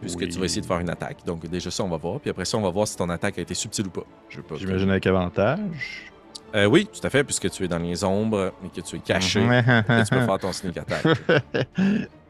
puisque 0.00 0.18
Oui. 0.20 0.28
tu 0.28 0.38
vas 0.38 0.44
essayer 0.44 0.60
de 0.60 0.66
faire 0.66 0.80
une 0.80 0.90
attaque. 0.90 1.18
Donc 1.24 1.46
déjà 1.48 1.70
ça, 1.70 1.82
on 1.84 1.88
va 1.88 1.96
voir. 1.96 2.20
Puis 2.20 2.28
après 2.30 2.44
ça, 2.44 2.58
on 2.58 2.62
va 2.62 2.68
voir 2.70 2.86
si 2.86 2.96
ton 2.96 3.08
attaque 3.08 3.38
a 3.38 3.42
été 3.42 3.54
subtile 3.54 3.86
ou 3.86 3.90
pas. 3.90 4.04
Je 4.28 4.38
veux 4.38 4.42
pas. 4.42 4.56
J'imagine 4.56 4.90
avec 4.90 5.06
avantage. 5.06 6.12
Euh, 6.54 6.64
oui, 6.66 6.86
tout 6.92 7.06
à 7.06 7.10
fait, 7.10 7.24
puisque 7.24 7.48
tu 7.50 7.64
es 7.64 7.68
dans 7.68 7.78
les 7.78 8.04
ombres 8.04 8.52
et 8.64 8.68
que 8.80 8.84
tu 8.86 8.96
es 8.96 8.98
caché. 9.00 9.40
Et 9.88 10.02
tu 10.04 10.14
peux 10.14 10.20
faire 10.26 10.38
ton 10.38 10.52
sneak 10.52 10.76
attack. 10.76 11.06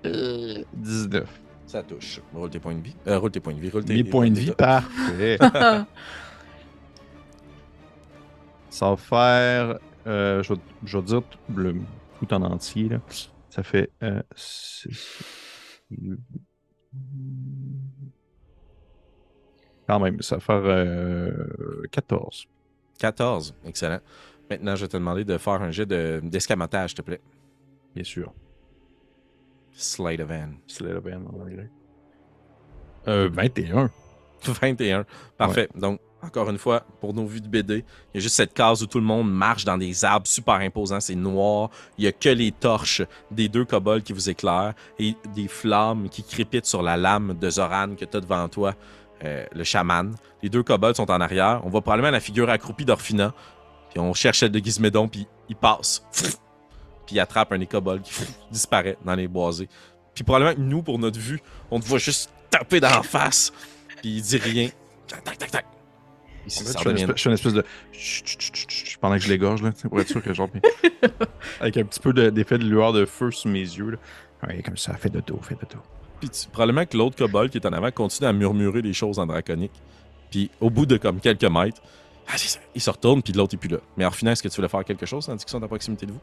Euh, 0.07 0.63
19. 0.75 1.25
Ça 1.67 1.83
touche. 1.83 2.21
Roule 2.33 2.49
tes 2.51 2.61
points 2.61 2.75
de 2.75 2.81
vie. 2.83 2.95
Euh, 3.09 3.19
roule 3.19 3.33
tes 3.33 3.41
points 3.41 3.53
de 3.53 3.59
vie. 3.61 3.69
Roule 3.69 3.85
tes 3.85 3.95
Mes 3.95 4.05
points 4.05 4.31
de 4.31 4.39
vie, 4.39 4.53
parfait. 4.53 5.37
Ça 8.71 8.91
va 8.91 8.97
faire. 8.97 9.79
euh, 10.07 10.43
je, 10.43 10.55
vais, 10.55 10.61
je 10.85 10.99
vais 10.99 11.05
dire 11.05 11.23
tout, 11.23 11.39
le, 11.57 11.75
tout 12.19 12.33
en 12.35 12.43
entier. 12.43 12.89
Là. 12.89 13.01
Ça 13.51 13.63
fait. 13.63 13.91
Euh, 14.03 14.23
six- 14.35 15.23
Quand 19.87 20.01
même, 20.01 20.21
ça 20.21 20.37
va 20.37 20.41
faire 20.41 20.63
euh, 20.65 21.83
14. 21.91 22.47
14. 22.99 23.55
Excellent. 23.65 24.01
Maintenant, 24.51 24.77
je 24.77 24.83
vais 24.85 24.89
te 24.89 24.97
demander 24.97 25.25
de 25.25 25.39
faire 25.39 25.63
un 25.63 25.71
jet 25.71 25.87
de- 25.87 26.21
d'escamotage, 26.23 26.91
s'il 26.91 26.99
te 26.99 27.03
plaît. 27.03 27.21
Bien 27.95 28.05
sûr. 28.05 28.33
Slide 29.73 30.21
of 30.21 30.31
hand. 30.31 30.55
Slate 30.67 30.97
of 30.97 31.07
hand 31.07 31.27
en 31.33 31.41
anglais. 31.41 31.71
Euh, 33.07 33.29
21. 33.33 33.91
21. 34.43 35.07
Parfait. 35.39 35.69
Donc, 35.75 36.01
encore 36.23 36.51
une 36.51 36.59
fois, 36.59 36.83
pour 37.01 37.15
nos 37.15 37.27
vues 37.27 37.41
de 37.41 37.49
BD, 37.49 37.85
il 38.13 38.17
y 38.17 38.19
a 38.19 38.21
juste 38.21 38.35
cette 38.35 38.53
case 38.53 38.83
où 38.83 38.87
tout 38.87 38.99
le 38.99 39.05
monde 39.05 39.31
marche 39.33 39.65
dans 39.65 39.79
des 39.79 40.05
arbres 40.05 40.27
super 40.27 40.55
imposants. 40.55 41.01
C'est 41.01 41.15
noir. 41.15 41.71
Il 41.97 42.05
y 42.05 42.07
a 42.09 42.13
que 42.13 42.29
les 42.29 42.51
torches 42.51 43.03
des 43.31 43.49
deux 43.49 43.65
kobolds 43.65 44.03
qui 44.03 44.13
vous 44.13 44.29
éclairent 44.29 44.75
et 44.99 45.15
des 45.35 45.47
flammes 45.47 46.09
qui 46.09 46.25
crépitent 46.25 46.67
sur 46.67 46.83
la 46.83 46.97
lame 46.97 47.39
de 47.39 47.51
Zoran 47.51 47.95
que 47.95 48.05
tu 48.05 48.17
as 48.17 48.21
devant 48.21 48.49
toi, 48.49 48.75
euh, 49.25 49.47
le 49.53 49.65
chaman. 49.65 50.15
Les 50.43 50.49
deux 50.49 50.63
kobolds 50.63 50.97
sont 50.97 51.11
en 51.11 51.21
arrière. 51.21 51.61
On 51.65 51.69
voit 51.69 51.83
probablement 51.83 52.11
la 52.11 52.21
figure 52.21 52.51
accroupie 52.51 52.85
d'Orphina. 52.85 53.33
Puis 53.91 54.01
on 54.01 54.13
cherche 54.13 54.41
celle 54.41 54.51
de 54.51 54.59
Gizmédon, 54.59 55.09
puis 55.09 55.27
il 55.49 55.57
passe. 55.57 56.05
Puis 57.07 57.17
il 57.17 57.21
attrape 57.21 57.53
un 57.53 57.59
des 57.59 57.67
kobolds 57.67 58.03
qui 58.03 58.13
disparaît 58.51 58.99
dans 59.05 59.15
les 59.15 59.29
boisés. 59.29 59.69
Puis 60.15 60.25
probablement 60.25 60.57
nous, 60.59 60.83
pour 60.83 60.99
notre 60.99 61.19
vue, 61.19 61.41
on 61.71 61.79
te 61.79 61.87
voit 61.87 61.99
juste 61.99 62.31
taper 62.51 62.81
dans 62.81 62.91
la 62.91 63.03
face. 63.03 63.53
puis 64.03 64.17
il 64.17 64.23
dit 64.23 64.37
rien. 64.37 64.69
Tac, 65.07 65.25
tac, 65.25 65.51
tac. 65.51 65.78
En 66.49 66.65
fait, 66.65 66.79
je, 66.79 66.83
fais 66.83 66.91
une 66.91 66.97
de 66.97 67.01
espèce, 67.01 67.17
je 67.17 67.23
fais 67.23 67.29
une 67.29 67.35
espèce 67.35 67.53
de 67.55 67.65
pendant 69.01 69.15
que 69.17 69.23
je 69.23 69.29
l'égorge 69.29 69.63
là, 69.63 69.71
pour 69.89 70.01
être 70.01 70.09
sûr 70.09 70.23
que 70.23 70.33
genre 70.35 70.49
avec 71.61 71.77
un 71.77 71.85
petit 71.85 72.01
peu 72.01 72.13
de- 72.13 72.31
d'effet 72.31 72.59
de, 72.59 72.65
lueur 72.65 72.93
de 72.93 73.05
feu 73.05 73.31
sur 73.31 73.51
mes 73.51 73.61
yeux 73.61 73.91
là. 73.91 73.99
Ouais, 74.47 74.63
comme 74.63 74.77
ça, 74.77 74.95
fais 74.95 75.11
de 75.11 75.21
dos, 75.21 75.39
fais 75.43 75.55
de 75.55 75.61
dos. 75.61 75.81
Puis 76.21 76.31
tu- 76.31 76.49
probablement 76.49 76.87
que 76.87 76.97
l'autre 76.97 77.17
kobold 77.17 77.51
qui 77.51 77.59
est 77.59 77.67
en 77.67 77.73
avant 77.73 77.91
continue 77.91 78.29
à 78.29 78.33
murmurer 78.33 78.83
des 78.83 78.93
choses 78.93 79.19
en 79.19 79.27
draconique. 79.27 79.73
Puis 80.31 80.51
au 80.61 80.71
bout 80.71 80.87
de 80.87 80.97
comme 80.97 81.21
quelques 81.21 81.45
mètres, 81.45 81.81
ah, 82.29 82.35
il 82.75 82.81
se 82.81 82.91
retourne, 82.91 83.23
puis 83.23 83.33
l'autre 83.33 83.55
est 83.55 83.59
plus 83.59 83.71
là. 83.71 83.79
Mais 83.97 84.05
en 84.05 84.11
final, 84.11 84.33
est-ce 84.33 84.43
que 84.43 84.49
tu 84.49 84.57
voulais 84.57 84.69
faire 84.69 84.85
quelque 84.85 85.07
chose 85.07 85.27
tandis 85.27 85.45
qu'ils 85.45 85.51
sont 85.53 85.63
à 85.63 85.67
proximité 85.69 86.05
de 86.07 86.13
vous? 86.13 86.21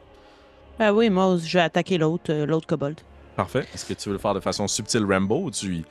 Ben 0.78 0.92
oui, 0.92 1.10
moi, 1.10 1.36
je 1.42 1.58
vais 1.58 1.64
attaquer 1.64 1.98
l'autre, 1.98 2.30
euh, 2.32 2.46
l'autre 2.46 2.66
kobold. 2.66 3.00
Parfait. 3.34 3.66
Est-ce 3.74 3.84
que 3.84 3.94
tu 3.94 4.08
veux 4.08 4.14
le 4.14 4.18
faire 4.20 4.34
de 4.34 4.40
façon 4.40 4.68
subtile 4.68 5.04
Rambo 5.04 5.42
ou 5.44 5.50
tu 5.50 5.66
lui 5.68 5.84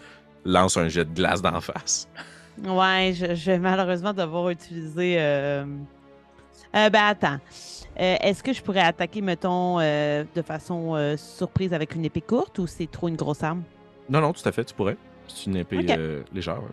lances 0.46 0.78
un 0.78 0.88
jet 0.88 1.04
de 1.06 1.14
glace 1.14 1.42
d'en 1.42 1.60
face? 1.60 2.08
Ouais, 2.64 3.14
je, 3.16 3.36
je 3.36 3.52
vais 3.52 3.60
malheureusement 3.60 4.14
devoir 4.14 4.50
utiliser. 4.50 5.16
euh, 5.20 5.66
euh, 6.76 6.90
ben 6.90 7.04
attends. 7.04 7.40
Euh, 8.00 8.16
Est-ce 8.22 8.44
que 8.44 8.54
je 8.54 8.62
pourrais 8.62 8.82
attaquer, 8.82 9.22
mettons, 9.22 9.80
euh, 9.80 10.24
de 10.36 10.42
façon 10.42 10.96
euh, 10.96 11.16
surprise 11.18 11.74
avec 11.74 11.96
une 11.96 12.06
épée 12.06 12.22
courte 12.22 12.60
ou 12.60 12.68
c'est 12.68 12.90
trop 12.90 13.08
une 13.08 13.16
grosse 13.16 13.44
arme? 13.44 13.64
Non, 14.10 14.22
non, 14.22 14.34
tout 14.34 14.48
à 14.48 14.52
fait, 14.52 14.64
tu 14.66 14.74
pourrais. 14.74 14.98
C'est 15.28 15.48
une 15.48 15.58
épée 15.58 15.86
euh, 15.90 16.24
légère. 16.34 16.58
ouais. 16.62 16.70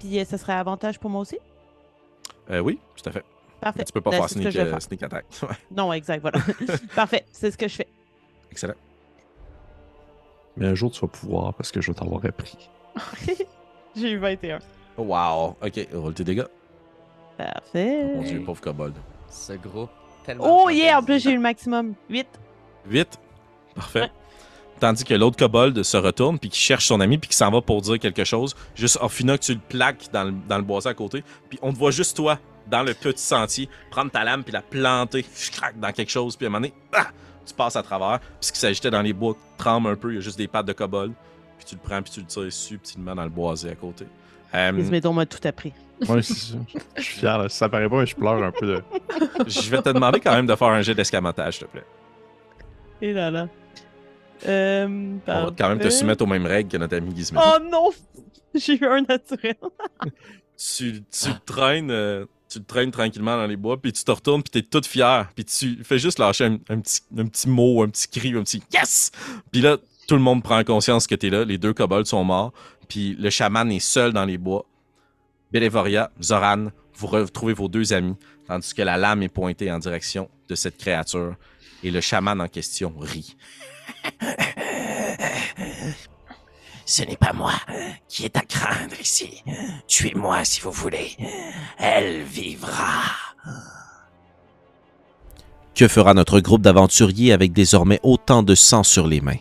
Puis 0.00 0.18
euh, 0.20 0.24
ça 0.24 0.36
serait 0.38 0.52
avantage 0.54 0.98
pour 0.98 1.10
moi 1.10 1.20
aussi? 1.22 1.38
Euh, 2.50 2.58
oui, 2.60 2.78
tout 2.96 3.08
à 3.08 3.12
fait. 3.12 3.24
Parfait. 3.60 3.78
Mais 3.80 3.84
tu 3.84 3.92
peux 3.92 4.00
pas 4.00 4.10
Ben, 4.10 4.16
faire 4.18 4.28
sneak, 4.28 4.56
euh, 4.56 4.70
faire. 4.70 4.82
sneak 4.82 5.02
attack. 5.02 5.24
Non, 5.70 5.92
exact, 5.92 6.20
voilà. 6.20 6.38
Parfait, 6.94 7.24
c'est 7.32 7.50
ce 7.50 7.56
que 7.56 7.68
je 7.68 7.76
fais. 7.76 7.88
excellent. 8.50 8.74
Mais 10.56 10.66
un 10.66 10.74
jour 10.74 10.90
tu 10.92 11.00
vas 11.00 11.08
pouvoir 11.08 11.54
parce 11.54 11.72
que 11.72 11.80
je 11.80 11.90
vais 11.90 11.94
t'avoir 11.98 12.24
appris. 12.24 12.68
J'ai 13.96 14.10
eu 14.12 14.18
21. 14.18 14.58
Wow. 14.96 15.56
Ok, 15.62 15.88
roule 15.92 16.14
tes 16.14 16.24
dégâts. 16.24 16.46
Parfait. 17.36 18.04
Mon 18.14 18.22
dieu, 18.22 18.42
pauvre 18.44 18.60
kobold. 18.60 18.94
Ce 19.28 19.54
groupe 19.54 19.90
tellement. 20.24 20.64
Oh 20.64 20.70
yeah, 20.70 20.98
en 20.98 21.02
plus 21.02 21.22
j'ai 21.22 21.30
eu 21.30 21.34
le 21.34 21.40
maximum. 21.40 21.94
8. 22.08 22.26
Vite. 22.86 23.18
Parfait. 23.74 24.02
Ouais. 24.02 24.10
Tandis 24.80 25.04
que 25.04 25.14
l'autre 25.14 25.36
kobold 25.36 25.82
se 25.82 25.96
retourne 25.96 26.38
puis 26.38 26.50
qui 26.50 26.58
cherche 26.58 26.86
son 26.86 27.00
ami 27.00 27.18
puis 27.18 27.28
qui 27.28 27.36
s'en 27.36 27.50
va 27.50 27.60
pour 27.60 27.80
dire 27.80 27.98
quelque 27.98 28.24
chose. 28.24 28.54
Juste 28.74 28.98
Orphina 29.00 29.38
que 29.38 29.44
tu 29.44 29.54
le 29.54 29.60
plaques 29.60 30.08
dans 30.12 30.24
le, 30.24 30.34
dans 30.48 30.56
le 30.56 30.64
boisé 30.64 30.88
à 30.88 30.94
côté. 30.94 31.24
Puis 31.48 31.58
on 31.62 31.72
te 31.72 31.78
voit 31.78 31.90
juste 31.90 32.16
toi 32.16 32.38
dans 32.66 32.82
le 32.82 32.94
petit 32.94 33.22
sentier 33.22 33.68
prendre 33.90 34.10
ta 34.10 34.24
lame 34.24 34.42
puis 34.42 34.52
la 34.52 34.62
planter 34.62 35.24
crac, 35.52 35.78
dans 35.78 35.92
quelque 35.92 36.10
chose 36.10 36.36
puis 36.36 36.46
à 36.46 36.48
un 36.48 36.52
moment 36.52 36.62
donné, 36.62 36.74
ah, 36.92 37.08
tu 37.46 37.54
passes 37.54 37.76
à 37.76 37.82
travers. 37.82 38.20
Puis 38.20 38.28
ce 38.40 38.52
qui 38.52 38.58
s'agitait 38.58 38.90
dans 38.90 39.02
les 39.02 39.12
bois 39.12 39.36
tremble 39.58 39.88
un 39.88 39.96
peu. 39.96 40.12
Il 40.12 40.16
y 40.16 40.18
a 40.18 40.20
juste 40.20 40.38
des 40.38 40.48
pattes 40.48 40.66
de 40.66 40.72
kobold. 40.72 41.12
Puis 41.58 41.66
tu 41.66 41.74
le 41.76 41.80
prends 41.80 42.02
puis 42.02 42.12
tu 42.12 42.20
le 42.20 42.26
tires 42.26 42.52
subtilement 42.52 43.14
dans 43.14 43.24
le 43.24 43.30
boisé 43.30 43.70
à 43.70 43.74
côté. 43.74 44.06
Euh, 44.54 44.72
Ismédon 44.78 45.12
m'a 45.12 45.26
tout 45.26 45.46
appris. 45.46 45.72
C'est 46.02 46.22
ça. 46.22 46.54
Je 46.96 47.02
suis 47.02 47.18
fier, 47.20 47.38
là. 47.38 47.48
Si 47.48 47.56
ça 47.56 47.68
paraît 47.68 47.88
pas, 47.88 47.98
mais 48.00 48.06
je 48.06 48.14
pleure 48.14 48.42
un 48.42 48.50
peu 48.52 48.66
de. 48.66 48.82
je 49.46 49.70
vais 49.70 49.82
te 49.82 49.90
demander 49.90 50.20
quand 50.20 50.34
même 50.34 50.46
de 50.46 50.54
faire 50.54 50.68
un 50.68 50.82
jet 50.82 50.94
d'escamotage, 50.94 51.58
s'il 51.58 51.66
te 51.66 51.72
plaît. 51.72 51.84
Et 53.00 53.12
là 53.12 53.30
là. 53.30 53.48
Euh, 54.46 55.16
On 55.26 55.44
va 55.46 55.50
quand 55.56 55.68
même 55.68 55.78
te 55.78 55.88
soumettre 55.90 56.22
aux 56.24 56.26
mêmes 56.26 56.46
règles 56.46 56.70
que 56.70 56.76
notre 56.76 56.96
ami 56.96 57.14
Gizmo. 57.14 57.40
Oh 57.42 57.58
non! 57.70 57.90
J'ai 58.54 58.80
eu 58.80 58.86
un 58.86 59.02
naturel. 59.02 59.56
tu, 60.56 61.02
tu 61.02 61.28
le 61.28 61.44
traînes, 61.44 61.90
euh, 61.90 62.26
tu 62.48 62.58
le 62.58 62.64
traînes 62.64 62.90
tranquillement 62.90 63.36
dans 63.36 63.46
les 63.46 63.56
bois, 63.56 63.80
puis 63.80 63.92
tu 63.92 64.04
te 64.04 64.10
retournes, 64.10 64.42
puis 64.42 64.50
t'es 64.50 64.68
toute 64.68 64.86
fière, 64.86 65.28
puis 65.34 65.44
tu 65.44 65.82
fais 65.82 65.98
juste 65.98 66.18
lâcher 66.18 66.44
un, 66.44 66.54
un 66.68 66.80
petit, 66.80 67.00
un 67.16 67.26
petit 67.26 67.48
mot, 67.48 67.82
un 67.82 67.88
petit 67.88 68.08
cri, 68.08 68.34
un 68.36 68.42
petit 68.42 68.62
yes! 68.72 69.10
Puis 69.50 69.60
là, 69.60 69.78
tout 70.06 70.14
le 70.14 70.20
monde 70.20 70.42
prend 70.42 70.62
conscience 70.64 71.06
que 71.06 71.14
t'es 71.14 71.30
là, 71.30 71.44
les 71.44 71.58
deux 71.58 71.72
kobolds 71.72 72.06
sont 72.06 72.22
morts, 72.24 72.52
puis 72.84 73.16
le 73.18 73.30
chaman 73.30 73.70
est 73.72 73.80
seul 73.80 74.12
dans 74.12 74.24
les 74.24 74.38
bois. 74.38 74.64
Bélévoria, 75.52 76.10
Zoran, 76.22 76.66
vous 76.96 77.06
retrouvez 77.06 77.52
vos 77.54 77.68
deux 77.68 77.92
amis, 77.92 78.16
tandis 78.46 78.74
que 78.74 78.82
la 78.82 78.96
lame 78.96 79.22
est 79.22 79.28
pointée 79.28 79.70
en 79.70 79.78
direction 79.78 80.28
de 80.48 80.54
cette 80.54 80.78
créature, 80.78 81.34
et 81.82 81.90
le 81.90 82.00
chaman 82.00 82.40
en 82.40 82.48
question 82.48 82.94
rit. 82.98 83.36
Ce 86.86 87.02
n'est 87.02 87.16
pas 87.16 87.32
moi 87.32 87.54
qui 88.08 88.24
est 88.24 88.36
à 88.36 88.42
craindre 88.42 89.00
ici. 89.00 89.42
Tuez-moi 89.86 90.44
si 90.44 90.60
vous 90.60 90.70
voulez. 90.70 91.16
Elle 91.78 92.22
vivra. 92.22 93.04
Que 95.74 95.88
fera 95.88 96.14
notre 96.14 96.40
groupe 96.40 96.62
d'aventuriers 96.62 97.32
avec 97.32 97.52
désormais 97.52 98.00
autant 98.02 98.42
de 98.42 98.54
sang 98.54 98.82
sur 98.82 99.06
les 99.06 99.20
mains? 99.20 99.38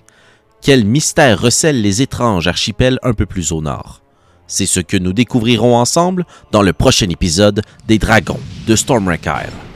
Quel 0.64 0.86
mystère 0.86 1.42
recèlent 1.42 1.82
les 1.82 2.02
étranges 2.02 2.48
archipels 2.48 2.98
un 3.04 3.14
peu 3.14 3.26
plus 3.26 3.52
au 3.52 3.62
nord? 3.62 4.02
C'est 4.48 4.66
ce 4.66 4.80
que 4.80 4.96
nous 4.96 5.12
découvrirons 5.12 5.76
ensemble 5.76 6.26
dans 6.54 6.62
le 6.62 6.72
prochain 6.72 7.10
épisode 7.10 7.62
des 7.86 8.00
Dragons 8.00 8.40
de 8.66 8.78
Stormwreck 8.78 9.26
Isle. 9.26 9.73